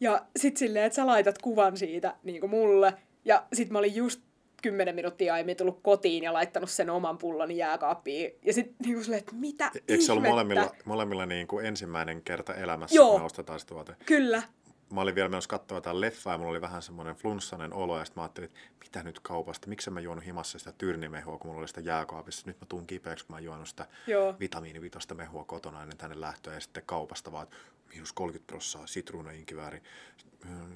Ja 0.00 0.26
sit 0.36 0.56
silleen, 0.56 0.84
että 0.84 0.96
sä 0.96 1.06
laitat 1.06 1.38
kuvan 1.38 1.76
siitä 1.76 2.14
niin 2.22 2.40
kuin 2.40 2.50
mulle. 2.50 2.94
Ja 3.24 3.46
sit 3.52 3.70
mä 3.70 3.78
olin 3.78 3.94
just 3.94 4.20
kymmenen 4.62 4.94
minuuttia 4.94 5.34
aiemmin 5.34 5.56
tullut 5.56 5.80
kotiin 5.82 6.24
ja 6.24 6.32
laittanut 6.32 6.70
sen 6.70 6.90
oman 6.90 7.18
pullon 7.18 7.52
jääkaappiin. 7.52 8.32
Ja 8.42 8.52
sitten 8.52 8.76
niin 8.82 8.94
kuin 8.94 9.04
silleen, 9.04 9.20
että 9.20 9.34
mitä 9.34 9.70
Eikö 9.88 10.04
se 10.04 10.12
ollut 10.12 10.24
molemmilla, 10.24 10.70
molemmilla 10.84 11.26
niin 11.26 11.46
kuin 11.46 11.66
ensimmäinen 11.66 12.22
kerta 12.22 12.54
elämässä, 12.54 12.96
Joo. 12.96 13.10
kun 13.10 13.20
me 13.20 13.24
ostetaan 13.24 13.60
se 13.60 13.66
tuote? 13.66 13.96
Kyllä 14.06 14.42
mä 14.90 15.00
olin 15.00 15.14
vielä 15.14 15.28
menossa 15.28 15.48
katsoa 15.48 15.76
jotain 15.76 16.00
leffaa 16.00 16.34
ja 16.34 16.38
mulla 16.38 16.50
oli 16.50 16.60
vähän 16.60 16.82
semmoinen 16.82 17.14
flunssainen 17.14 17.72
olo 17.72 17.98
ja 17.98 18.04
sitten 18.04 18.20
mä 18.20 18.24
ajattelin, 18.24 18.46
että 18.46 18.60
mitä 18.80 19.02
nyt 19.02 19.20
kaupasta, 19.20 19.68
miksi 19.68 19.90
mä 19.90 20.00
juonut 20.00 20.24
himassa 20.24 20.58
sitä 20.58 20.72
tyrnimehua, 20.72 21.38
kun 21.38 21.46
mulla 21.46 21.60
oli 21.60 21.68
sitä 21.68 21.80
jääkaapissa. 21.80 22.42
Nyt 22.46 22.60
mä 22.60 22.66
tuun 22.68 22.86
kipeäksi, 22.86 23.26
kun 23.26 23.36
mä 23.36 23.40
juonut 23.40 23.68
sitä 23.68 23.86
Joo. 24.06 24.34
vitamiinivitosta 24.40 25.14
mehua 25.14 25.44
kotona 25.44 25.82
ennen 25.82 25.98
tänne 25.98 26.20
lähtöä 26.20 26.54
ja 26.54 26.60
sitten 26.60 26.82
kaupasta 26.86 27.32
vaan, 27.32 27.46
miinus 27.88 28.12
30 28.12 28.46
prossaa 28.46 28.86
sitruunainkiväri. 28.86 29.82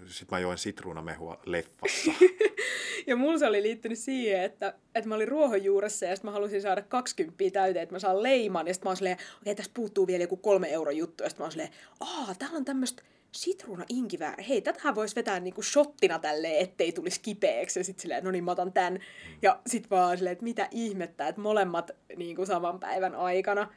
Sitten 0.07 0.29
mä 0.31 0.38
join 0.38 0.59
sitruunamehua 0.59 1.40
leffassa. 1.46 2.12
ja 3.07 3.16
mulla 3.16 3.38
se 3.38 3.46
oli 3.46 3.62
liittynyt 3.62 3.98
siihen, 3.98 4.42
että, 4.42 4.75
että 4.94 5.09
mä 5.09 5.14
olin 5.14 5.29
ruohonjuuressa 5.29 6.07
ja 6.07 6.16
sitten 6.16 6.29
mä 6.29 6.33
halusin 6.33 6.62
saada 6.62 6.83
20 6.83 7.44
täyteen, 7.53 7.83
että 7.83 7.94
mä 7.94 7.98
saan 7.98 8.22
leiman. 8.22 8.66
Ja 8.66 8.75
sitten 8.75 8.87
mä 8.87 8.90
oon 8.90 8.96
silleen, 8.96 9.16
okei, 9.16 9.37
okay, 9.40 9.55
tästä 9.55 9.75
puuttuu 9.75 10.07
vielä 10.07 10.25
joku 10.25 10.37
kolme 10.37 10.72
euro 10.72 10.90
juttu. 10.90 11.22
Ja 11.22 11.29
sitten 11.31 11.42
mä 11.42 11.44
oon 11.44 11.53
silleen, 11.53 11.70
aah, 12.01 12.38
täällä 12.38 12.57
on 12.57 12.64
tämmöistä 12.64 13.03
sitruuna 13.33 13.85
inkivääri. 13.88 14.45
Hei, 14.49 14.61
tätähän 14.61 14.95
voisi 14.95 15.16
vetää 15.16 15.40
niinku 15.40 15.62
shottina 15.62 16.18
tälleen, 16.18 16.61
ettei 16.61 16.92
tulisi 16.92 17.21
kipeäksi. 17.21 17.81
Ja 17.81 17.85
sitten 17.85 18.03
silleen, 18.03 18.25
no 18.25 18.31
niin, 18.31 18.45
mä 18.45 18.51
otan 18.51 18.73
tän. 18.73 18.99
Ja 19.42 19.61
sitten 19.66 19.90
vaan 19.90 20.16
silleen, 20.16 20.33
että 20.33 20.45
mitä 20.45 20.68
ihmettä, 20.71 21.29
että 21.29 21.40
molemmat 21.40 21.90
niinku 22.16 22.47
saman 22.47 22.81
päivän 22.81 23.14
aikana. 23.14 23.75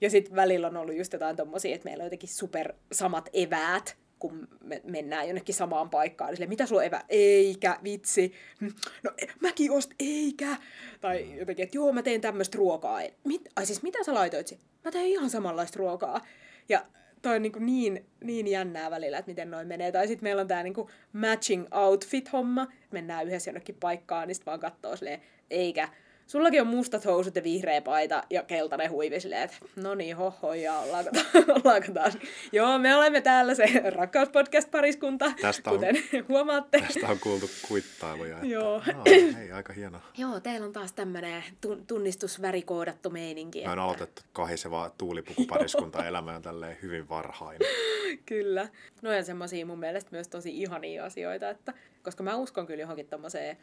Ja 0.00 0.10
sitten 0.10 0.36
välillä 0.36 0.66
on 0.66 0.76
ollut 0.76 0.96
just 0.96 1.12
jotain 1.12 1.36
tommosia, 1.36 1.74
että 1.74 1.84
meillä 1.84 2.02
on 2.02 2.06
jotenkin 2.06 2.28
super 2.28 2.72
samat 2.92 3.28
eväät, 3.32 3.96
kun 4.18 4.48
me 4.60 4.80
mennään 4.84 5.26
jonnekin 5.26 5.54
samaan 5.54 5.90
paikkaan. 5.90 6.28
Niin 6.28 6.36
silleen, 6.36 6.48
mitä 6.48 6.66
sulla 6.66 6.80
on 6.80 6.86
evä? 6.86 7.04
Eikä, 7.08 7.78
vitsi. 7.84 8.32
Hm, 8.60 8.68
no, 9.02 9.10
e, 9.18 9.26
mäkin 9.40 9.70
ost, 9.70 9.90
eikä. 10.00 10.56
Tai 11.00 11.38
jotenkin, 11.38 11.62
että 11.62 11.76
joo, 11.76 11.92
mä 11.92 12.02
teen 12.02 12.20
tämmöistä 12.20 12.58
ruokaa. 12.58 13.00
Mit, 13.24 13.48
ai 13.56 13.66
siis 13.66 13.82
mitä 13.82 14.04
sä 14.04 14.14
laitoit? 14.14 14.58
Mä 14.84 14.90
teen 14.90 15.06
ihan 15.06 15.30
samanlaista 15.30 15.78
ruokaa. 15.78 16.20
Ja 16.68 16.86
toi 17.24 17.36
on 17.36 17.42
niin, 17.42 17.66
niin, 17.66 18.06
niin 18.24 18.46
jännää 18.46 18.90
välillä, 18.90 19.18
että 19.18 19.30
miten 19.30 19.50
noin 19.50 19.66
menee. 19.66 19.92
Tai 19.92 20.08
sitten 20.08 20.26
meillä 20.26 20.42
on 20.42 20.48
tämä 20.48 20.62
niin 20.62 20.74
matching 21.12 21.66
outfit-homma. 21.74 22.66
Mennään 22.90 23.26
yhdessä 23.26 23.50
jonnekin 23.50 23.76
paikkaan, 23.80 24.28
niin 24.28 24.34
sitten 24.34 24.46
vaan 24.46 24.60
katsoo 24.60 24.96
silleen, 24.96 25.20
eikä 25.50 25.88
Sullakin 26.26 26.60
on 26.60 26.66
mustat 26.66 27.04
housut 27.04 27.36
ja 27.36 27.42
vihreä 27.42 27.80
paita 27.80 28.22
ja 28.30 28.42
keltainen 28.42 28.90
huivi 28.90 29.20
silleen, 29.20 29.42
että 29.42 29.56
no 29.76 29.94
niin, 29.94 30.16
hoho, 30.16 30.54
ja 30.54 30.78
ollaanko, 30.78 31.10
ollaanko 31.64 31.92
taas. 31.92 32.18
Joo, 32.52 32.78
me 32.78 32.96
olemme 32.96 33.20
täällä 33.20 33.54
se 33.54 33.64
rakkauspodcast-pariskunta, 33.90 35.32
tästä 35.40 35.70
on, 35.70 35.76
kuten 35.76 35.96
huomaatte. 36.28 36.80
Tästä 36.80 37.08
on 37.08 37.18
kuultu 37.20 37.50
kuittailuja. 37.68 38.34
Että, 38.34 38.46
Joo. 38.46 38.82
No, 38.94 39.02
hei, 39.36 39.52
aika 39.52 39.72
hieno. 39.72 40.00
Joo, 40.18 40.40
teillä 40.40 40.66
on 40.66 40.72
taas 40.72 40.92
tämmöinen 40.92 41.44
tunnistusvärikoodattu 41.86 43.10
meininki. 43.10 43.58
Me 43.58 43.64
on 43.64 43.72
että... 43.72 43.82
aloitettu 43.82 44.22
kahiseva 44.32 44.90
tuulipukupariskunta 44.98 46.06
elämään 46.06 46.42
tälleen 46.42 46.76
hyvin 46.82 47.08
varhain. 47.08 47.58
kyllä. 48.26 48.68
No 49.02 49.10
on 49.16 49.24
semmoisia 49.24 49.66
mun 49.66 49.78
mielestä 49.78 50.08
myös 50.12 50.28
tosi 50.28 50.60
ihania 50.60 51.04
asioita, 51.04 51.50
että 51.50 51.74
koska 52.02 52.22
mä 52.22 52.36
uskon 52.36 52.66
kyllä 52.66 52.80
johonkin 52.80 53.06
tommoseen 53.06 53.56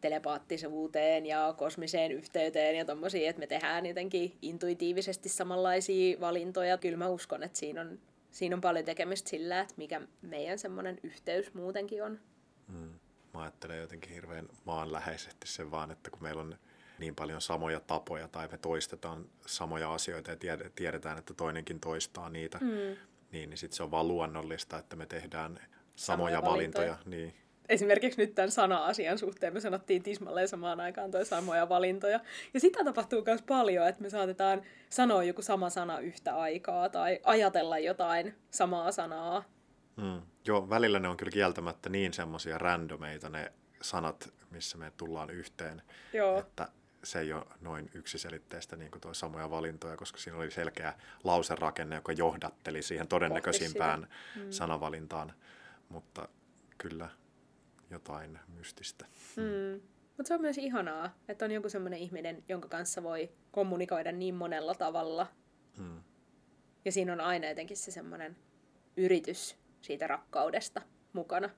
telepaattisuuteen 0.00 1.26
ja 1.26 1.54
kosmiseen 1.58 2.12
yhteyteen 2.12 2.76
ja 2.76 2.84
tommosia, 2.84 3.30
että 3.30 3.40
me 3.40 3.46
tehdään 3.46 3.86
jotenkin 3.86 4.38
intuitiivisesti 4.42 5.28
samanlaisia 5.28 6.20
valintoja. 6.20 6.78
Kyllä 6.78 6.96
mä 6.96 7.08
uskon, 7.08 7.42
että 7.42 7.58
siinä 7.58 7.80
on 7.80 7.98
siinä 8.30 8.56
on 8.56 8.60
paljon 8.60 8.84
tekemistä 8.84 9.30
sillä, 9.30 9.60
että 9.60 9.74
mikä 9.76 10.00
meidän 10.22 10.58
semmoinen 10.58 10.98
yhteys 11.02 11.54
muutenkin 11.54 12.04
on. 12.04 12.20
Mm. 12.68 12.90
Mä 13.34 13.42
ajattelen 13.42 13.78
jotenkin 13.78 14.10
hirveän 14.10 14.48
maanläheisesti 14.64 15.48
sen 15.48 15.70
vaan, 15.70 15.90
että 15.90 16.10
kun 16.10 16.22
meillä 16.22 16.40
on 16.40 16.58
niin 16.98 17.14
paljon 17.14 17.40
samoja 17.40 17.80
tapoja 17.80 18.28
tai 18.28 18.48
me 18.48 18.58
toistetaan 18.58 19.26
samoja 19.46 19.94
asioita 19.94 20.30
ja 20.30 20.36
tiedetään, 20.74 21.18
että 21.18 21.34
toinenkin 21.34 21.80
toistaa 21.80 22.30
niitä, 22.30 22.58
mm. 22.58 22.96
niin, 23.32 23.50
niin 23.50 23.58
sitten 23.58 23.76
se 23.76 23.82
on 23.82 23.90
vaan 23.90 24.08
luonnollista, 24.08 24.78
että 24.78 24.96
me 24.96 25.06
tehdään 25.06 25.52
samoja, 25.52 25.66
samoja 25.96 26.42
valintoja. 26.42 26.92
valintoja. 26.92 27.10
Niin. 27.18 27.34
Esimerkiksi 27.68 28.20
nyt 28.20 28.34
tämän 28.34 28.50
sana-asian 28.50 29.18
suhteen 29.18 29.54
me 29.54 29.60
sanottiin 29.60 30.02
tismalleen 30.02 30.48
samaan 30.48 30.80
aikaan 30.80 31.10
toi 31.10 31.26
samoja 31.26 31.68
valintoja. 31.68 32.20
Ja 32.54 32.60
sitä 32.60 32.84
tapahtuu 32.84 33.22
myös 33.26 33.42
paljon, 33.42 33.88
että 33.88 34.02
me 34.02 34.10
saatetaan 34.10 34.62
sanoa 34.90 35.24
joku 35.24 35.42
sama 35.42 35.70
sana 35.70 35.98
yhtä 35.98 36.36
aikaa 36.36 36.88
tai 36.88 37.20
ajatella 37.24 37.78
jotain 37.78 38.34
samaa 38.50 38.92
sanaa. 38.92 39.44
Mm. 39.96 40.22
Joo, 40.46 40.70
välillä 40.70 40.98
ne 40.98 41.08
on 41.08 41.16
kyllä 41.16 41.32
kieltämättä 41.32 41.88
niin 41.88 42.12
semmoisia 42.12 42.58
randomeita 42.58 43.28
ne 43.28 43.52
sanat, 43.82 44.32
missä 44.50 44.78
me 44.78 44.92
tullaan 44.96 45.30
yhteen, 45.30 45.82
Joo. 46.12 46.38
että 46.38 46.68
se 47.04 47.20
ei 47.20 47.32
ole 47.32 47.44
noin 47.60 47.90
yksiselitteistä 47.94 48.76
niin 48.76 48.90
kuin 48.90 49.00
tuo 49.00 49.14
samoja 49.14 49.50
valintoja, 49.50 49.96
koska 49.96 50.18
siinä 50.18 50.38
oli 50.38 50.50
selkeä 50.50 50.94
lauserakenne, 51.24 51.96
joka 51.96 52.12
johdatteli 52.12 52.82
siihen 52.82 53.08
todennäköisimpään 53.08 54.08
mm. 54.36 54.50
sanavalintaan, 54.50 55.32
mutta 55.88 56.28
kyllä 56.78 57.08
jotain 57.90 58.38
mystistä. 58.48 59.06
Mm. 59.36 59.80
Mutta 60.16 60.28
se 60.28 60.34
on 60.34 60.40
myös 60.40 60.58
ihanaa, 60.58 61.18
että 61.28 61.44
on 61.44 61.50
joku 61.50 61.68
sellainen 61.68 61.98
ihminen, 62.00 62.44
jonka 62.48 62.68
kanssa 62.68 63.02
voi 63.02 63.30
kommunikoida 63.50 64.12
niin 64.12 64.34
monella 64.34 64.74
tavalla. 64.74 65.26
Mm. 65.78 66.00
Ja 66.84 66.92
siinä 66.92 67.12
on 67.12 67.20
aina 67.20 67.48
jotenkin 67.48 67.76
se 67.76 67.90
semmoinen 67.90 68.36
yritys 68.96 69.56
siitä 69.80 70.06
rakkaudesta 70.06 70.82
mukana. 71.12 71.50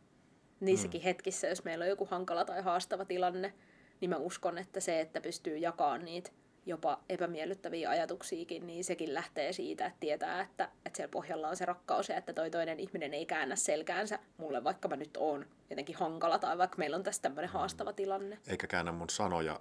Niissäkin 0.61 1.01
mm. 1.01 1.05
hetkissä, 1.05 1.47
jos 1.47 1.65
meillä 1.65 1.83
on 1.83 1.89
joku 1.89 2.05
hankala 2.05 2.45
tai 2.45 2.63
haastava 2.63 3.05
tilanne, 3.05 3.55
niin 4.01 4.11
mä 4.11 4.17
uskon, 4.17 4.59
että 4.59 4.81
se, 4.81 5.01
että 5.01 5.21
pystyy 5.21 5.59
jakamaan 5.59 6.05
niitä 6.05 6.31
jopa 6.67 7.01
epämiellyttäviä 7.09 7.91
ajatuksiakin, 7.91 8.67
niin 8.67 8.85
sekin 8.85 9.15
lähtee 9.15 9.53
siitä, 9.53 9.87
että 9.87 10.01
tietää, 10.01 10.41
että, 10.41 10.69
että 10.87 10.97
siellä 10.97 11.11
pohjalla 11.11 11.49
on 11.49 11.57
se 11.57 11.65
rakkaus 11.65 12.09
ja 12.09 12.17
että 12.17 12.33
toi 12.33 12.51
toinen 12.51 12.81
ihminen 12.81 13.15
ei 13.15 13.27
käännä 13.27 13.57
selkäänsä 13.57 14.19
mulle, 14.37 14.65
vaikka 14.65 14.89
mä 14.89 14.97
nyt 14.97 15.17
oon 15.17 15.47
jotenkin 15.71 15.97
hankala 15.97 16.39
tai 16.39 16.59
vaikka 16.59 16.79
meillä 16.79 16.97
on 16.97 17.03
tässä 17.03 17.23
tämmöinen 17.23 17.51
haastava 17.51 17.93
tilanne. 17.93 18.39
Eikä 18.47 18.67
käännä 18.67 18.93
mun 18.93 19.11
sanoja. 19.11 19.61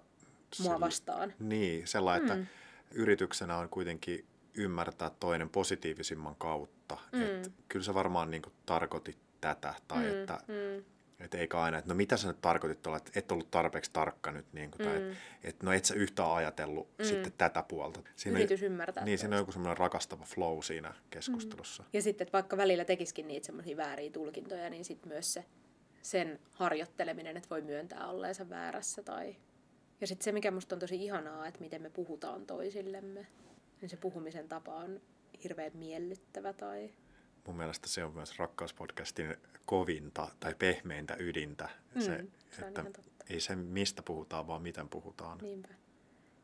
Mua 0.64 0.80
vastaan. 0.80 1.34
Niin, 1.40 1.88
sellainen, 1.88 2.28
että 2.28 2.36
mm. 2.36 2.48
yrityksenä 2.92 3.58
on 3.58 3.70
kuitenkin 3.70 4.26
ymmärtää 4.54 5.12
toinen 5.20 5.50
positiivisimman 5.50 6.36
kautta. 6.36 6.98
Mm. 7.12 7.22
Että 7.22 7.50
kyllä 7.68 7.86
sä 7.86 7.94
varmaan 7.94 8.32
niin 8.32 8.42
kuin, 8.42 8.54
tarkoitit 8.66 9.18
tätä 9.42 9.74
tai 9.88 10.04
mm. 10.04 10.10
että 10.10 10.40
mm 10.48 10.84
että 11.20 11.38
eikä 11.38 11.62
aina, 11.62 11.78
että 11.78 11.90
no 11.90 11.96
mitä 11.96 12.18
sä 12.18 12.28
nyt 12.28 12.42
tarkoitit 12.42 12.82
tuolla, 12.82 12.98
että 12.98 13.12
et 13.16 13.32
ollut 13.32 13.52
tarpeeksi 13.52 13.92
tarkka 13.94 14.32
nyt, 14.32 14.46
niin 14.54 14.72
kuin, 14.72 14.80
mm. 14.80 14.86
tai 14.86 14.98
että 14.98 15.18
et, 15.44 15.64
no 15.64 15.72
et 15.72 15.86
sä 15.86 15.94
yhtään 15.94 16.32
ajatellut 16.32 16.88
mm. 16.98 17.06
sitten 17.06 17.34
tätä 17.38 17.64
puolta. 17.64 18.00
Siinä 18.16 18.40
Yritys 18.40 18.64
ymmärtää. 18.64 19.06
Niin, 19.06 19.18
siinä 19.18 19.36
on 19.36 19.42
joku 19.42 19.52
semmoinen 19.52 19.78
rakastava 19.78 20.24
flow 20.24 20.62
siinä 20.62 20.94
keskustelussa. 21.10 21.84
Mm. 21.84 21.90
Ja 21.94 22.02
sitten, 22.02 22.26
että 22.26 22.34
vaikka 22.34 22.58
välillä 22.58 22.86
tekisikin 22.86 23.28
niitä 23.28 23.46
semmoisia 23.46 23.78
vääriä 23.78 24.12
tulkintoja, 24.12 24.70
niin 24.70 24.86
sitten 24.86 25.10
myös 25.10 25.34
se 25.34 25.46
sen 26.02 26.40
harjoitteleminen, 26.52 27.38
että 27.38 27.50
voi 27.50 27.62
myöntää 27.62 28.08
olleensa 28.08 28.50
väärässä. 28.50 29.04
Tai... 29.04 29.36
Ja 30.02 30.08
sitten 30.08 30.24
se, 30.24 30.32
mikä 30.32 30.52
musta 30.52 30.76
on 30.76 30.80
tosi 30.80 31.04
ihanaa, 31.04 31.48
että 31.48 31.60
miten 31.60 31.82
me 31.82 31.90
puhutaan 31.90 32.46
toisillemme. 32.46 33.28
Niin 33.82 33.90
se 33.90 33.98
puhumisen 33.98 34.48
tapa 34.48 34.76
on 34.76 35.02
hirveän 35.44 35.72
miellyttävä 35.74 36.54
tai 36.54 36.94
mun 37.50 37.58
mielestä 37.58 37.90
se 37.90 38.04
on 38.04 38.14
myös 38.14 38.40
rakkauspodcastin 38.40 39.38
kovinta 39.66 40.28
tai 40.40 40.56
pehmeintä 40.56 41.16
ydintä. 41.20 41.70
Mm, 41.96 42.02
se, 42.02 42.26
se 42.52 42.66
että 42.68 42.86
ei 43.30 43.40
se 43.40 43.56
mistä 43.56 44.02
puhutaan, 44.02 44.48
vaan 44.48 44.62
miten 44.62 44.90
puhutaan. 44.90 45.38
Niinpä. 45.38 45.68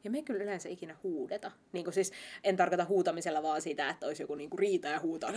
Ja 0.04 0.12
me 0.12 0.18
ei 0.18 0.24
kyllä 0.24 0.44
yleensä 0.44 0.70
ikinä 0.70 0.96
huudeta. 1.04 1.52
Niin 1.72 1.94
siis, 1.94 2.12
en 2.44 2.58
tarkoita 2.58 2.86
huutamisella 2.86 3.44
vaan 3.44 3.62
sitä, 3.62 3.90
että 3.90 4.06
olisi 4.06 4.24
joku 4.24 4.36
niin 4.36 4.50
kuin 4.50 4.60
riita 4.60 4.88
ja 4.88 5.00
huutaa, 5.00 5.32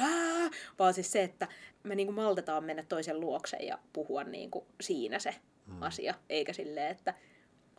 vaan 0.79 0.95
siis 0.95 1.13
se, 1.13 1.23
että 1.23 1.49
me 1.83 1.95
niin 1.95 2.07
kuin 2.07 2.17
maltetaan 2.17 2.65
mennä 2.65 2.83
toisen 2.83 3.21
luokse 3.21 3.57
ja 3.57 3.79
puhua 3.93 4.25
niin 4.25 4.51
kuin 4.51 4.65
siinä 4.81 5.19
se 5.19 5.35
mm. 5.67 5.83
asia, 5.83 6.15
eikä 6.29 6.53
silleen, 6.53 6.91
että 6.91 7.15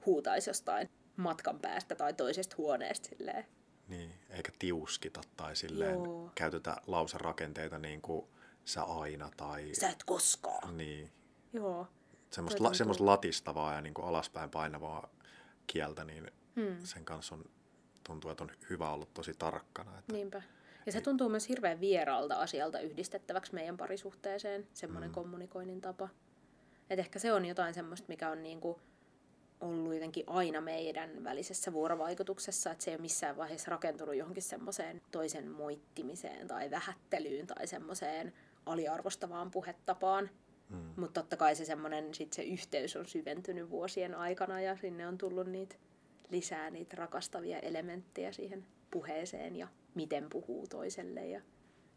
huutaisi 0.05 0.49
jostain 0.49 0.89
matkan 1.15 1.59
päästä 1.59 1.95
tai 1.95 2.13
toisesta 2.13 2.55
huoneesta 2.57 3.09
silleen. 3.09 3.45
Niin, 3.89 4.13
eikä 4.29 4.51
tiuskita 4.59 5.21
tai 5.37 5.55
silleen 5.55 6.03
Joo. 6.03 6.31
käytetä 6.35 6.77
lauserakenteita 6.87 7.79
niin 7.79 8.01
kuin 8.01 8.27
sä 8.65 8.83
aina 8.83 9.31
tai... 9.37 9.69
Sä 9.73 9.89
et 9.89 10.03
koskaan. 10.03 10.77
Niin. 10.77 11.11
Joo. 11.53 11.87
Semmoista, 12.29 12.63
la, 12.63 12.73
semmoista 12.73 13.05
latistavaa 13.05 13.73
ja 13.73 13.81
niin 13.81 13.93
kuin 13.93 14.07
alaspäin 14.07 14.49
painavaa 14.49 15.09
kieltä, 15.67 16.03
niin 16.03 16.31
hmm. 16.55 16.77
sen 16.83 17.05
kanssa 17.05 17.35
on, 17.35 17.45
tuntuu, 18.03 18.31
että 18.31 18.43
on 18.43 18.51
hyvä 18.69 18.89
olla 18.89 19.07
tosi 19.13 19.33
tarkkana. 19.39 19.99
Että 19.99 20.13
Niinpä. 20.13 20.41
Ja 20.85 20.91
se 20.91 21.01
tuntuu 21.01 21.29
myös 21.29 21.49
hirveän 21.49 21.79
vieraalta 21.79 22.35
asialta 22.35 22.79
yhdistettäväksi 22.79 23.53
meidän 23.53 23.77
parisuhteeseen, 23.77 24.67
semmoinen 24.73 25.09
hmm. 25.09 25.15
kommunikoinnin 25.15 25.81
tapa. 25.81 26.09
Et 26.89 26.99
ehkä 26.99 27.19
se 27.19 27.33
on 27.33 27.45
jotain 27.45 27.73
semmoista, 27.73 28.05
mikä 28.07 28.29
on 28.29 28.43
niinku 28.43 28.81
ollut 29.61 29.93
jotenkin 29.93 30.23
aina 30.27 30.61
meidän 30.61 31.23
välisessä 31.23 31.73
vuorovaikutuksessa, 31.73 32.71
että 32.71 32.83
se 32.83 32.91
ei 32.91 32.95
ole 32.95 33.01
missään 33.01 33.37
vaiheessa 33.37 33.71
rakentunut 33.71 34.15
johonkin 34.15 34.43
semmoiseen 34.43 35.01
toisen 35.11 35.51
moittimiseen 35.51 36.47
tai 36.47 36.71
vähättelyyn 36.71 37.47
tai 37.47 37.67
semmoiseen 37.67 38.33
aliarvostavaan 38.65 39.51
puhetapaan. 39.51 40.29
Mm. 40.69 40.93
Mutta 40.95 41.21
totta 41.21 41.37
kai 41.37 41.55
se 41.55 41.65
semmoinen, 41.65 42.13
sit 42.13 42.33
se 42.33 42.43
yhteys 42.43 42.95
on 42.95 43.07
syventynyt 43.07 43.69
vuosien 43.69 44.15
aikana 44.15 44.61
ja 44.61 44.77
sinne 44.77 45.07
on 45.07 45.17
tullut 45.17 45.47
niitä 45.47 45.75
lisää 46.29 46.69
niitä 46.69 46.95
rakastavia 46.95 47.59
elementtejä 47.59 48.31
siihen 48.31 48.65
puheeseen 48.91 49.55
ja 49.55 49.67
miten 49.95 50.27
puhuu 50.29 50.67
toiselle 50.67 51.27
ja 51.27 51.41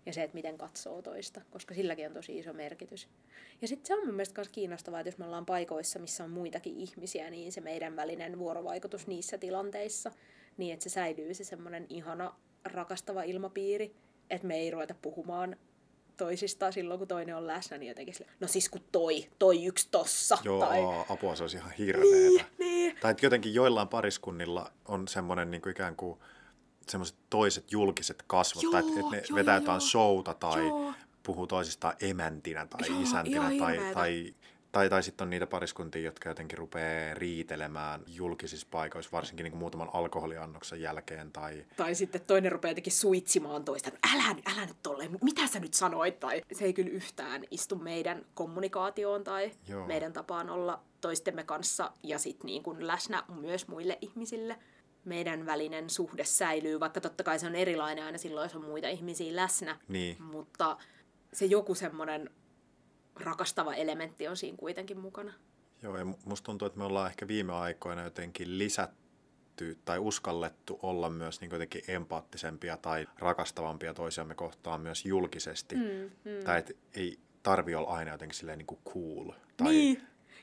ja 0.07 0.13
se, 0.13 0.23
että 0.23 0.35
miten 0.35 0.59
katsoo 0.59 1.03
toista, 1.03 1.41
koska 1.51 1.75
silläkin 1.75 2.07
on 2.07 2.13
tosi 2.13 2.39
iso 2.39 2.53
merkitys. 2.53 3.09
Ja 3.63 3.69
sitten 3.69 3.87
se 3.87 3.95
on 3.95 4.07
mun 4.07 4.15
mielestä 4.15 4.41
myös 4.41 4.49
kiinnostavaa, 4.49 5.01
että 5.01 5.09
jos 5.09 5.19
me 5.19 5.25
ollaan 5.25 5.47
paikoissa, 5.47 5.99
missä 5.99 6.25
on 6.25 6.31
muitakin 6.31 6.77
ihmisiä, 6.77 7.31
niin 7.31 7.53
se 7.53 7.61
meidän 7.61 7.97
välinen 7.97 8.39
vuorovaikutus 8.39 9.07
niissä 9.07 9.39
tilanteissa, 9.39 10.11
niin 10.57 10.73
että 10.73 10.83
se 10.83 10.91
säilyy 10.91 11.35
se 11.35 11.45
semmoinen 11.45 11.87
ihana, 11.89 12.35
rakastava 12.65 13.23
ilmapiiri, 13.23 13.95
että 14.31 14.47
me 14.47 14.57
ei 14.57 14.71
ruveta 14.71 14.95
puhumaan 15.03 15.57
toisistaan 16.17 16.73
silloin, 16.73 16.99
kun 16.99 17.09
toinen 17.09 17.37
on 17.37 17.47
läsnä, 17.47 17.79
niin 17.79 17.89
jotenkin 17.89 18.15
sille, 18.15 18.31
no 18.41 18.49
siis 18.49 18.69
kun 18.69 18.85
toi, 18.93 19.29
toi 19.39 19.65
yksi 19.65 19.89
tossa. 19.91 20.39
Joo, 20.45 20.61
tai... 20.61 20.81
apua 21.09 21.37
se 21.37 21.43
olisi 21.43 21.57
ihan 21.57 21.73
hirveetä. 21.73 22.11
Niin, 22.11 22.47
niin. 22.59 22.97
Tai 23.01 23.11
että 23.11 23.27
jotenkin 23.27 23.55
joillain 23.55 23.89
pariskunnilla 23.89 24.73
on 24.89 25.09
semmoinen 25.09 25.51
niin 25.51 25.63
kuin 25.63 25.71
ikään 25.71 25.97
kuin 25.97 26.19
semmoiset 26.89 27.17
toiset 27.31 27.73
julkiset 27.73 28.25
kasvot, 28.27 28.63
joo, 28.63 28.73
tai 28.73 28.81
että 28.81 29.01
et 29.01 29.11
ne 29.11 29.23
joo, 29.29 29.37
vetää 29.37 29.55
joo, 29.55 29.63
jotain 29.63 29.81
showta 29.81 30.35
tai 30.35 30.67
joo. 30.67 30.95
puhuu 31.23 31.47
toisistaan 31.47 31.95
emäntinä 32.01 32.67
tai 32.67 32.89
joo, 32.89 33.01
isäntinä 33.01 33.51
tai, 33.59 33.79
tai, 33.95 34.35
tai, 34.73 34.89
tai 34.89 35.03
sitten 35.03 35.25
on 35.25 35.31
niitä 35.31 35.47
pariskuntia, 35.47 36.03
jotka 36.03 36.29
jotenkin 36.29 36.59
rupeaa 36.59 37.15
riitelemään 37.15 38.01
julkisissa 38.07 38.67
paikoissa, 38.71 39.13
varsinkin 39.13 39.45
niin 39.45 39.53
kuin 39.53 39.59
muutaman 39.59 39.91
alkoholiannoksen 39.93 40.81
jälkeen. 40.81 41.33
Tai... 41.33 41.67
tai 41.77 41.95
sitten 41.95 42.21
toinen 42.21 42.53
rupeaa 42.53 42.71
jotenkin 42.71 42.93
suitsimaan 42.93 43.65
toista, 43.65 43.89
että 43.89 44.09
älä, 44.15 44.37
älä 44.55 44.67
nyt 44.67 44.77
tolleen, 44.83 45.19
mitä 45.23 45.47
sä 45.47 45.61
nyt 45.61 45.75
sanoit? 45.75 46.21
Tai 46.21 46.43
se 46.53 46.65
ei 46.65 46.73
kyllä 46.73 46.91
yhtään 46.91 47.45
istu 47.51 47.77
meidän 47.77 48.25
kommunikaatioon 48.35 49.25
tai 49.25 49.51
Joo. 49.69 49.87
meidän 49.87 50.13
tapaan 50.13 50.51
olla 50.51 50.81
toistemme 51.01 51.45
kanssa 51.45 51.93
ja 52.03 52.19
sitten 52.19 52.47
niin 52.47 52.63
kuin 52.63 52.87
läsnä 52.87 53.23
myös 53.41 53.69
muille 53.69 53.99
ihmisille 54.01 54.59
meidän 55.05 55.47
välinen 55.47 55.91
suhde 55.91 56.25
säilyy, 56.25 56.81
vaikka 56.81 57.01
totta 57.01 57.25
kai 57.25 57.39
se 57.39 57.47
on 57.47 57.55
erilainen 57.55 58.05
aina 58.05 58.19
silloin, 58.19 58.45
jos 58.45 58.57
on 58.57 58.65
muita 58.65 58.89
ihmisiä 58.89 59.37
läsnä. 59.37 59.79
Niin. 59.89 60.23
Mutta 60.23 60.77
se 61.33 61.47
joku 61.47 61.75
semmoinen 61.75 62.31
rakastava 63.17 63.75
elementti 63.75 64.29
on 64.29 64.37
siinä 64.37 64.57
kuitenkin 64.57 64.99
mukana. 64.99 65.33
Joo, 65.83 65.97
ja 65.97 66.05
musta 66.05 66.45
tuntuu, 66.45 66.67
että 66.67 66.79
me 66.79 66.85
ollaan 66.85 67.11
ehkä 67.11 67.29
viime 67.29 67.53
aikoina 67.53 68.05
jotenkin 68.05 68.59
lisätty 68.59 69.79
tai 69.85 69.99
uskallettu 69.99 70.79
olla 70.83 71.11
myös 71.11 71.41
niin 71.41 71.51
jotenkin 71.51 71.83
empaattisempia 71.89 72.77
tai 72.77 73.07
rakastavampia 73.19 73.95
toisiamme 73.95 74.35
kohtaan 74.35 74.81
myös 74.81 75.05
julkisesti. 75.05 75.75
Mm, 75.75 75.83
mm. 76.25 76.45
Tai 76.45 76.59
että 76.59 76.73
ei 76.95 77.19
tarvi 77.43 77.75
olla 77.75 77.91
aina 77.91 78.11
jotenkin 78.11 78.39
silleen 78.39 78.59
niin 78.59 78.67
kuin 78.67 78.81
cool. 78.85 79.33
Tai 79.57 79.73
niin, 79.73 80.03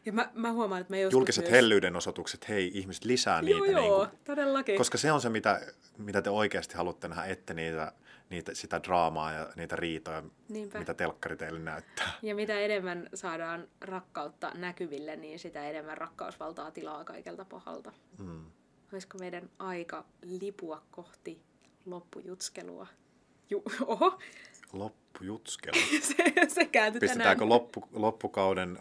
ja 0.09 0.13
mä, 0.13 0.29
mä 0.33 0.51
huomaan, 0.51 0.81
että 0.81 0.91
me 0.91 1.01
Julkiset 1.01 1.43
myös... 1.43 1.51
hellyyden 1.51 1.95
osoitukset, 1.95 2.49
hei, 2.49 2.71
ihmiset 2.73 3.05
lisää 3.05 3.41
niitä. 3.41 3.57
Joo, 3.57 3.65
joo, 3.65 3.81
niin 3.81 4.09
kuin, 4.09 4.19
todellakin. 4.25 4.77
Koska 4.77 4.97
se 4.97 5.11
on 5.11 5.21
se, 5.21 5.29
mitä, 5.29 5.61
mitä 5.97 6.21
te 6.21 6.29
oikeasti 6.29 6.75
haluatte 6.75 7.07
nähdä, 7.07 7.23
ette 7.23 7.53
niitä, 7.53 7.91
niitä, 8.29 8.55
sitä 8.55 8.83
draamaa 8.83 9.31
ja 9.31 9.47
niitä 9.55 9.75
riitoja, 9.75 10.23
Niinpä. 10.49 10.79
mitä 10.79 10.93
telkkari 10.93 11.37
teille 11.37 11.59
näyttää. 11.59 12.11
Ja 12.21 12.35
mitä 12.35 12.59
enemmän 12.59 13.09
saadaan 13.13 13.67
rakkautta 13.81 14.51
näkyville, 14.55 15.15
niin 15.15 15.39
sitä 15.39 15.69
enemmän 15.69 15.97
rakkaus 15.97 16.39
valtaa 16.39 16.71
tilaa 16.71 17.03
kaikelta 17.03 17.45
pahalta. 17.45 17.91
Mm. 18.17 18.45
Olisiko 18.93 19.17
meidän 19.17 19.49
aika 19.59 20.05
lipua 20.21 20.81
kohti 20.91 21.41
loppujutskelua? 21.85 22.87
Ju- 23.49 23.63
Oho! 23.85 24.19
Loppujutskelu. 24.73 25.75
se, 26.01 26.33
se 26.47 26.65
kääntyi 26.65 26.99
Pistetäänkö 26.99 27.39
tänään. 27.39 27.49
loppu, 27.49 27.87
loppukauden 27.93 28.79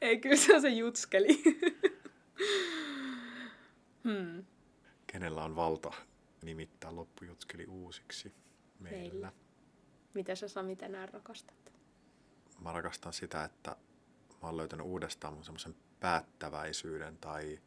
Ei, 0.00 0.18
kyllä 0.18 0.36
se 0.36 0.54
on 0.54 0.60
se 0.60 0.68
jutskeli. 0.68 1.42
hmm. 4.04 4.44
kenellä 5.06 5.44
on 5.44 5.56
valta 5.56 5.90
nimittää 6.42 6.96
loppujutskeli 6.96 7.66
uusiksi 7.66 8.34
meillä. 8.80 8.98
Meillä. 8.98 9.32
Mitä 10.14 10.34
sä 10.34 10.48
Sami 10.48 10.76
tänään 10.76 11.08
rakastat? 11.08 11.72
Mä 12.60 12.72
rakastan 12.72 13.12
sitä, 13.12 13.44
että 13.44 13.76
mä 14.42 14.48
oon 14.48 14.56
löytänyt 14.56 14.86
uudestaan 14.86 15.34
mun 15.34 15.44
semmoisen 15.44 15.76
päättäväisyyden 16.00 17.16
tai 17.16 17.58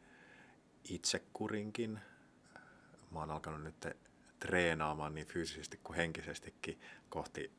itsekurinkin. 0.88 1.98
Mä 3.10 3.18
oon 3.18 3.30
alkanut 3.30 3.62
nyt 3.62 3.86
treenaamaan 4.38 5.14
niin 5.14 5.26
fyysisesti 5.26 5.80
kuin 5.84 5.96
henkisestikin 5.96 6.80
kohti 7.08 7.50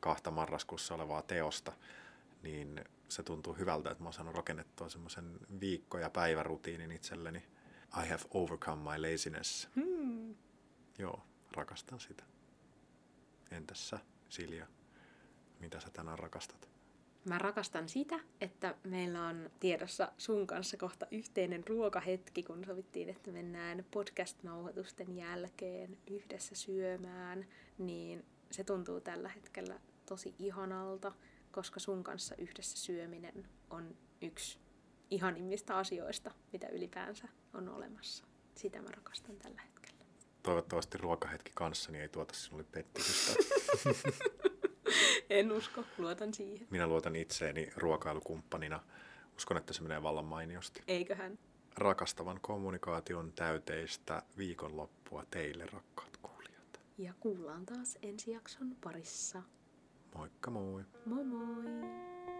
kahta 0.00 0.30
marraskuussa 0.30 0.94
olevaa 0.94 1.22
teosta, 1.22 1.72
niin 2.42 2.84
se 3.08 3.22
tuntuu 3.22 3.54
hyvältä, 3.54 3.90
että 3.90 4.02
mä 4.02 4.06
oon 4.06 4.12
saanut 4.12 4.34
rakennettua 4.34 4.88
semmoisen 4.88 5.38
viikko- 5.60 5.98
ja 5.98 6.10
päivärutiinin 6.10 6.92
itselleni. 6.92 7.38
I 8.04 8.08
have 8.08 8.22
overcome 8.30 8.82
my 8.82 9.12
laziness. 9.12 9.68
Hmm. 9.76 10.34
Joo, 10.98 11.22
rakastan 11.52 12.00
sitä. 12.00 12.24
Entäs 13.50 13.88
sä, 13.88 13.98
Silja? 14.28 14.66
Mitä 15.60 15.80
sä 15.80 15.90
tänään 15.90 16.18
rakastat? 16.18 16.68
Mä 17.24 17.38
rakastan 17.38 17.88
sitä, 17.88 18.20
että 18.40 18.74
meillä 18.84 19.26
on 19.26 19.50
tiedossa 19.60 20.12
sun 20.18 20.46
kanssa 20.46 20.76
kohta 20.76 21.06
yhteinen 21.10 21.66
ruokahetki, 21.68 22.42
kun 22.42 22.64
sovittiin, 22.64 23.08
että 23.08 23.30
mennään 23.30 23.84
podcast-nauhoitusten 23.90 25.16
jälkeen 25.16 25.98
yhdessä 26.06 26.54
syömään, 26.54 27.46
niin 27.78 28.24
se 28.50 28.64
tuntuu 28.64 29.00
tällä 29.00 29.28
hetkellä 29.28 29.80
tosi 30.06 30.34
ihanalta, 30.38 31.12
koska 31.58 31.80
sun 31.80 32.04
kanssa 32.04 32.34
yhdessä 32.38 32.76
syöminen 32.76 33.48
on 33.70 33.96
yksi 34.22 34.58
ihanimmista 35.10 35.78
asioista, 35.78 36.30
mitä 36.52 36.68
ylipäänsä 36.68 37.28
on 37.54 37.68
olemassa. 37.68 38.24
Sitä 38.54 38.82
mä 38.82 38.90
rakastan 38.90 39.36
tällä 39.36 39.62
hetkellä. 39.62 40.04
Toivottavasti 40.42 40.98
ruokahetki 40.98 41.52
kanssani 41.54 41.98
ei 41.98 42.08
tuota 42.08 42.34
sinulle 42.34 42.64
pettymystä. 42.64 43.34
En 45.30 45.52
usko, 45.52 45.84
luotan 45.98 46.34
siihen. 46.34 46.66
Minä 46.70 46.86
luotan 46.86 47.16
itseeni 47.16 47.70
ruokailukumppanina. 47.76 48.82
Uskon, 49.36 49.56
että 49.56 49.72
se 49.72 49.82
menee 49.82 50.02
vallan 50.02 50.24
mainiosti. 50.24 50.82
Eiköhän. 50.86 51.38
Rakastavan 51.76 52.40
kommunikaation 52.40 53.32
täyteistä 53.32 54.22
viikonloppua 54.36 55.24
teille, 55.30 55.66
rakkaat 55.66 56.16
kuulijat. 56.16 56.80
Ja 56.98 57.14
kuullaan 57.20 57.66
taas 57.66 57.98
ensi 58.02 58.30
jakson 58.30 58.76
parissa. 58.80 59.42
Moikka 60.14 60.50
moi! 60.50 60.82
Moi 61.06 61.24
moi! 61.24 62.37